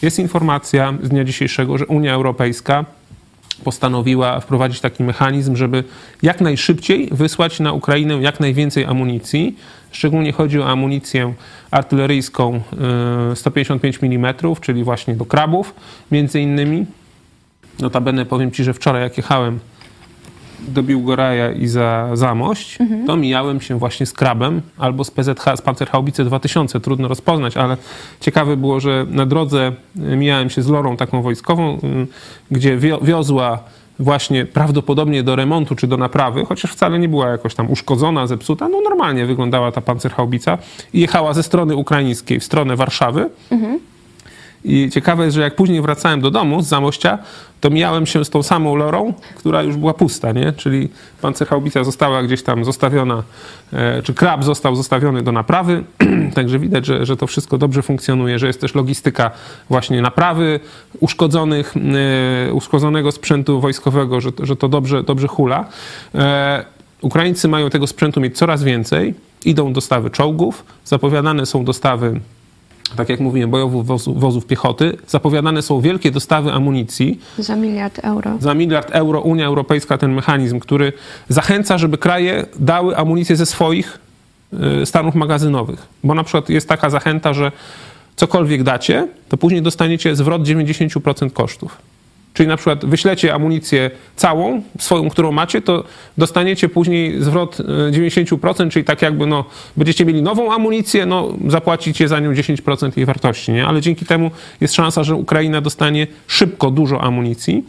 [0.02, 2.84] Jest informacja z dnia dzisiejszego, że Unia Europejska
[3.64, 5.84] postanowiła wprowadzić taki mechanizm, żeby
[6.22, 9.56] jak najszybciej wysłać na Ukrainę jak najwięcej amunicji.
[9.94, 11.34] Szczególnie chodzi o amunicję
[11.70, 12.60] artyleryjską
[13.34, 15.74] 155 y, mm, czyli właśnie do krabów
[16.10, 16.86] między innymi.
[17.80, 19.58] Notabene powiem Ci, że wczoraj jak jechałem
[20.68, 23.06] do Biłgoraja i za Zamość, mhm.
[23.06, 26.80] to mijałem się właśnie z krabem albo z PZH, z Panzerhaubice 2000.
[26.80, 27.76] Trudno rozpoznać, ale
[28.20, 32.06] ciekawe było, że na drodze mijałem się z lorą taką wojskową, y,
[32.50, 33.58] gdzie wiozła
[33.98, 38.68] właśnie prawdopodobnie do remontu czy do naprawy, chociaż wcale nie była jakoś tam uszkodzona, zepsuta,
[38.68, 40.58] no normalnie wyglądała ta pancerhaubica
[40.92, 43.30] i jechała ze strony ukraińskiej w stronę Warszawy.
[43.50, 43.80] Mhm.
[44.64, 47.18] I ciekawe jest, że jak później wracałem do domu z Zamościa,
[47.60, 50.52] to mijałem się z tą samą lorą, która już była pusta, nie?
[50.52, 50.88] Czyli
[51.22, 53.22] pancerhaubica została gdzieś tam zostawiona,
[53.72, 55.84] e, czy krab został zostawiony do naprawy,
[56.34, 59.30] także widać, że, że to wszystko dobrze funkcjonuje, że jest też logistyka
[59.68, 60.60] właśnie naprawy
[61.00, 61.74] uszkodzonych,
[62.48, 65.66] e, uszkodzonego sprzętu wojskowego, że, że to dobrze, dobrze hula.
[66.14, 66.64] E,
[67.00, 69.14] Ukraińcy mają tego sprzętu mieć coraz więcej.
[69.44, 72.20] Idą dostawy czołgów, zapowiadane są dostawy
[72.96, 74.96] tak jak mówiłem, bojowych wozów, wozów piechoty.
[75.08, 77.20] Zapowiadane są wielkie dostawy amunicji.
[77.38, 78.30] Za miliard euro.
[78.40, 80.92] Za miliard euro Unia Europejska ten mechanizm, który
[81.28, 83.98] zachęca, żeby kraje dały amunicję ze swoich
[84.82, 85.86] y, stanów magazynowych.
[86.04, 87.52] Bo na przykład jest taka zachęta, że
[88.16, 91.78] cokolwiek dacie, to później dostaniecie zwrot 90% kosztów.
[92.34, 95.84] Czyli na przykład wyślecie amunicję całą, swoją, którą macie, to
[96.18, 97.58] dostaniecie później zwrot
[97.90, 99.44] 90%, e, czyli tak jakby no,
[99.76, 103.66] będziecie mieli nową amunicję, no, zapłacicie za nią 10% jej wartości, nie?
[103.66, 104.30] Ale dzięki temu
[104.60, 107.64] jest szansa, że Ukraina dostanie szybko dużo amunicji.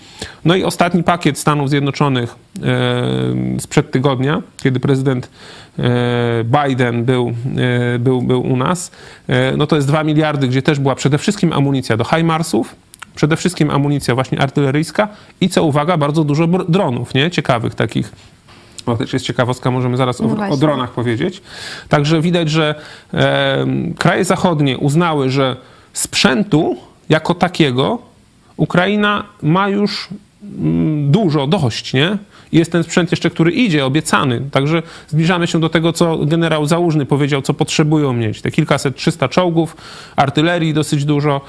[0.46, 5.30] No i ostatni pakiet Stanów Zjednoczonych e, sprzed tygodnia, kiedy prezydent
[5.80, 7.34] e, Biden był,
[8.00, 8.92] był, był u nas,
[9.58, 12.76] no to jest 2 miliardy, gdzie też była przede wszystkim amunicja do HIMARSów,
[13.16, 15.08] Przede wszystkim amunicja właśnie artyleryjska
[15.42, 17.32] i co uwaga, bardzo dużo dronów, nie?
[17.32, 18.12] Ciekawych takich.
[18.88, 21.42] No, też jest ciekawostka, możemy zaraz o, no o dronach powiedzieć.
[21.90, 22.76] Także widać, że
[23.14, 23.66] e,
[23.98, 25.56] kraje zachodnie uznały, że
[25.94, 26.76] sprzętu
[27.10, 28.00] jako takiego
[28.58, 30.08] Ukraina ma już
[30.44, 32.18] mm, dużo, dość, nie?
[32.52, 34.42] Jest ten sprzęt jeszcze, który idzie, obiecany.
[34.52, 38.42] Także zbliżamy się do tego, co generał Załużny powiedział, co potrzebują mieć.
[38.42, 39.78] Te kilkaset, trzysta czołgów,
[40.16, 41.42] artylerii dosyć dużo.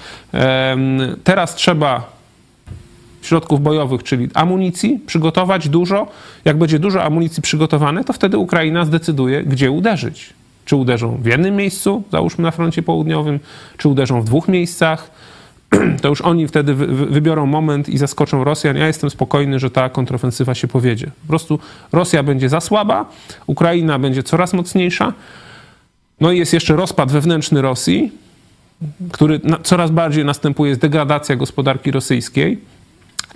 [1.24, 2.16] Teraz trzeba
[3.22, 6.06] środków bojowych, czyli amunicji, przygotować dużo.
[6.44, 10.34] Jak będzie dużo amunicji przygotowane, to wtedy Ukraina zdecyduje, gdzie uderzyć.
[10.64, 13.40] Czy uderzą w jednym miejscu, załóżmy na froncie południowym,
[13.76, 15.10] czy uderzą w dwóch miejscach,
[16.02, 18.76] to już oni wtedy wybiorą moment i zaskoczą Rosjan.
[18.76, 21.06] Ja jestem spokojny, że ta kontrofensywa się powiedzie.
[21.06, 21.58] Po prostu
[21.92, 23.10] Rosja będzie za słaba,
[23.46, 25.12] Ukraina będzie coraz mocniejsza.
[26.20, 28.12] No i jest jeszcze rozpad wewnętrzny Rosji,
[29.12, 32.58] który coraz bardziej następuje, jest degradacja gospodarki rosyjskiej.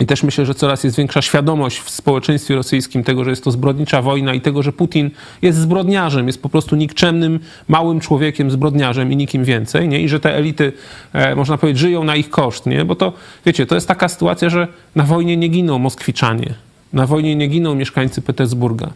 [0.01, 3.51] I też myślę, że coraz jest większa świadomość w społeczeństwie rosyjskim tego, że jest to
[3.51, 9.11] zbrodnicza wojna i tego, że Putin jest zbrodniarzem, jest po prostu nikczemnym, małym człowiekiem, zbrodniarzem
[9.11, 10.01] i nikim więcej, nie?
[10.01, 10.73] I że te elity,
[11.13, 12.85] e, można powiedzieć, żyją na ich koszt, nie?
[12.85, 13.13] Bo to,
[13.45, 16.53] wiecie, to jest taka sytuacja, że na wojnie nie giną Moskwiczanie,
[16.93, 18.89] na wojnie nie giną mieszkańcy Petersburga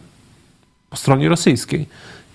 [0.90, 1.86] po stronie rosyjskiej.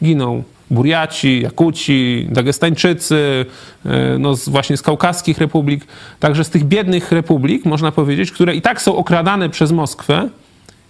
[0.03, 3.45] Giną Buriaci, Jakuci, Dagestańczycy,
[3.85, 5.85] e, no właśnie z kaukaskich republik,
[6.19, 10.29] także z tych biednych republik, można powiedzieć, które i tak są okradane przez Moskwę,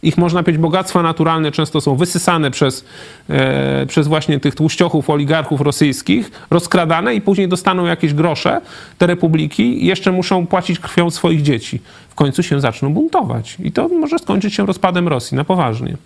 [0.03, 2.85] ich, można powiedzieć, bogactwa naturalne często są wysysane przez,
[3.29, 8.61] e, przez właśnie tych tłuściochów, oligarchów rosyjskich, rozkradane i później dostaną jakieś grosze,
[8.97, 11.79] te republiki jeszcze muszą płacić krwią swoich dzieci.
[12.09, 15.97] W końcu się zaczną buntować i to może skończyć się rozpadem Rosji na poważnie.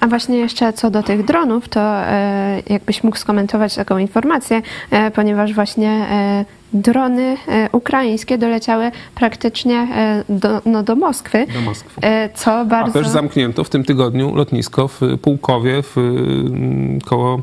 [0.00, 5.10] A właśnie jeszcze co do tych dronów, to e, jakbyś mógł skomentować taką informację, e,
[5.10, 7.36] ponieważ właśnie e, drony
[7.72, 9.88] ukraińskie doleciały praktycznie
[10.28, 11.46] do, no, do Moskwy.
[11.54, 12.00] Do Moskwy.
[12.34, 12.98] Co bardzo...
[12.98, 17.42] A też zamknięto w tym tygodniu lotnisko w Pułkowie w, mm, koło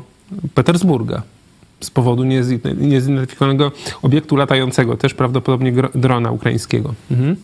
[0.54, 1.22] Petersburga
[1.80, 2.24] z powodu
[2.78, 6.94] niezidentyfikowanego obiektu latającego, też prawdopodobnie drona ukraińskiego.
[7.10, 7.36] Mhm.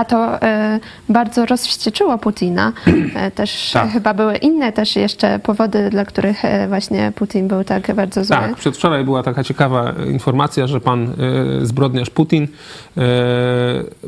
[0.00, 2.72] A to e, bardzo rozwścieczyło Putina.
[3.14, 3.90] E, też tak.
[3.92, 8.36] chyba były inne też jeszcze powody, dla których e, właśnie Putin był tak bardzo zły.
[8.36, 11.14] Tak, przedwczoraj była taka ciekawa informacja, że pan
[11.62, 12.48] zbrodniarz Putin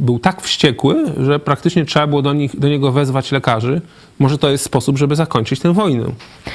[0.00, 3.80] był tak wściekły, że praktycznie trzeba było do, nich, do niego wezwać lekarzy.
[4.18, 6.04] Może to jest sposób, żeby zakończyć tę wojnę.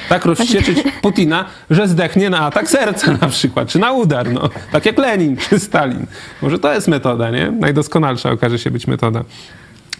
[0.08, 4.48] Tak rozwścieczyć Putina, że zdechnie na atak serca na przykład, czy na udar, no.
[4.72, 6.06] Tak jak Lenin czy Stalin.
[6.42, 7.50] Może to jest metoda, nie?
[7.50, 9.24] Najdoskonalsza okaże się być metoda.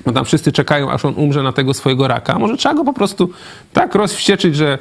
[0.07, 2.39] Bo tam wszyscy czekają, aż on umrze na tego swojego raka.
[2.39, 3.31] Może trzeba go po prostu
[3.73, 4.79] tak rozwścieczyć, że,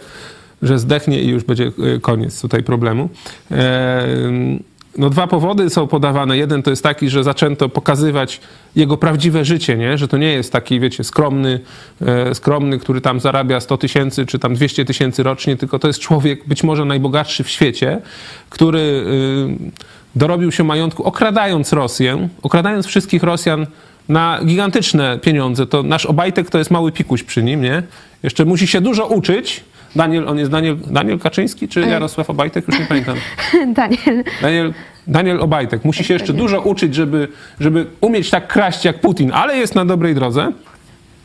[0.61, 3.09] że zdechnie i już będzie e, koniec tutaj problemu.
[3.51, 4.59] Eee,
[4.97, 6.37] no dwa powody są podawane.
[6.37, 8.41] Jeden to jest taki, że zaczęto pokazywać
[8.75, 9.97] jego prawdziwe życie, nie?
[9.97, 11.59] że to nie jest taki, wiecie, skromny,
[12.01, 15.99] e, skromny, który tam zarabia 100 tysięcy czy tam 200 tysięcy rocznie, tylko to jest
[15.99, 18.01] człowiek być może najbogatszy w świecie,
[18.49, 19.71] który y,
[20.15, 23.67] dorobił się majątku okradając Rosję, okradając wszystkich Rosjan
[24.09, 25.67] na gigantyczne pieniądze.
[25.67, 27.83] To nasz Obajtek to jest mały pikuś przy nim, nie?
[28.23, 29.63] Jeszcze musi się dużo uczyć,
[29.95, 32.67] Daniel, on jest Daniel, Daniel Kaczyński czy Jarosław Obajtek?
[32.67, 33.17] Już nie pamiętam.
[33.73, 34.23] Daniel.
[34.41, 34.73] Daniel.
[35.07, 35.85] Daniel Obajtek.
[35.85, 37.27] Musi się jeszcze dużo uczyć, żeby,
[37.59, 40.51] żeby umieć tak kraść jak Putin, ale jest na dobrej drodze,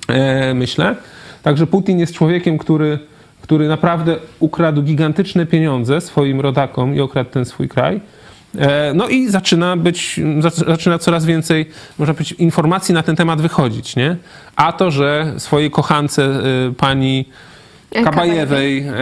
[0.08, 0.96] e, myślę.
[1.42, 2.98] Także Putin jest człowiekiem, który,
[3.40, 8.00] który naprawdę ukradł gigantyczne pieniądze swoim rodakom i okradł ten swój kraj.
[8.58, 10.20] E, no i zaczyna być,
[10.66, 14.16] zaczyna coraz więcej, można powiedzieć, informacji na ten temat wychodzić, nie?
[14.56, 16.40] A to, że swojej kochance e,
[16.76, 17.24] pani
[18.04, 18.94] Kabajewej e,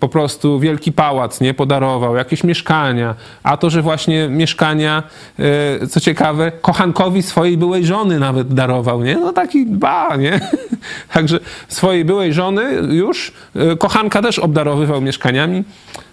[0.00, 5.02] po prostu wielki pałac nie podarował, jakieś mieszkania, a to, że właśnie mieszkania,
[5.90, 9.16] co ciekawe, kochankowi swojej byłej żony nawet darował, nie?
[9.16, 10.40] No taki ba, nie?
[11.14, 13.32] Także swojej byłej żony już
[13.78, 15.64] kochanka też obdarowywał mieszkaniami.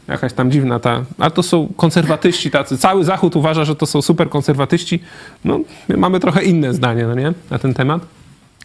[0.08, 2.78] Jakaś tam dziwna ta, a to są konserwatyści tacy.
[2.78, 5.00] Cały Zachód uważa, że to są super konserwatyści.
[5.46, 5.60] No,
[5.98, 7.34] mamy trochę inne zdanie, no nie?
[7.50, 8.02] Na ten temat.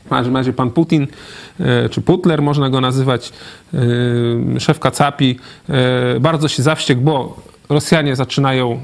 [0.05, 1.07] W każdym razie pan Putin,
[1.61, 3.33] e, czy Putler można go nazywać,
[3.75, 5.39] e, szef Kacapi,
[5.69, 7.37] e, bardzo się zawściekł, bo
[7.69, 8.81] Rosjanie zaczynają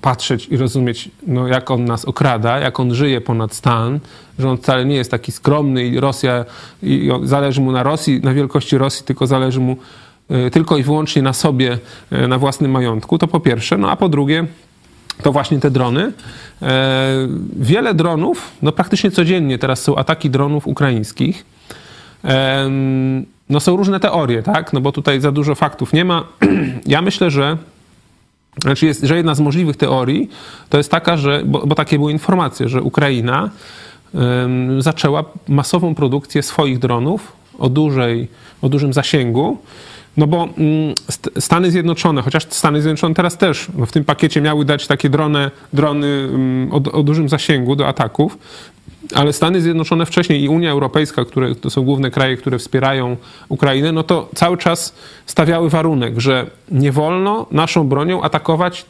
[0.00, 4.00] patrzeć i rozumieć, no, jak on nas okrada, jak on żyje ponad stan,
[4.38, 6.44] że on wcale nie jest taki skromny i Rosja,
[6.82, 9.76] i zależy mu na Rosji, na wielkości Rosji, tylko zależy mu
[10.52, 11.78] tylko i wyłącznie na sobie,
[12.28, 13.78] na własnym majątku, to po pierwsze.
[13.78, 14.46] No a po drugie,
[15.22, 16.12] to właśnie te drony.
[16.62, 21.46] E, wiele dronów, no praktycznie codziennie teraz są ataki dronów ukraińskich.
[22.24, 22.70] E,
[23.50, 24.72] no są różne teorie, tak?
[24.72, 26.24] No bo tutaj za dużo faktów nie ma.
[26.86, 27.56] Ja myślę, że
[28.62, 30.30] znaczy jest, że jedna z możliwych teorii
[30.68, 33.50] to jest taka, że, bo, bo takie były informacje, że Ukraina
[34.78, 38.28] zaczęła masową produkcję swoich dronów o, dużej,
[38.62, 39.58] o dużym zasięgu
[40.18, 40.94] no bo mm,
[41.38, 46.06] Stany Zjednoczone, chociaż Stany Zjednoczone teraz też w tym pakiecie miały dać takie drony, drony
[46.06, 48.38] mm, o, o dużym zasięgu do ataków,
[49.14, 53.16] ale Stany Zjednoczone wcześniej i Unia Europejska, które to są główne kraje, które wspierają
[53.48, 54.94] Ukrainę, no to cały czas
[55.26, 58.84] stawiały warunek, że nie wolno naszą bronią atakować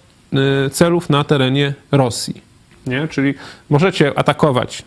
[0.67, 2.41] y, celów na terenie Rosji.
[2.87, 3.09] Nie?
[3.09, 3.35] Czyli
[3.71, 4.83] możecie atakować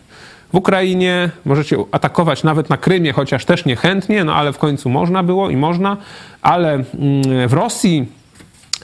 [0.52, 5.22] w Ukrainie, możecie atakować nawet na Krymie, chociaż też niechętnie, no ale w końcu można
[5.22, 5.96] było i można,
[6.42, 6.84] ale mm,
[7.48, 8.06] w Rosji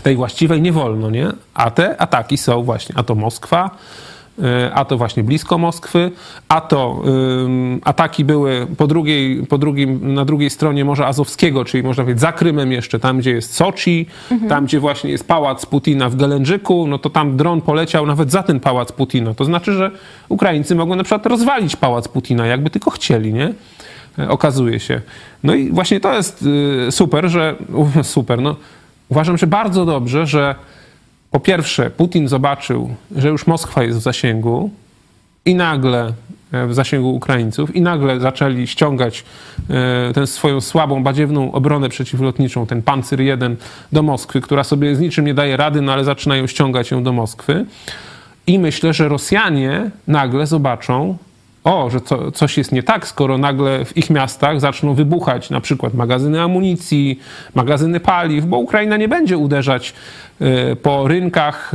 [0.02, 1.28] tej właściwej nie wolno, nie?
[1.54, 3.70] A te ataki są właśnie, a to Moskwa,
[4.74, 6.10] a to właśnie blisko Moskwy,
[6.48, 7.02] a to
[7.84, 12.32] ataki były po drugiej, po drugim, na drugiej stronie Morza Azowskiego, czyli można powiedzieć za
[12.32, 14.50] Krymem jeszcze, tam gdzie jest Soczi, mhm.
[14.50, 18.42] tam gdzie właśnie jest pałac Putina w Gelędżyku, no to tam dron poleciał nawet za
[18.42, 19.34] ten pałac Putina.
[19.34, 19.90] To znaczy, że
[20.28, 23.52] Ukraińcy mogą na przykład rozwalić pałac Putina, jakby tylko chcieli, nie?
[24.18, 25.00] E, okazuje się.
[25.42, 26.44] No i właśnie to jest
[26.88, 27.56] y, super, że
[28.02, 28.56] super, no
[29.08, 30.54] uważam, że bardzo dobrze, że
[31.30, 34.70] po pierwsze Putin zobaczył, że już Moskwa jest w zasięgu
[35.44, 36.12] i nagle
[36.52, 39.24] e, w zasięgu Ukraińców i nagle zaczęli ściągać
[39.70, 43.56] e, tę swoją słabą, badziewną obronę przeciwlotniczą, ten Pancer 1
[43.92, 47.12] do Moskwy, która sobie z niczym nie daje rady, no ale zaczynają ściągać ją do
[47.12, 47.66] Moskwy.
[48.46, 51.16] I myślę, że Rosjanie nagle zobaczą,
[51.64, 55.60] o, że co, coś jest nie tak, skoro nagle w ich miastach zaczną wybuchać na
[55.60, 57.20] przykład magazyny amunicji,
[57.54, 59.94] magazyny paliw, bo Ukraina nie będzie uderzać
[60.40, 61.74] y, po rynkach,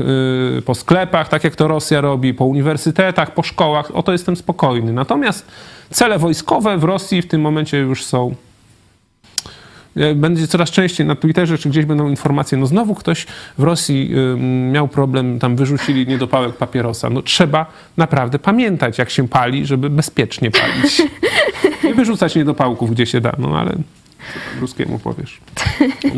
[0.57, 3.95] y, po sklepach, tak jak to Rosja robi, po uniwersytetach, po szkołach.
[3.95, 4.93] O to jestem spokojny.
[4.93, 5.47] Natomiast
[5.89, 8.35] cele wojskowe w Rosji w tym momencie już są
[10.15, 13.25] będzie coraz częściej na Twitterze, czy gdzieś będą informacje, no znowu ktoś
[13.57, 14.11] w Rosji
[14.71, 17.09] miał problem, tam wyrzucili niedopałek papierosa.
[17.09, 17.65] No trzeba
[17.97, 21.01] naprawdę pamiętać, jak się pali, żeby bezpiecznie palić.
[21.83, 23.75] Nie wyrzucać niedopałków, gdzie się da, no ale
[24.59, 25.37] ruskiemu powiesz.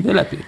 [0.05, 0.39] Nie lepiej.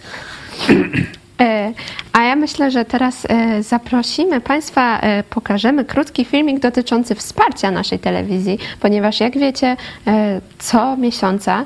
[1.42, 1.74] E,
[2.14, 8.00] a ja myślę, że teraz e, zaprosimy Państwa, e, pokażemy krótki filmik dotyczący wsparcia naszej
[8.00, 9.78] telewizji, ponieważ jak wiecie,
[10.60, 11.66] co miesiąca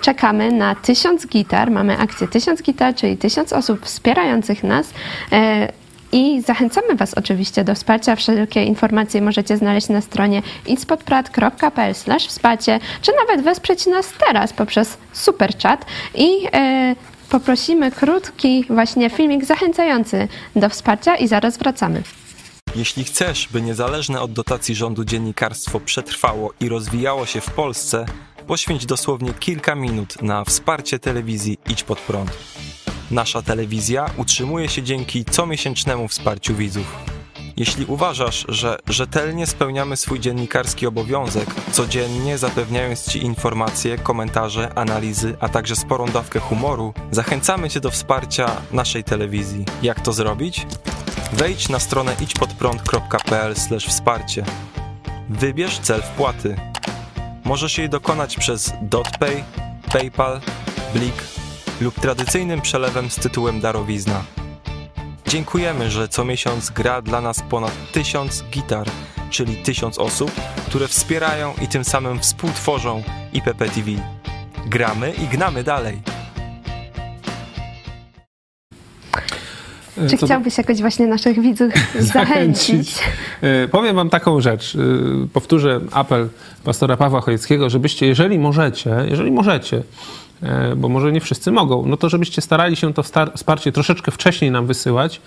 [0.00, 1.70] czekamy na tysiąc gitar.
[1.70, 4.90] Mamy akcję tysiąc gitar, czyli tysiąc osób wspierających nas.
[6.12, 8.16] I zachęcamy Was oczywiście do wsparcia.
[8.16, 11.94] Wszelkie informacje możecie znaleźć na stronie inspodprat.pl
[12.28, 16.28] wsparcie, czy nawet wesprzeć nas teraz poprzez super chat i
[17.28, 22.02] poprosimy krótki właśnie filmik zachęcający do wsparcia i zaraz wracamy.
[22.76, 28.06] Jeśli chcesz, by niezależne od dotacji rządu dziennikarstwo przetrwało i rozwijało się w Polsce,
[28.46, 32.30] poświęć dosłownie kilka minut na wsparcie telewizji Idź Pod Prąd.
[33.10, 37.15] Nasza telewizja utrzymuje się dzięki comiesięcznemu wsparciu widzów.
[37.56, 45.48] Jeśli uważasz, że rzetelnie spełniamy swój dziennikarski obowiązek, codziennie zapewniając Ci informacje, komentarze, analizy, a
[45.48, 49.64] także sporą dawkę humoru, zachęcamy Cię do wsparcia naszej telewizji.
[49.82, 50.66] Jak to zrobić?
[51.32, 53.54] Wejdź na stronę idźpodprąd.pl
[53.88, 54.44] wsparcie.
[55.28, 56.56] Wybierz cel wpłaty.
[57.44, 59.44] Możesz jej dokonać przez DotPay,
[59.92, 60.40] PayPal,
[60.94, 61.22] Blik
[61.80, 64.24] lub tradycyjnym przelewem z tytułem darowizna.
[65.28, 68.86] Dziękujemy, że co miesiąc gra dla nas ponad tysiąc gitar,
[69.30, 70.30] czyli tysiąc osób,
[70.66, 73.02] które wspierają i tym samym współtworzą
[73.32, 73.90] IPP TV.
[74.66, 76.02] Gramy i gnamy dalej.
[80.08, 81.72] Czy Co chciałbyś jakoś właśnie naszych widzów
[82.14, 82.98] zachęcić?
[83.42, 84.76] E, powiem wam taką rzecz.
[84.76, 86.28] E, powtórzę apel
[86.64, 89.82] pastora Pawła Chojeckiego, żebyście, jeżeli możecie, jeżeli możecie,
[90.76, 93.02] bo może nie wszyscy mogą, no to żebyście starali się to
[93.34, 95.20] wsparcie troszeczkę wcześniej nam wysyłać,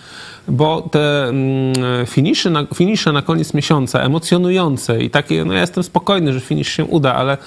[0.48, 5.84] bo te mm, finisze na, finisze na koniec miesiąca, emocjonujące i takie, no ja jestem
[5.84, 7.38] spokojny, że finisz się uda, ale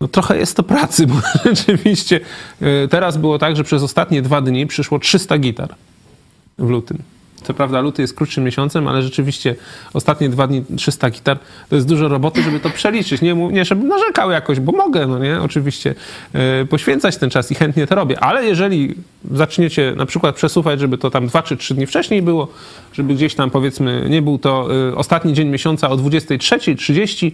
[0.00, 1.14] no trochę jest to pracy, bo
[1.44, 2.20] rzeczywiście
[2.60, 5.74] e, teraz było tak, że przez ostatnie dwa dni przyszło 300 gitar
[6.58, 7.15] w lutym.
[7.42, 9.54] Co prawda luty jest krótszym miesiącem, ale rzeczywiście
[9.92, 13.22] ostatnie dwa dni 300 gitar to jest dużo roboty, żeby to przeliczyć.
[13.22, 15.94] Nie, nie żebym narzekał jakoś, bo mogę, no nie, oczywiście
[16.34, 18.94] yy, poświęcać ten czas i chętnie to robię, ale jeżeli
[19.32, 22.48] zaczniecie na przykład przesuwać, żeby to tam dwa czy trzy dni wcześniej było,
[22.92, 27.30] żeby gdzieś tam powiedzmy nie był to yy, ostatni dzień miesiąca o 23.30,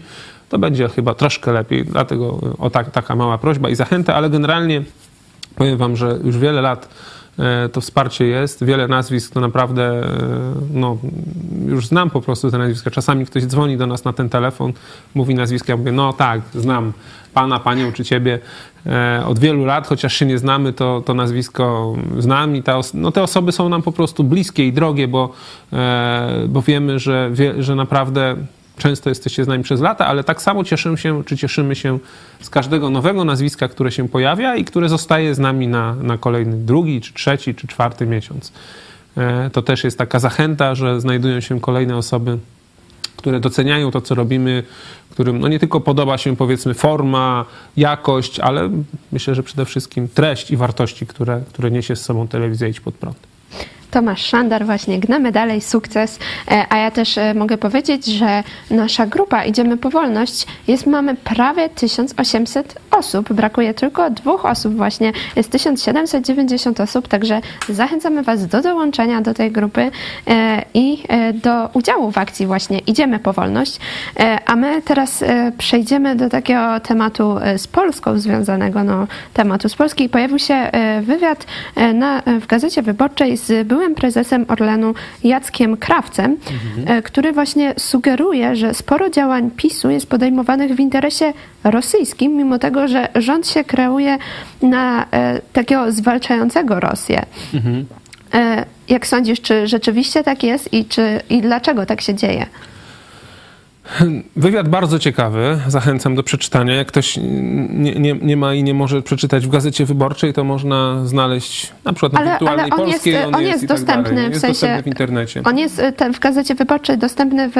[0.48, 4.30] to będzie chyba troszkę lepiej, dlatego y, o tak, taka mała prośba i zachęta, ale
[4.30, 4.82] generalnie
[5.56, 7.21] powiem wam, że już wiele lat E,
[7.72, 8.64] to wsparcie jest.
[8.64, 10.08] Wiele nazwisk to naprawdę, e,
[10.72, 10.98] no,
[11.66, 12.90] już znam po prostu te nazwiska.
[12.90, 14.72] Czasami ktoś dzwoni do nas na ten telefon,
[15.14, 16.92] mówi nazwiska, ja mówię, no tak, znam
[17.34, 18.38] pana, panią czy ciebie
[18.86, 23.12] e, od wielu lat, chociaż się nie znamy, to, to nazwisko znam i ta, no,
[23.12, 25.32] te osoby są nam po prostu bliskie i drogie, bo,
[26.48, 28.36] bo wiemy, że, że naprawdę
[28.76, 31.98] często jesteście z nami przez lata, ale tak samo cieszę się, czy cieszymy się
[32.40, 36.56] z każdego nowego nazwiska, które się pojawia i które zostaje z nami na, na kolejny
[36.56, 38.52] drugi, czy trzeci, czy czwarty miesiąc.
[39.16, 42.38] E, to też jest taka zachęta, że znajdują się kolejne osoby,
[43.16, 44.62] które doceniają to, co robimy,
[45.10, 47.44] którym no nie tylko podoba się powiedzmy forma,
[47.76, 48.70] jakość, ale
[49.12, 52.94] myślę, że przede wszystkim treść i wartości, które, które niesie z sobą telewizja Idź Pod
[52.94, 53.31] Prąd.
[53.92, 56.18] Tomasz Szandar, właśnie gnamy dalej, sukces.
[56.50, 61.14] E, a ja też e, mogę powiedzieć, że nasza grupa Idziemy po wolność jest, mamy
[61.14, 63.32] prawie 1800 osób.
[63.32, 65.12] Brakuje tylko dwóch osób właśnie.
[65.36, 69.90] Jest 1790 osób, także zachęcamy Was do dołączenia do tej grupy
[70.26, 71.02] e, i
[71.34, 73.78] do udziału w akcji właśnie Idziemy po wolność.
[74.46, 75.24] A my teraz
[75.58, 80.08] przejdziemy do takiego tematu z Polską związanego, no tematu z Polski.
[80.08, 80.70] Pojawił się
[81.02, 81.46] wywiad
[81.94, 86.36] na, w Gazecie Wyborczej z byłym byłym prezesem Orlenu Jackiem Krawcem,
[86.76, 87.02] mhm.
[87.02, 91.32] który właśnie sugeruje, że sporo działań PiSu jest podejmowanych w interesie
[91.64, 94.18] rosyjskim, mimo tego, że rząd się kreuje
[94.62, 97.22] na e, takiego zwalczającego Rosję.
[97.54, 97.86] Mhm.
[98.88, 102.46] Jak sądzisz, czy rzeczywiście tak jest i, czy, i dlaczego tak się dzieje?
[104.36, 106.74] Wywiad bardzo ciekawy, zachęcam do przeczytania.
[106.74, 107.16] Jak ktoś
[107.70, 111.92] nie, nie, nie, ma i nie może przeczytać w Gazecie Wyborczej, to można znaleźć na
[111.92, 113.12] przykład na Ale- wirtualnej ale on polskiej.
[113.12, 114.28] jest- on jest i tak dostępny, dalej.
[114.30, 115.42] w jest sensie- dostępny w internecie.
[115.44, 117.54] On jest y, w Gazecie Wyborczej dostępny w,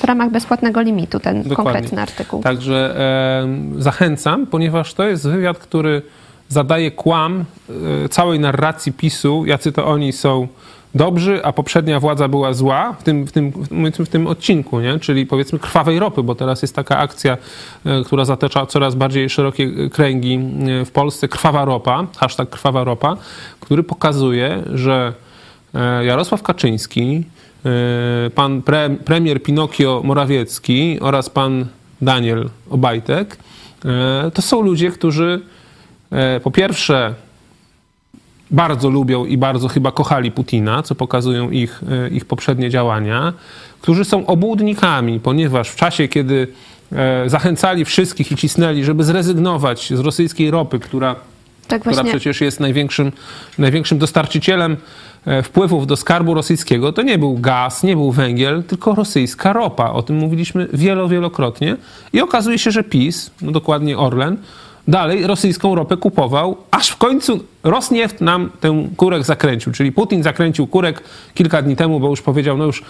[0.00, 1.72] w ramach bezpłatnego limitu, ten Dokładnie.
[1.72, 2.42] konkretny artykuł.
[2.42, 3.00] Także
[3.76, 6.02] e, zachęcam, ponieważ to jest wywiad, który
[6.48, 7.44] zadaje kłam
[8.04, 10.48] e, całej narracji PiSu, jacy to oni są
[10.94, 13.52] dobrzy, a poprzednia władza była zła w tym, w tym,
[14.06, 14.98] w tym odcinku, nie?
[14.98, 17.36] czyli powiedzmy krwawej ropy, bo teraz jest taka akcja,
[17.84, 23.16] e, która zatacza coraz bardziej szerokie kręgi e, w Polsce, krwawa ropa, hashtag krwawa ropa,
[23.60, 25.12] który pokazuje, że
[25.74, 27.24] e, Jarosław Kaczyński,
[28.26, 31.66] e, pan pre, premier Pinokio Morawiecki oraz pan
[32.02, 33.36] Daniel Obajtek,
[33.84, 35.40] e, to są ludzie, którzy
[36.10, 37.14] e, po pierwsze
[38.50, 43.32] bardzo lubią i bardzo chyba kochali Putina, co pokazują ich, e, ich poprzednie działania,
[43.80, 46.48] którzy są obłudnikami, ponieważ w czasie, kiedy
[46.92, 51.16] e, zachęcali wszystkich i cisnęli, żeby zrezygnować z rosyjskiej ropy, która
[51.68, 53.12] Tak która przecież jest największym,
[53.58, 54.76] największym dostarczycielem
[55.26, 59.90] e, wpływów do skarbu rosyjskiego, to nie był gaz, nie był węgiel, tylko rosyjska ropa.
[59.90, 61.76] O tym mówiliśmy wielo, wielokrotnie.
[62.12, 64.36] I okazuje się, że PiS, no dokładnie Orlen,
[64.88, 69.72] dalej rosyjską ropę kupował, aż w końcu Rosnieft nam ten kurek zakręcił.
[69.72, 71.02] Czyli Putin zakręcił kurek
[71.34, 72.82] kilka dni temu, bo już powiedział, no już,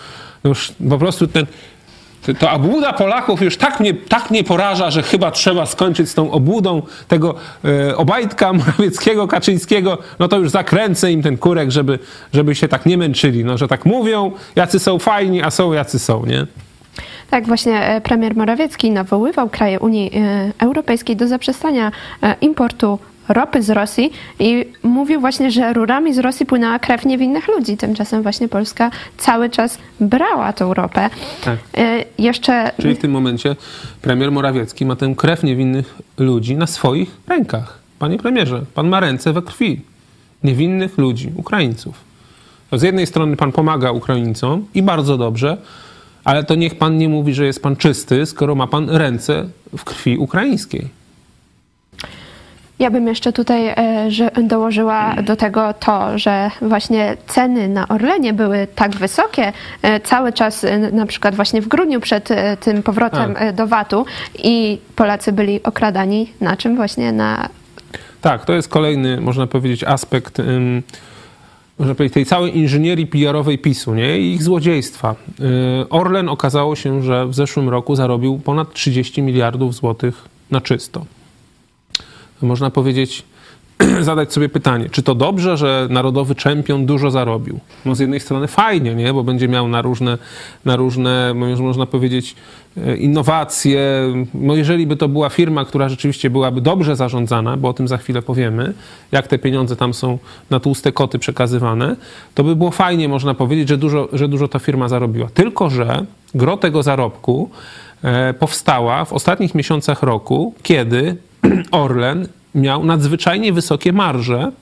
[0.45, 1.47] no już po prostu ten
[2.39, 6.31] to- obłuda Polaków już tak mnie, tak mnie poraża, że chyba trzeba skończyć z tą
[6.31, 7.35] obłudą tego
[7.65, 9.99] e, Obajtka, Morawieckiego, Kaczyńskiego.
[10.19, 11.99] No to już zakręcę im ten kurek, żeby,
[12.33, 13.45] żeby się tak nie męczyli.
[13.45, 16.47] No, że tak mówią, jacy są fajni, a są jacy są, nie?
[17.31, 21.93] Tak, właśnie e, premier Morawiecki nawoływał kraje Unii e, Europejskiej do zaprzestania
[22.23, 27.49] e, importu ropy z Rosji i mówił właśnie, że rurami z Rosji płynęła krew niewinnych
[27.49, 27.77] ludzi.
[27.77, 31.11] Tymczasem właśnie Polska cały czas brała tą ropę.
[31.45, 31.59] Tak.
[32.19, 33.57] Jeszcze Czyli w tym momencie
[34.03, 37.79] premier Morawiecki ma tę krew niewinnych ludzi na swoich rękach.
[37.99, 39.81] Panie premierze, pan ma ręce we krwi
[40.45, 42.09] niewinnych ludzi, Ukraińców.
[42.71, 45.57] To z jednej strony pan pomaga Ukraińcom i bardzo dobrze,
[46.29, 49.85] ale to niech pan nie mówi, że jest pan czysty, skoro ma pan ręce w
[49.85, 50.89] krwi ukraińskiej.
[52.79, 58.67] Ja bym jeszcze tutaj e, dołożyła do tego to, że właśnie ceny na Orlenie były
[58.75, 59.53] tak wysokie
[59.83, 62.29] e, cały czas, e, na przykład właśnie w grudniu przed
[62.61, 63.55] tym powrotem Tak.
[63.55, 64.05] do VAT-u
[64.39, 66.77] i Polacy byli okradani na czym?
[66.77, 67.49] Właśnie na
[68.21, 70.41] Tak, to jest kolejny, można powiedzieć, aspekt
[71.79, 74.19] można powiedzieć, tej całej inżynierii PR-owej PiSu nie?
[74.19, 75.15] i ich złodziejstwa.
[75.39, 75.47] Yy,
[75.91, 81.05] Orlen okazało się, że w zeszłym roku zarobił ponad 30 miliardów złotych na czysto.
[82.43, 83.25] Można powiedzieć,
[84.01, 87.61] zadać sobie pytanie, czy to dobrze, że narodowy czempion dużo zarobił?
[87.85, 89.13] No z jednej strony fajnie, nie?
[89.13, 90.19] bo będzie miał na różne,
[90.65, 92.37] na różne można powiedzieć,
[92.99, 93.81] innowacje.
[94.35, 97.97] No jeżeli by to była firma, która rzeczywiście byłaby dobrze zarządzana, bo o tym za
[97.97, 98.75] chwilę powiemy,
[99.13, 100.19] jak te pieniądze tam są
[100.51, 101.97] na tłuste koty przekazywane,
[102.35, 105.29] to by było fajnie, można powiedzieć, że dużo, że dużo ta firma zarobiła.
[105.35, 106.05] Tylko, że
[106.35, 107.51] gro tego zarobku
[108.03, 111.17] e, powstała w ostatnich miesiącach roku, kiedy
[111.71, 114.53] Orlen miał nadzwyczajnie wysokie marże,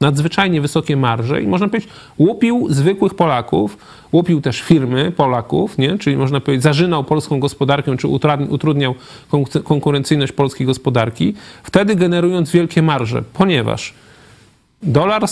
[0.00, 3.78] nadzwyczajnie wysokie marże i można powiedzieć, łupił zwykłych Polaków,
[4.12, 5.98] łupił też firmy Polaków, nie?
[5.98, 8.94] czyli można powiedzieć, zażynał polską gospodarkę, czy utrudni- utrudniał
[9.30, 13.94] konku- konkurencyjność polskiej gospodarki, wtedy generując wielkie marże, ponieważ
[14.82, 15.24] dolar,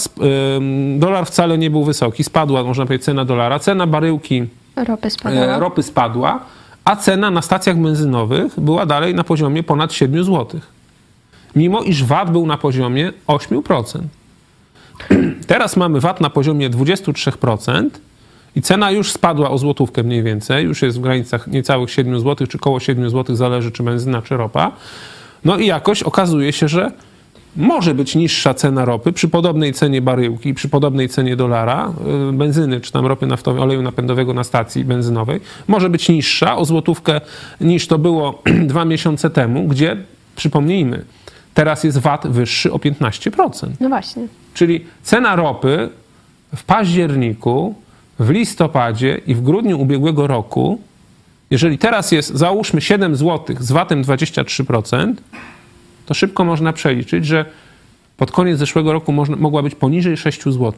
[0.99, 4.45] dolar wcale nie był wysoki, spadła, można powiedzieć, cena dolara, cena baryłki
[4.77, 6.41] ropy e, ropy spadła,
[6.85, 10.61] a cena na stacjach benzynowych była dalej na poziomie ponad 7 zł.
[11.57, 13.99] Mimo iż VAT był na poziomie 8%.
[15.47, 17.90] Teraz mamy VAT na poziomie 23%
[18.57, 22.47] i cena już spadła o złotówkę mniej więcej, już jest w granicach niecałych 7 zł,
[22.47, 24.72] czy koło 7 zł, zależy czy benzyna, czy ropa.
[25.45, 26.90] No i jakoś okazuje się, że
[27.57, 31.92] może być niższa cena ropy przy podobnej cenie baryłki, przy podobnej cenie dolara,
[32.30, 36.64] y, benzyny czy tam ropy naftowej, oleju napędowego na stacji benzynowej, może być niższa o
[36.64, 37.20] złotówkę
[37.61, 39.97] niż to było dwa miesiące temu, gdzie,
[40.36, 41.05] przypomnijmy,
[41.55, 43.69] teraz jest VAT wyższy o 15%.
[43.81, 44.27] No właśnie.
[44.55, 45.91] Czyli cena ropy
[46.57, 47.75] w październiku,
[48.19, 50.81] w listopadzie i w grudniu ubiegłego roku,
[51.51, 55.15] jeżeli teraz jest załóżmy 7 zł z VAT-em 23%,
[56.07, 57.45] to szybko można przeliczyć, że
[58.17, 60.73] pod koniec zeszłego roku można, mogła być poniżej 6 zł.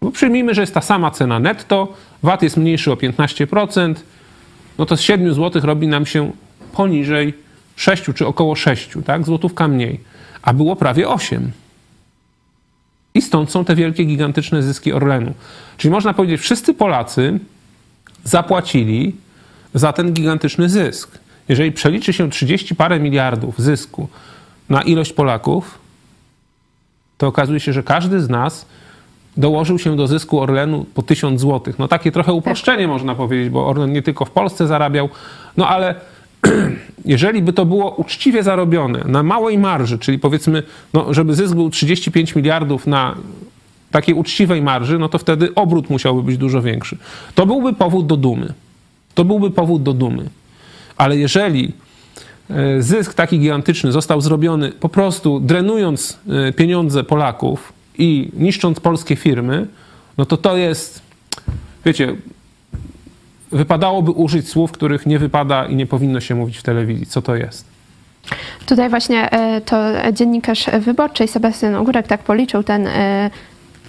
[0.00, 3.94] Bo przyjmijmy, że jest ta sama cena netto, VAT jest mniejszy o 15%,
[4.78, 6.32] no to z 7 zł robi nam się
[6.72, 7.34] poniżej
[7.80, 9.24] 6 czy około 6, tak?
[9.24, 10.00] Złotówka mniej.
[10.42, 11.52] A było prawie 8.
[13.14, 15.34] I stąd są te wielkie, gigantyczne zyski Orlenu.
[15.76, 17.40] Czyli można powiedzieć, wszyscy Polacy
[18.24, 19.16] zapłacili
[19.74, 21.18] za ten gigantyczny zysk.
[21.48, 24.08] Jeżeli przeliczy się 30 parę miliardów zysku
[24.68, 25.78] na ilość Polaków,
[27.18, 28.66] to okazuje się, że każdy z nas
[29.36, 31.74] dołożył się do zysku Orlenu po 1000 zł.
[31.78, 35.08] No takie trochę uproszczenie można powiedzieć, bo Orlen nie tylko w Polsce zarabiał,
[35.56, 35.94] no ale
[37.04, 40.62] jeżeli by to było uczciwie zarobione na małej marży, czyli powiedzmy,
[40.94, 43.16] no, żeby zysk był 35 miliardów na
[43.90, 46.96] takiej uczciwej marży, no to wtedy obrót musiałby być dużo większy.
[47.34, 48.52] To byłby powód do dumy.
[49.14, 50.28] To byłby powód do dumy.
[50.96, 51.72] Ale jeżeli
[52.50, 56.18] e, zysk taki gigantyczny został zrobiony po prostu drenując
[56.48, 59.66] e, pieniądze Polaków i niszcząc polskie firmy,
[60.18, 61.02] no to to jest,
[61.84, 62.16] wiecie,
[63.52, 67.06] wypadałoby użyć słów, których nie wypada i nie powinno się mówić w telewizji.
[67.06, 67.64] Co to jest?
[68.66, 69.76] Tutaj właśnie e, to
[70.12, 72.88] dziennikarz wyborczej Sebastian Ogórek tak policzył ten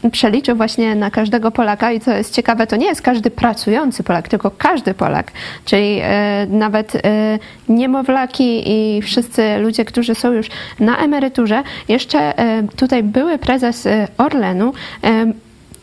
[0.09, 4.28] przeliczył właśnie na każdego Polaka i co jest ciekawe, to nie jest każdy pracujący Polak,
[4.28, 5.32] tylko każdy Polak,
[5.66, 7.39] czyli e, nawet e,
[7.70, 10.47] niemowlaki i wszyscy ludzie, którzy są już
[10.80, 11.64] na emeryturze.
[11.88, 13.88] Jeszcze e, tutaj były prezes
[14.18, 14.74] Orlenu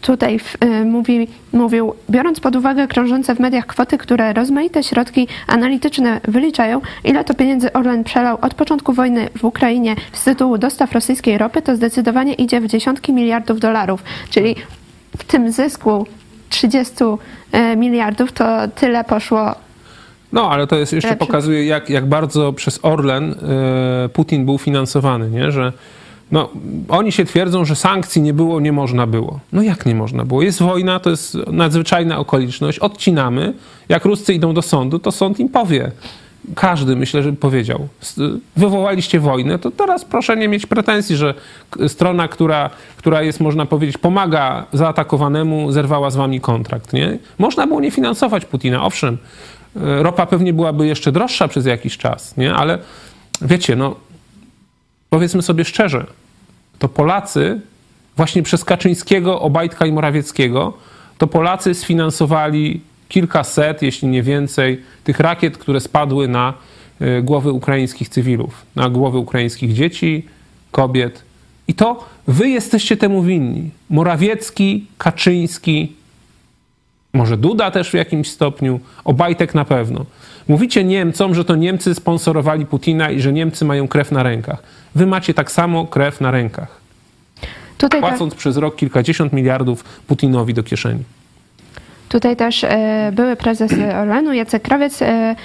[0.00, 6.20] tutaj y, mówi, mówił, biorąc pod uwagę krążące w mediach kwoty, które rozmaite środki analityczne
[6.28, 11.38] wyliczają, ile to pieniędzy Orlen przelał od początku wojny w Ukrainie z tytułu dostaw rosyjskiej
[11.38, 14.02] ropy, to zdecydowanie idzie w dziesiątki miliardów dolarów.
[14.30, 14.56] Czyli
[15.18, 16.06] w tym zysku
[16.48, 18.44] 30 y, miliardów to
[18.74, 19.54] tyle poszło
[20.32, 25.30] no, ale to jest jeszcze pokazuje, jak, jak bardzo przez Orlen y, Putin był finansowany,
[25.30, 25.52] nie?
[25.52, 25.72] że
[26.30, 26.48] no,
[26.88, 29.40] oni się twierdzą, że sankcji nie było, nie można było.
[29.52, 30.42] No jak nie można było?
[30.42, 33.54] Jest wojna, to jest nadzwyczajna okoliczność, odcinamy.
[33.88, 35.92] Jak Ruscy idą do sądu, to sąd im powie.
[36.54, 37.88] Każdy, myślę, że powiedział,
[38.56, 41.34] wywołaliście wojnę, to teraz proszę nie mieć pretensji, że
[41.88, 46.92] strona, która, która jest, można powiedzieć, pomaga zaatakowanemu, zerwała z wami kontrakt.
[46.92, 47.18] Nie?
[47.38, 49.18] Można było nie finansować Putina, owszem,
[49.74, 52.54] ropa pewnie byłaby jeszcze droższa przez jakiś czas, nie?
[52.54, 52.78] ale
[53.42, 53.94] wiecie, no
[55.10, 56.06] powiedzmy sobie szczerze,
[56.78, 57.60] to Polacy
[58.16, 60.72] właśnie przez Kaczyńskiego, Obajtka i Morawieckiego,
[61.18, 66.54] to Polacy sfinansowali kilkaset, jeśli nie więcej, tych rakiet, które spadły na
[67.00, 70.26] e, głowy ukraińskich cywilów, na głowy ukraińskich dzieci,
[70.70, 71.22] kobiet.
[71.68, 73.70] I to wy jesteście temu winni.
[73.90, 75.92] Morawiecki, Kaczyński,
[77.12, 80.04] może Duda też w jakimś stopniu, Obajtek na pewno.
[80.48, 84.62] Mówicie Niemcom, że to Niemcy sponsorowali Putina i że Niemcy mają krew na rękach.
[84.94, 86.80] Wy macie tak samo krew na rękach.
[87.78, 88.38] Tutaj płacąc tak.
[88.38, 91.02] przez rok kilkadziesiąt miliardów Putinowi do kieszeni.
[92.08, 93.72] Tutaj też e, były prezes
[94.02, 95.36] Orlenu, Jacek Krawiec, e,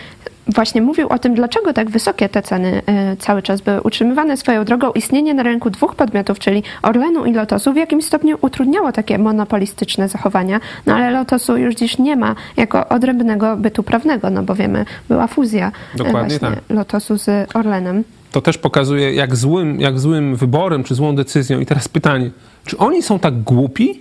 [0.48, 4.38] właśnie mówił o tym, dlaczego tak wysokie te ceny e, cały czas były utrzymywane.
[4.38, 8.92] Swoją drogą istnienie na rynku dwóch podmiotów, czyli Orlenu i Lotosu, w jakimś stopniu utrudniało
[8.92, 14.44] takie monopolistyczne zachowania, no ale Lotosu już dziś nie ma jako odrębnego bytu prawnego, no
[14.44, 16.60] bo wiemy, była fuzja Dokładnie tak.
[16.70, 18.04] Lotosu z Orlenem.
[18.32, 21.60] To też pokazuje, jak złym, jak złym wyborem, czy złą decyzją.
[21.60, 22.32] I teraz pytanie,
[22.66, 24.00] czy oni są tak głupi,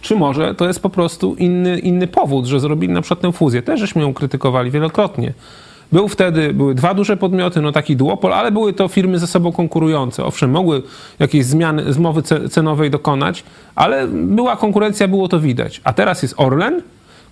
[0.00, 3.62] czy może to jest po prostu inny, inny powód, że zrobili na przykład tę fuzję.
[3.62, 5.32] Też żeśmy ją krytykowali wielokrotnie.
[5.92, 9.52] Był wtedy, były dwa duże podmioty, no taki duopol, ale były to firmy ze sobą
[9.52, 10.24] konkurujące.
[10.24, 10.82] Owszem, mogły
[11.18, 13.44] jakieś zmiany, zmowy cenowej dokonać,
[13.74, 15.80] ale była konkurencja, było to widać.
[15.84, 16.82] A teraz jest Orlen,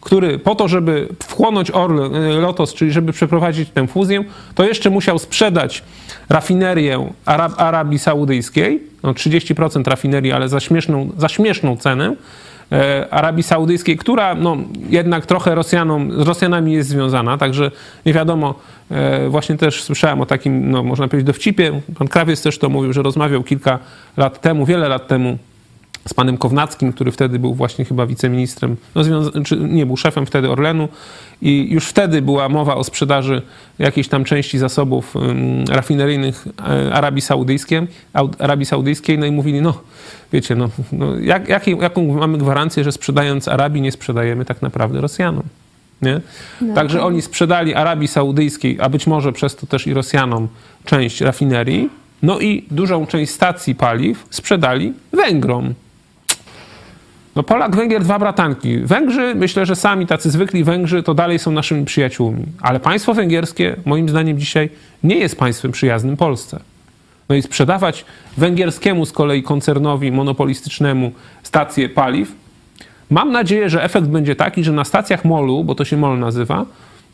[0.00, 4.90] który po to, żeby wchłonąć Orlen, e, Lotos, czyli żeby przeprowadzić tę fuzję, to jeszcze
[4.90, 5.82] musiał sprzedać
[6.28, 12.16] rafinerię Arab, Arabii Saudyjskiej, no 30% rafinerii, ale za śmieszną, za śmieszną cenę,
[13.10, 14.56] Arabii Saudyjskiej, która no,
[14.88, 17.70] jednak trochę Rosjanom, z Rosjanami jest związana, także
[18.06, 18.54] nie wiadomo,
[18.90, 21.80] e, właśnie też słyszałem o takim, no, można powiedzieć, dowcipie.
[21.98, 23.78] Pan Krawiec też to mówił, że rozmawiał kilka
[24.16, 25.38] lat temu, wiele lat temu
[26.09, 29.02] z panem Kownackim, który wtedy był właśnie chyba wiceministrem, no,
[29.44, 30.88] czy nie, był szefem wtedy Orlenu
[31.42, 33.42] i już wtedy była mowa o sprzedaży
[33.78, 37.86] jakiejś tam części zasobów um, rafineryjnych e, Arabii Saudyjskiej,
[38.38, 39.80] Arabii Saudyjskiej, no i mówili, no
[40.32, 45.00] wiecie, no, no jak, jak, jaką mamy gwarancję, że sprzedając Arabii nie sprzedajemy tak naprawdę
[45.00, 45.42] Rosjanom?
[46.02, 46.20] Nie?
[46.61, 50.48] No, Także oni sprzedali Arabii Saudyjskiej, a być może przez to też i Rosjanom
[50.84, 51.90] część rafinerii,
[52.22, 55.74] no i dużą część stacji paliw sprzedali Węgrom.
[57.37, 58.79] No Polak, Węgier, dwa bratanki.
[58.79, 62.45] Węgrzy, myślę, że sami tacy zwykli Węgrzy to dalej są naszymi przyjaciółmi.
[62.61, 64.70] Ale państwo węgierskie, moim zdaniem dzisiaj,
[65.03, 66.61] nie jest państwem przyjaznym Polsce.
[67.29, 68.05] No i sprzedawać
[68.37, 71.12] węgierskiemu z kolei koncernowi monopolistycznemu
[71.43, 72.33] stację paliw,
[73.11, 76.66] mam nadzieję, że efekt będzie taki, że na stacjach MOL-u, bo to się MOL nazywa,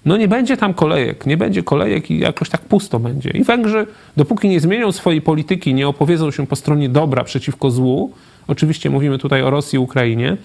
[0.05, 3.31] no nie będzie tam kolejek, nie będzie kolejek i jakoś tak pusto będzie.
[3.31, 3.87] I Węgrzy,
[4.17, 8.12] dopóki nie zmienią swojej polityki, nie opowiedzą się po stronie dobra przeciwko złu,
[8.47, 10.36] oczywiście mówimy tutaj o Rosji i Ukrainie,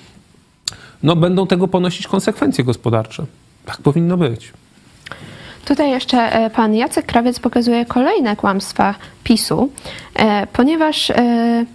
[1.03, 3.25] no będą tego ponosić konsekwencje gospodarcze.
[3.65, 4.53] Tak powinno być.
[5.65, 9.69] Tutaj jeszcze e, pan Jacek Krawiec pokazuje kolejne kłamstwa PiSu,
[10.15, 11.65] e, ponieważ e,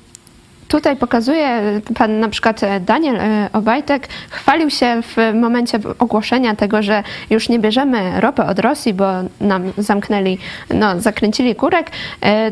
[0.68, 1.60] tutaj pokazuje
[1.98, 3.16] pan na przykład Daniel
[3.52, 9.06] Obajtek chwalił się w momencie ogłoszenia tego, że już nie bierzemy ropy od Rosji, bo
[9.40, 10.38] nam zamknęli,
[10.74, 11.90] no, zakręcili kurek,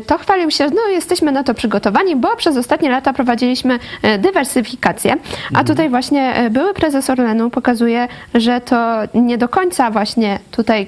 [0.07, 3.79] to chwalił się, no jesteśmy na to przygotowani, bo przez ostatnie lata prowadziliśmy
[4.19, 5.65] dywersyfikację, a mhm.
[5.65, 10.87] tutaj właśnie były prezes Orlenu pokazuje, że to nie do końca właśnie tutaj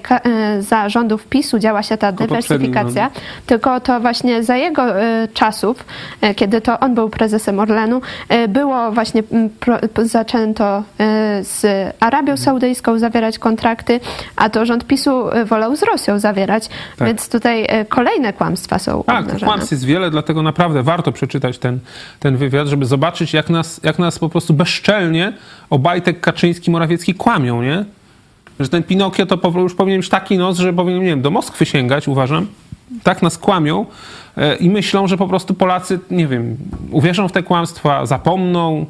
[0.60, 3.10] za rządów PiSu działa się ta dywersyfikacja,
[3.46, 4.86] tylko to właśnie za jego
[5.34, 5.86] czasów,
[6.36, 8.02] kiedy to on był prezesem Orlenu,
[8.48, 9.24] było właśnie
[10.04, 10.84] zaczęto
[11.42, 11.66] z
[12.00, 14.00] Arabią Saudyjską zawierać kontrakty,
[14.36, 17.08] a to rząd PiSu wolał z Rosją zawierać, tak.
[17.08, 21.80] więc tutaj kolejne kłamstwa są Tak, kłamstw jest wiele, dlatego naprawdę warto przeczytać ten,
[22.20, 25.34] ten wywiad, żeby zobaczyć, jak nas, jak nas po prostu bezczelnie
[25.70, 27.86] Obajtek, Kaczyński, Morawiecki kłamią, nie?
[28.60, 31.66] Że ten Pinokio to już powinien mieć taki nos, że powinien, nie wiem, do Moskwy
[31.66, 32.48] sięgać, uważam.
[33.04, 33.86] Tak nas kłamią
[34.38, 36.58] e, i myślą, że po prostu Polacy, nie wiem,
[36.92, 38.86] uwierzą w te kłamstwa, zapomną.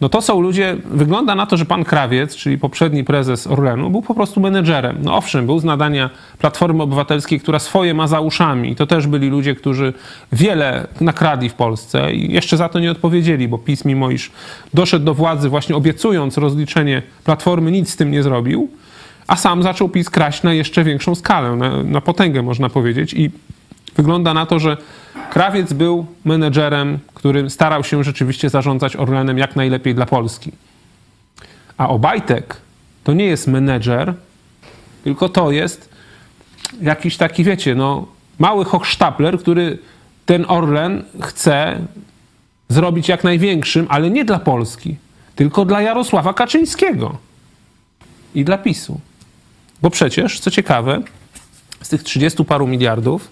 [0.00, 4.02] No to są ludzie, wygląda na to, że pan Krawiec, czyli poprzedni prezes Orlenu, był
[4.02, 4.96] po prostu menedżerem.
[5.02, 8.70] No owszem, był z nadania Platformy Obywatelskiej, która swoje ma za uszami.
[8.70, 9.92] I to też byli ludzie, którzy
[10.32, 14.30] wiele nakradli w Polsce i jeszcze za to nie odpowiedzieli, bo PiS, mimo iż
[14.74, 18.68] doszedł do władzy właśnie obiecując rozliczenie Platformy, nic z tym nie zrobił
[19.26, 23.30] a sam zaczął PiS kraść na jeszcze większą skalę, na, na potęgę można powiedzieć i
[23.96, 24.76] wygląda na to, że
[25.30, 30.52] Krawiec był menedżerem, który starał się rzeczywiście zarządzać Orlenem jak najlepiej dla Polski.
[31.78, 32.56] A Obajtek
[33.04, 34.14] to nie jest menedżer,
[35.04, 35.88] tylko to jest
[36.80, 38.06] jakiś taki, wiecie, no,
[38.38, 39.78] mały hochsztapler, który
[40.26, 41.80] ten Orlen chce
[42.68, 44.96] zrobić jak największym, ale nie dla Polski,
[45.36, 47.16] tylko dla Jarosława Kaczyńskiego
[48.34, 49.00] i dla PiSu.
[49.84, 51.00] Bo przecież, co ciekawe,
[51.82, 53.28] z tych 30 paru miliardów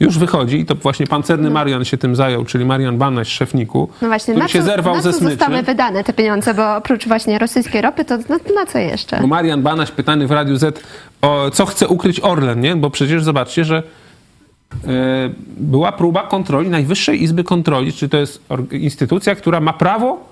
[0.00, 1.54] już wychodzi, i to właśnie pancerny no.
[1.54, 5.02] Marian się tym zajął, czyli Marian Banaś, szefniku, no właśnie, który na się zerwał na
[5.02, 5.36] ze smyczy.
[5.36, 9.20] zostały wydane te pieniądze, bo oprócz właśnie rosyjskiej ropy, to na, na co jeszcze?
[9.20, 10.82] Bo Marian Banaś pytany w Radiu Z,
[11.22, 12.76] o co chce ukryć Orlen, nie?
[12.76, 13.82] Bo przecież zobaczcie, że
[14.72, 14.90] yy,
[15.56, 20.28] była próba kontroli Najwyższej Izby Kontroli, czyli to jest instytucja, która ma prawo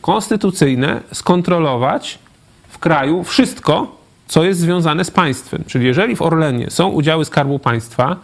[0.00, 2.18] konstytucyjne skontrolować
[2.68, 5.64] w kraju wszystko, co jest związane z państwem.
[5.66, 8.16] Czyli jeżeli w Orlenie są udziały Skarbu Państwa,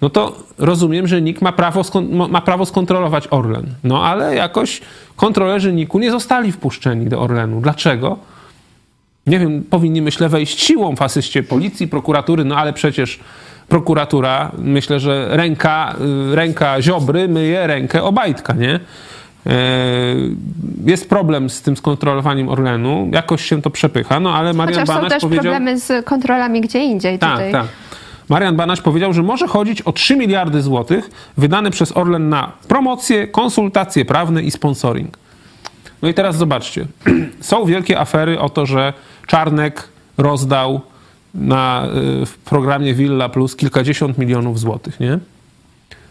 [0.00, 1.82] no to rozumiem, że NIK ma prawo,
[2.28, 3.66] ma prawo skontrolować Orlen.
[3.84, 4.80] No ale jakoś
[5.16, 7.60] kontrolerzy NIK-u nie zostali wpuszczeni do Orlenu.
[7.60, 8.18] Dlaczego?
[9.26, 13.20] Nie wiem, powinni myślę wejść siłą w asyście policji, prokuratury, no ale przecież
[13.68, 15.94] prokuratura, myślę, że ręka,
[16.32, 18.80] y, ręka Ziobry myje rękę Obajtka, nie?
[19.46, 19.52] E,
[20.86, 25.02] jest problem z tym skontrolowaniem Orlenu, jakoś się to przepycha, no ale Marian Chociaż Banaś
[25.02, 25.42] są też powiedział...
[25.42, 27.52] problemy z kontrolami gdzie indziej tak, tutaj.
[27.52, 27.66] Tak,
[28.28, 33.28] Marian Banaś powiedział, że może chodzić o 3 miliardy złotych wydane przez Orlen na promocję,
[33.28, 35.18] konsultacje prawne i sponsoring.
[36.02, 36.86] No i teraz zobaczcie.
[37.40, 38.92] Są wielkie afery o to, że
[39.26, 39.88] Czarnek
[40.18, 40.80] rozdał
[41.34, 41.86] na,
[42.22, 45.18] y, w programie Villa Plus kilkadziesiąt milionów złotych, nie?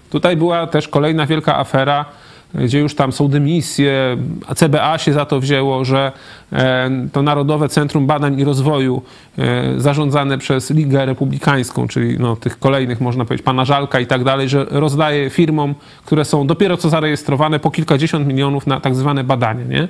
[0.10, 2.06] Tutaj była też kolejna wielka afera
[2.54, 6.12] gdzie już tam są dymisje, a CBA się za to wzięło, że
[6.54, 9.02] e, to Narodowe Centrum Badań i Rozwoju
[9.38, 14.24] e, zarządzane przez Ligę Republikańską, czyli no, tych kolejnych, można powiedzieć, pana Żalka i tak
[14.24, 15.76] dalej, że rozdaje firmom,
[16.06, 19.88] które są dopiero co zarejestrowane po kilkadziesiąt milionów na tak zwane badania, nie?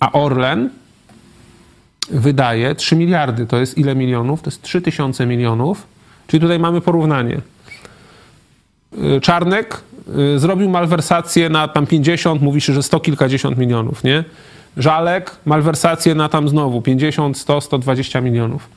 [0.00, 0.70] A Orlen
[2.10, 3.46] wydaje 3 miliardy.
[3.46, 4.42] To jest ile milionów?
[4.42, 5.86] To jest 3 tysiące milionów.
[6.26, 7.40] Czyli tutaj mamy porównanie.
[8.98, 9.82] E, Czarnek
[10.18, 14.24] Y, zrobił malwersację na tam 50, mówi się, że 100 kilkadziesiąt milionów, nie?
[14.76, 18.68] Żalek, malwersację na tam znowu 50, 100, 120 milionów.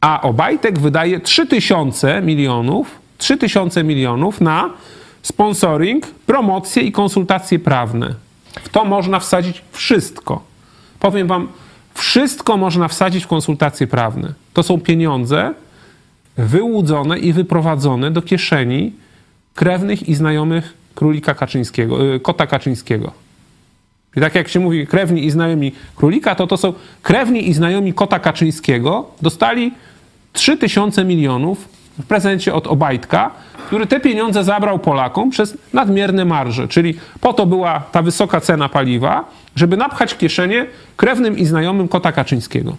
[0.00, 4.70] A Obajtek wydaje 3000 milionów, 3000 milionów na
[5.22, 8.14] sponsoring, promocję i konsultacje prawne.
[8.62, 10.42] W to można wsadzić wszystko.
[11.00, 11.48] Powiem wam,
[11.94, 14.32] wszystko można wsadzić w konsultacje prawne.
[14.52, 15.54] To są pieniądze
[16.36, 18.92] wyłudzone i wyprowadzone do kieszeni
[19.54, 23.12] krewnych i znajomych królika Kaczyńskiego, y, kota Kaczyńskiego.
[24.16, 26.72] I tak jak się mówi krewni i znajomi królika, to to są
[27.02, 29.72] krewni i znajomi kota Kaczyńskiego dostali
[30.32, 31.68] 3000 milionów
[31.98, 33.30] w prezencie od Obajtka,
[33.66, 36.68] który te pieniądze zabrał Polakom przez nadmierne marże.
[36.68, 39.24] Czyli po to była ta wysoka cena paliwa,
[39.56, 40.66] żeby napchać kieszenie
[40.96, 42.76] krewnym i znajomym kota Kaczyńskiego.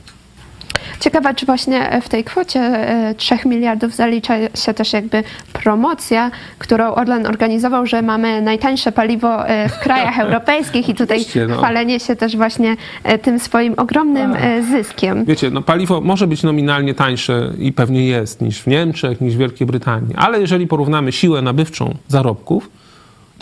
[1.04, 5.24] Ciekawa, czy właśnie w tej kwocie e, 3 miliardów zalicza się też jakby
[5.54, 11.58] promocja, którą Orlen organizował, że mamy najtańsze paliwo e, w krajach europejskich i tutaj no.
[11.58, 15.26] chwalenie się też właśnie e, tym swoim ogromnym e, zyskiem.
[15.26, 19.38] Wiecie, no paliwo może być nominalnie tańsze i pewnie jest niż w Niemczech, niż w
[19.38, 22.70] Wielkiej Brytanii, ale jeżeli porównamy siłę nabywczą zarobków,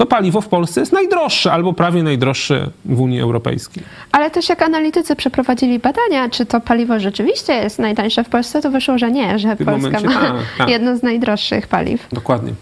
[0.01, 3.83] to paliwo w Polsce jest najdroższe albo prawie najdroższe w Unii Europejskiej.
[4.11, 8.71] Ale też jak analitycy przeprowadzili badania, czy to paliwo rzeczywiście jest najtańsze w Polsce, to
[8.71, 10.69] wyszło, że nie, że Polska momencie ma tak, tak.
[10.69, 12.07] jedno z najdroższych paliw.
[12.11, 12.53] Dokładnie.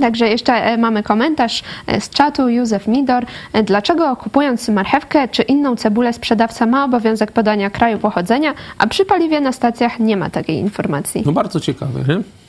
[0.00, 3.24] Także jeszcze e, mamy komentarz e, z czatu Józef Midor.
[3.52, 9.04] E, Dlaczego kupując marchewkę czy inną cebulę sprzedawca ma obowiązek podania kraju pochodzenia, a przy
[9.04, 11.22] paliwie na stacjach nie ma takiej informacji?
[11.26, 12.41] No bardzo ciekawe, nie?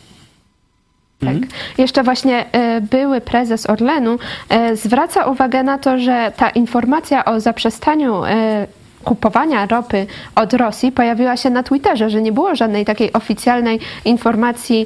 [1.26, 1.50] Tak.
[1.78, 4.20] Jeszcze właśnie e, były prezes Orlenu
[4.50, 8.68] e, zwraca uwagę na to, że ta informacja o zaprzestaniu e,
[9.04, 14.86] kupowania ropy od Rosji pojawiła się na Twitterze, że nie było żadnej takiej oficjalnej informacji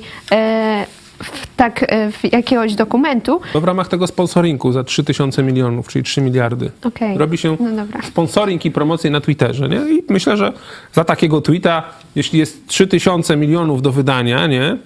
[1.23, 3.41] w, tak, w jakiegoś dokumentu.
[3.53, 6.71] To w ramach tego sponsoringu za 3000 milionów, czyli 3 miliardy.
[6.83, 7.17] Okej.
[7.17, 9.77] Robi się No sponsoring i promocję na Twitterze, nie?
[9.77, 10.53] I myślę, że
[10.93, 11.83] za takiego tweeta,
[12.15, 14.77] jeśli jest 3000 milionów do wydania, nie?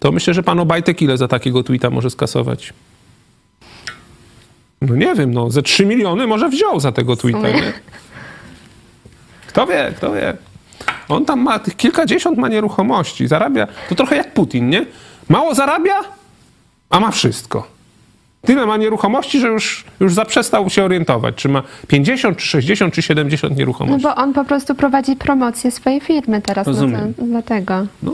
[0.00, 2.72] To myślę, że pan Obajtek ile za takiego tweeta może skasować?
[4.80, 7.72] No nie wiem, no ze 3 miliony może wziął za tego tweeta, nie?
[9.46, 10.36] Kto wie, kto wie.
[11.08, 14.86] On tam ma tych kilkadziesiąt ma nieruchomości, zarabia, to trochę jak Putin, nie?
[15.28, 15.94] Mało zarabia,
[16.90, 17.66] a ma wszystko.
[18.42, 23.02] Tyle ma nieruchomości, że już, już zaprzestał się orientować, czy ma 50, czy 60, czy
[23.02, 24.02] 70 No nieruchomości.
[24.02, 27.14] bo on po prostu prowadzi promocję swojej firmy teraz, no to, Rozumiem.
[27.18, 27.86] dlatego.
[28.02, 28.12] No,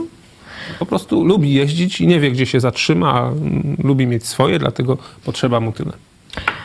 [0.79, 4.59] po prostu lubi jeździć i nie wie, gdzie się zatrzyma, a mm, lubi mieć swoje,
[4.59, 5.91] dlatego potrzeba mu tyle.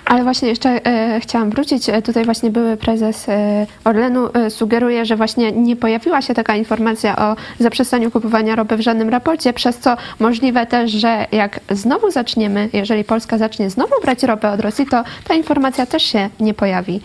[0.04, 1.88] Ale właśnie jeszcze e, chciałam wrócić.
[1.88, 6.56] E, Tutaj właśnie były prezes e, Orlenu e, sugeruje, że właśnie nie pojawiła się taka
[6.56, 12.10] informacja o zaprzestaniu kupowania ropy w żadnym raporcie, przez co możliwe też, że jak znowu
[12.10, 16.54] zaczniemy, jeżeli Polska zacznie znowu brać ropę od Rosji, to ta informacja też się nie
[16.54, 17.00] pojawi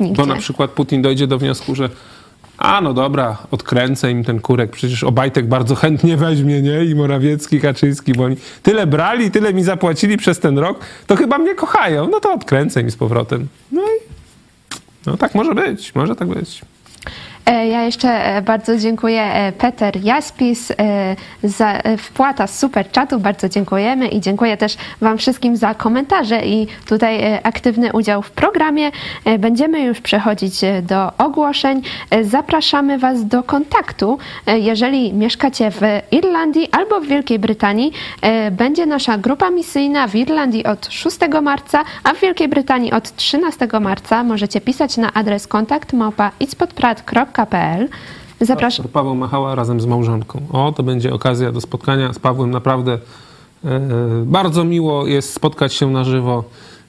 [0.00, 0.22] nigdzie.
[0.22, 1.88] Bo na przykład Putin dojdzie do wniosku, że
[2.58, 6.84] a no dobra, odkręcę im ten kurek, przecież Obajtek bardzo chętnie weźmie, nie?
[6.84, 11.38] I Morawiecki, Kaczyński, bo oni tyle brali, tyle mi zapłacili przez ten rok, to chyba
[11.38, 13.48] mnie kochają, no to odkręcę im z powrotem.
[13.72, 14.14] No i
[15.06, 16.62] no tak może być, może tak być.
[17.46, 20.72] E, Ja jeszcze e, bardzo dziękuję e, Peter Jaspis
[21.42, 27.40] za wpłata super czatu, bardzo dziękujemy i dziękuję też Wam wszystkim za komentarze i tutaj
[27.42, 28.90] aktywny udział w programie.
[29.38, 31.82] Będziemy już przechodzić do ogłoszeń.
[32.22, 34.18] Zapraszamy Was do kontaktu.
[34.46, 35.80] Jeżeli mieszkacie w
[36.10, 37.92] Irlandii albo w Wielkiej Brytanii,
[38.50, 43.68] będzie nasza grupa misyjna w Irlandii od 6 marca, a w Wielkiej Brytanii od 13
[43.80, 44.24] marca.
[44.24, 45.92] Możecie pisać na adres kontakt
[47.34, 47.88] itspodprat.pl.
[48.40, 48.84] Zapraszam.
[48.84, 50.40] Pastor Paweł Machała razem z małżonką.
[50.52, 52.50] O, to będzie okazja do spotkania z Pawłem.
[52.50, 52.98] Naprawdę
[53.64, 53.80] e,
[54.24, 56.44] bardzo miło jest spotkać się na żywo.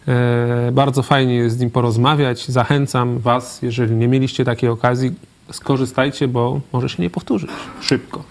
[0.08, 2.48] E, bardzo fajnie jest z nim porozmawiać.
[2.48, 5.14] Zachęcam Was, jeżeli nie mieliście takiej okazji,
[5.52, 7.50] skorzystajcie, bo może się nie powtórzyć
[7.82, 8.24] szybko.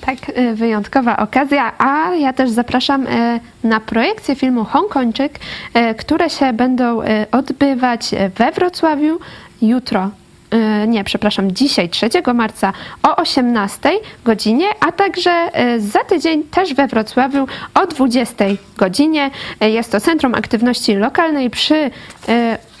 [0.00, 5.38] Tak, y, wyjątkowa okazja, a ja też zapraszam y, na projekcję filmu Hongkończyk,
[5.76, 7.00] y, które się będą
[7.32, 9.18] odbywać we Wrocławiu
[9.62, 10.10] jutro.
[10.52, 12.72] Y, Nie, przepraszam, dzisiaj 3 marca
[13.02, 13.90] o 18
[14.24, 18.44] godzinie, a także y, za tydzień też we Wrocławiu o 20
[18.76, 19.30] godzinie.
[19.64, 21.90] Y, Jest to Centrum Aktywności Lokalnej przy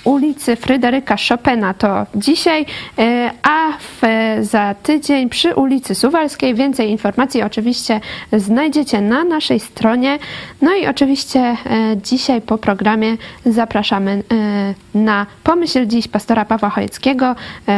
[0.04, 2.66] ulicy Fryderyka Chopina to dzisiaj,
[2.98, 4.02] e, a w,
[4.40, 6.54] za tydzień przy ulicy Suwalskiej.
[6.54, 8.00] Więcej informacji oczywiście
[8.32, 10.18] znajdziecie na naszej stronie.
[10.62, 11.56] No i oczywiście e,
[12.02, 13.16] dzisiaj po programie
[13.46, 17.34] zapraszamy e, na Pomyśl Dziś pastora Pawła Chojeckiego.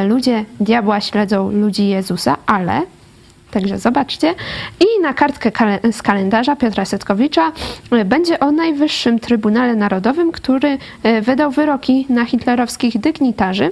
[0.09, 2.83] Ludzie diabła śledzą ludzi Jezusa, ale
[3.55, 4.35] Także zobaczcie.
[4.81, 5.51] I na kartkę
[5.93, 7.53] z kalendarza Piotra Setkowicza
[7.93, 13.71] y, będzie o Najwyższym Trybunale Narodowym, który y, wydał wyroki na hitlerowskich dygnitarzy.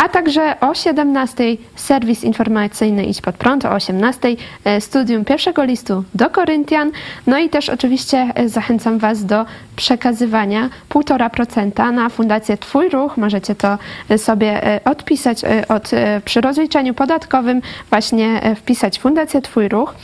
[0.00, 1.44] A także o 17
[1.76, 4.28] serwis informacyjny Idź Pod Prąd, o 18
[4.64, 6.92] e, studium pierwszego listu do Koryntian.
[7.26, 9.44] No i też oczywiście e, zachęcam Was do
[9.76, 13.16] przekazywania 1,5% na Fundację Twój Ruch.
[13.16, 13.78] Możecie to
[14.08, 15.90] e, sobie odpisać od,
[16.24, 19.94] przy rozliczeniu podatkowym, właśnie wpisać Fundację Twój Ruch.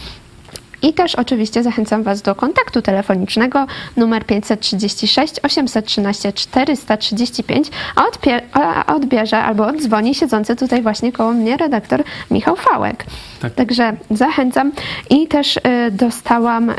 [0.82, 3.66] I też oczywiście zachęcam Was do kontaktu telefonicznego
[3.96, 11.56] numer 536 813 435, a, odpie- a odbierze albo odzwoni siedzący tutaj właśnie koło mnie
[11.56, 13.04] redaktor Michał Fałek.
[13.40, 13.54] Tak.
[13.54, 14.72] Także zachęcam
[15.10, 16.74] i też y, dostałam y,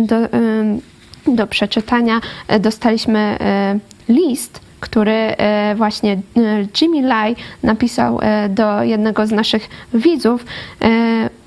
[0.00, 0.28] do, y,
[1.26, 2.20] do przeczytania,
[2.54, 3.38] y, dostaliśmy
[4.08, 6.18] y, list który e, właśnie
[6.80, 10.44] Jimmy Lai napisał do jednego z naszych widzów.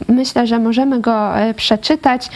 [0.08, 2.30] Myślę, że możemy go przeczytać.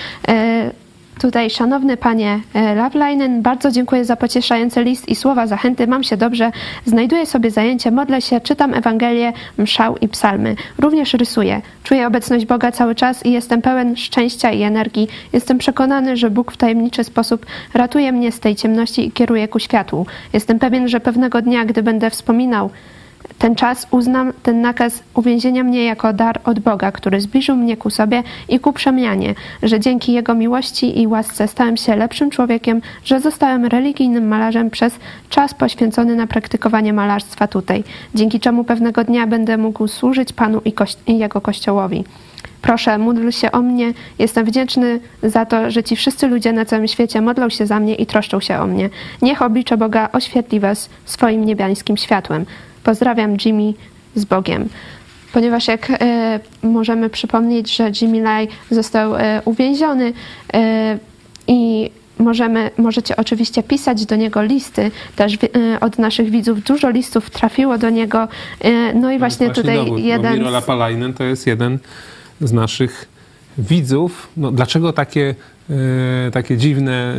[1.19, 5.88] Tutaj, szanowny panie e, Lavlainen, bardzo dziękuję za pocieszający list i słowa zachęty.
[5.88, 6.52] Mam się dobrze,
[6.85, 10.56] znajduję sobie zajęcie, modlę się, czytam Ewangelię, mszał i psalmy.
[10.80, 11.61] Również rysuję.
[11.84, 15.07] Czuję obecność Boga cały czas i jestem pełen szczęścia i energii.
[15.34, 19.60] Jestem przekonany, że Bóg w tajemniczy sposób ratuje mnie z tej ciemności i kieruje ku
[19.60, 20.06] światłu.
[20.34, 22.69] Jestem pewien, że pewnego dnia, gdy będę wspominał
[23.38, 27.90] ten czas uznam ten nakaz uwięzienia mnie jako dar od Boga, który zbliżył mnie ku
[27.90, 33.20] sobie i ku przemianie, że dzięki Jego miłości i łasce stałem się lepszym człowiekiem, że
[33.20, 37.84] zostałem religijnym malarzem przez czas poświęcony na praktykowanie malarstwa tutaj,
[38.16, 40.74] dzięki czemu pewnego dnia będę mógł służyć Panu i,
[41.08, 42.04] i Jego Kościołowi.
[42.62, 43.94] Proszę, módl się o mnie.
[44.20, 47.95] Jestem wdzięczny za to, że ci wszyscy ludzie na całym świecie modlą się za mnie
[47.95, 48.90] i troszczą się o mnie.
[49.22, 52.45] Niech oblicze Boga oświetli was swoim niebiańskim światłem.
[52.84, 53.73] Pozdrawiam Jimmy
[54.15, 54.69] z Bogiem.
[55.34, 60.14] Ponieważ jak e, możemy przypomnieć, że Jimmy Lai został e, uwięziony
[60.53, 60.97] e,
[61.47, 65.38] i możemy, możecie oczywiście pisać do niego listy, też
[65.81, 68.27] od naszych widzów dużo listów trafiło do niego.
[68.95, 70.34] No i właśnie, właśnie tutaj dowód, jeden...
[70.34, 71.80] Miro Lapalainen to jest jeden
[72.41, 73.10] z naszych
[73.57, 74.30] widzów.
[74.38, 75.35] No, dlaczego takie,
[76.31, 77.15] takie dziwne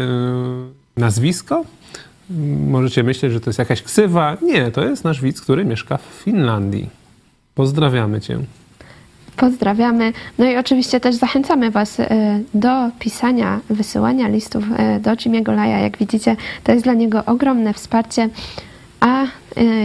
[0.97, 1.65] nazwisko?
[2.69, 4.37] Możecie myśleć, że to jest jakaś ksywa.
[4.43, 6.91] Nie, to jest nasz widz, który mieszka w Finlandii.
[7.55, 8.39] Pozdrawiamy Cię.
[9.37, 10.13] Pozdrawiamy.
[10.39, 15.79] No i oczywiście też zachęcamy Was e, do pisania, wysyłania listów e, do Jimmy'ego Laja.
[15.79, 18.29] Jak widzicie, to jest dla niego ogromne wsparcie.
[19.01, 19.25] A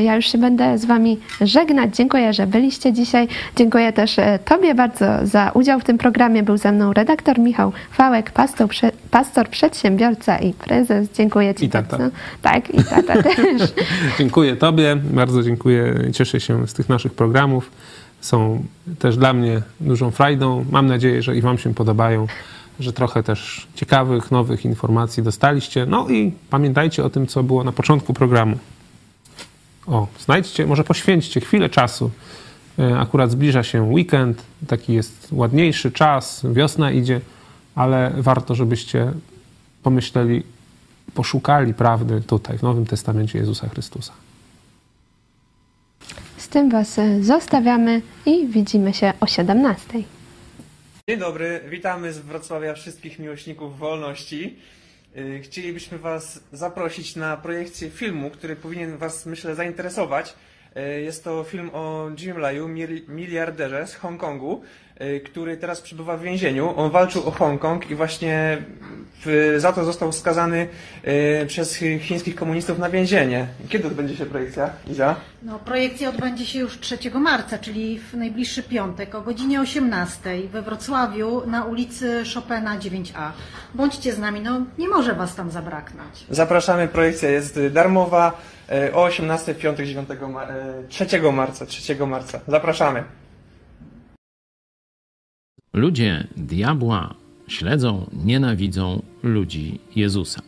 [0.04, 1.96] ja już się będę z Wami żegnać.
[1.96, 3.28] Dziękuję, że byliście dzisiaj.
[3.56, 6.44] Dziękuję też y, Tobie bardzo za udział w tym programie.
[6.44, 8.70] Był ze mną redaktor Michał Fałek, pastor,
[9.12, 11.08] pastor przedsiębiorca i prezes.
[11.14, 11.98] Dziękuję Ci I tata.
[11.98, 12.16] bardzo.
[12.42, 13.74] Tak, i tata też.
[14.20, 15.96] dziękuję Tobie, bardzo dziękuję.
[16.14, 17.72] Cieszę się z tych naszych programów.
[18.22, 18.64] Są
[19.00, 20.66] też dla mnie dużą frajdą.
[20.72, 22.28] Mam nadzieję, że i Wam się podobają
[22.80, 25.86] że trochę też ciekawych, nowych informacji dostaliście.
[25.86, 28.58] No i pamiętajcie o tym, co było na początku programu.
[29.90, 32.12] O, znajdźcie, może poświęćcie chwilę czasu.
[32.80, 37.22] E, akurat zbliża się weekend, taki jest ładniejszy czas, wiosna idzie,
[37.76, 39.12] ale warto, żebyście
[39.84, 40.44] pomyśleli,
[41.14, 44.14] poszukali prawdy tutaj, w Nowym Testamencie Jezusa Chrystusa.
[46.38, 50.04] Z tym Was e, zostawiamy i widzimy się o 17.
[51.10, 54.56] Dzień dobry, witamy z Wrocławia wszystkich miłośników wolności.
[55.18, 60.36] Y, chcielibyśmy Was zaprosić na projekcję filmu, który powinien Was, myślę, zainteresować.
[60.78, 62.68] Y, jest to film o Jim Laju,
[63.08, 64.62] miliarderze z Hongkongu,
[65.26, 66.74] który teraz przebywa w więzieniu.
[66.78, 68.58] On walczył o Hongkong i właśnie
[69.58, 70.68] za to został skazany
[71.48, 73.48] przez chińskich komunistów na więzienie.
[73.70, 75.16] Kiedy odbędzie się projekcja, Iza?
[75.44, 80.20] No, projekcja odbędzie się już 3 marca, czyli w najbliższy piątek o godzinie 18
[80.52, 83.32] we Wrocławiu na ulicy Chopina 9A.
[83.76, 86.26] Bądźcie z nami, no nie może Was tam zabraknąć.
[86.30, 90.48] Zapraszamy, projekcja jest darmowa e, o 18 w piątek 9 ma
[90.90, 91.66] 3 e, marca.
[91.66, 92.40] 3 marca.
[92.48, 93.04] Zapraszamy.
[95.74, 97.14] Ludzie diabła
[97.48, 100.42] śledzą, nienawidzą ludzi Jezusa.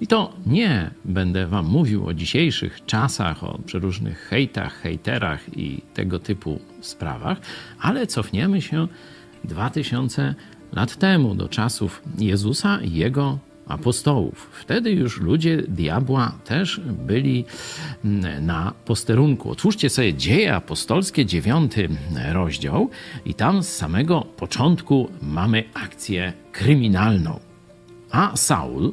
[0.00, 6.18] I to nie będę Wam mówił o dzisiejszych czasach, o przeróżnych hejtach, hejterach i tego
[6.18, 7.38] typu sprawach,
[7.80, 8.88] ale cofniemy się
[9.44, 10.34] 2000
[10.72, 14.50] lat temu do czasów Jezusa i jego apostołów.
[14.60, 17.44] Wtedy już ludzie diabła też byli
[18.04, 19.50] mm, na posterunku.
[19.50, 21.88] Otwórzcie sobie dzieje apostolskie, dziewiąty
[22.32, 22.90] rozdział,
[23.24, 27.40] i tam z samego początku mamy akcję kryminalną.
[28.10, 28.92] A Saul,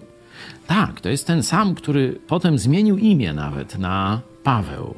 [0.68, 4.96] tak, to jest ten sam, który potem zmienił imię nawet na Paweł.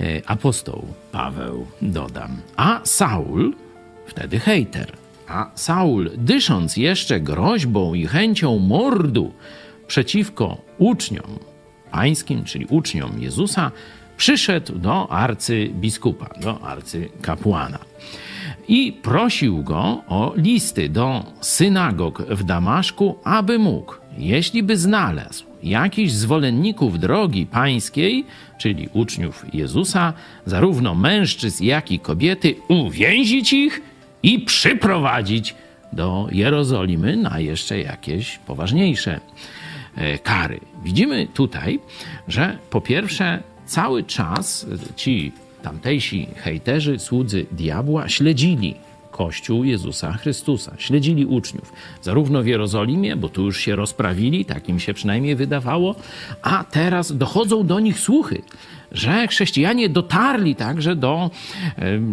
[0.00, 2.36] E, apostoł Paweł, dodam.
[2.56, 3.54] A Saul,
[4.06, 5.01] wtedy hejter.
[5.32, 9.32] A Saul, dysząc jeszcze groźbą i chęcią mordu
[9.86, 11.38] przeciwko uczniom
[11.90, 13.70] pańskim, czyli uczniom Jezusa,
[14.16, 17.78] przyszedł do arcybiskupa, do arcykapłana.
[18.68, 26.12] I prosił go o listy do synagog w Damaszku, aby mógł jeśli by znalazł jakichś
[26.12, 28.24] zwolenników drogi pańskiej,
[28.58, 30.12] czyli uczniów Jezusa,
[30.46, 33.82] zarówno mężczyzn, jak i kobiety, uwięzić ich
[34.22, 35.54] i przyprowadzić
[35.92, 39.20] do Jerozolimy na jeszcze jakieś poważniejsze
[39.96, 40.60] e, kary.
[40.84, 41.80] Widzimy tutaj,
[42.28, 44.66] że po pierwsze cały czas
[44.96, 45.32] ci
[45.62, 48.74] tamtejsi hejterzy, słudzy diabła śledzili
[49.10, 50.74] Kościół Jezusa Chrystusa.
[50.78, 51.72] Śledzili uczniów,
[52.02, 55.94] zarówno w Jerozolimie, bo tu już się rozprawili, tak im się przynajmniej wydawało,
[56.42, 58.42] a teraz dochodzą do nich słuchy,
[58.94, 61.30] że chrześcijanie dotarli także do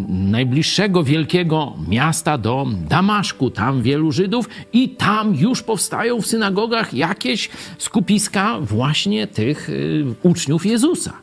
[0.09, 3.49] najbliższego wielkiego miasta, do Damaszku.
[3.49, 9.73] Tam wielu Żydów i tam już powstają w synagogach jakieś skupiska właśnie tych e,
[10.23, 11.13] uczniów Jezusa.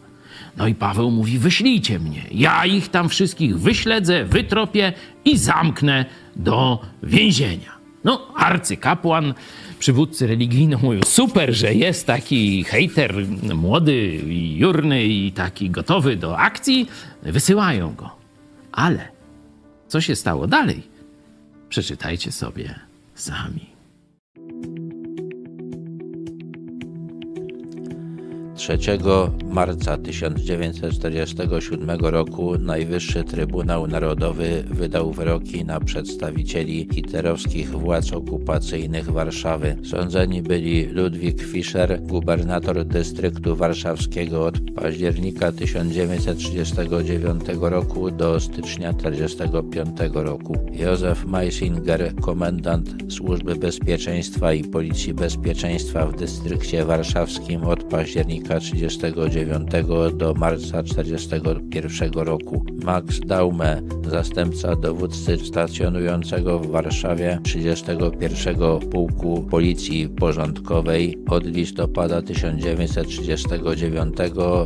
[0.56, 4.92] No i Paweł mówi: Wyślijcie mnie, ja ich tam wszystkich wyśledzę, wytropię
[5.24, 6.04] i zamknę
[6.36, 7.76] do więzienia.
[8.04, 9.34] No, arcykapłan,
[9.78, 13.14] przywódcy religijny mówią: Super, że jest taki hejter
[13.54, 14.20] młody,
[14.56, 16.86] jurny i taki gotowy do akcji,
[17.22, 18.10] wysyłają go.
[18.72, 19.08] Ale
[19.88, 20.82] co się stało dalej?
[21.68, 22.74] Przeczytajcie sobie
[23.14, 23.75] sami.
[28.66, 28.78] 3
[29.50, 39.76] marca 1947 roku Najwyższy Trybunał Narodowy wydał wyroki na przedstawicieli hitlerowskich władz okupacyjnych Warszawy.
[39.84, 50.56] Sądzeni byli Ludwik Fischer, gubernator dystryktu warszawskiego od października 1939 roku do stycznia 1945 roku.
[50.72, 60.34] Józef Meisinger, komendant Służby Bezpieczeństwa i Policji Bezpieczeństwa w dystrykcie warszawskim od października 1939 do
[60.34, 62.64] marca 1941 roku.
[62.84, 68.56] Max Daume, zastępca dowódcy stacjonującego w Warszawie 31
[68.90, 74.16] Pułku Policji Porządkowej od listopada 1939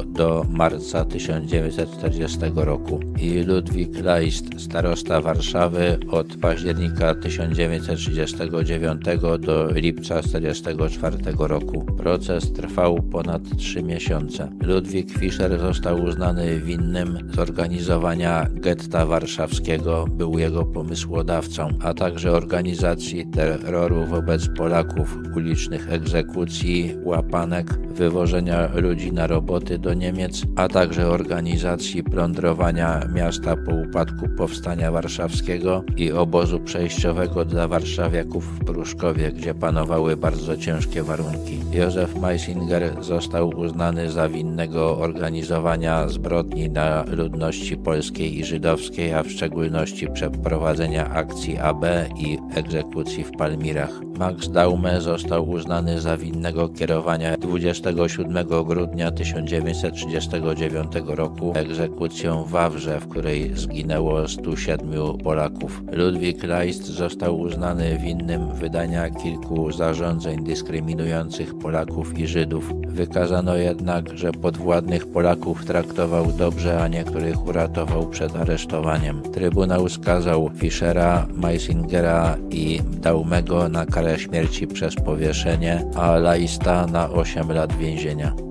[0.07, 9.01] do marca 1940 roku i Ludwik Leist, starosta Warszawy od października 1939
[9.41, 11.85] do lipca 1944 roku.
[11.85, 14.49] Proces trwał ponad 3 trzy miesiące.
[14.63, 24.07] Ludwik Fischer został uznany winnym zorganizowania getta warszawskiego, był jego pomysłodawcą, a także organizacji terroru
[24.07, 33.09] wobec Polaków, ulicznych egzekucji, łapanek, wywożenia ludzi na roboty do Niemiec, a także organizacji plądrowania
[33.15, 40.57] miasta po upadku Powstania Warszawskiego i obozu przejściowego dla warszawiaków w Pruszkowie, gdzie panowały bardzo
[40.57, 41.61] ciężkie warunki.
[41.73, 49.31] Józef Meisinger został uznany za winnego organizowania zbrodni na ludności polskiej i żydowskiej, a w
[49.31, 51.85] szczególności przeprowadzenia akcji AB
[52.19, 54.01] i egzekucji w Palmirach.
[54.19, 63.09] Max Daume został uznany za winnego kierowania 27 grudnia 1939 roku egzekucją w Wawrze, w
[63.09, 65.83] której zginęło 107 Polaków.
[65.93, 72.73] Ludwik Leist został uznany winnym wydania kilku zarządzeń dyskryminujących Polaków i Żydów.
[72.89, 79.23] Wykazano jednak, że podwładnych Polaków traktował dobrze, a niektórych uratował przed aresztowaniem.
[79.23, 87.53] Trybunał skazał Fischera, Meissingera i Daumego na karę śmierci przez powieszenie, a Laista na 8
[87.53, 88.50] lat więzienia.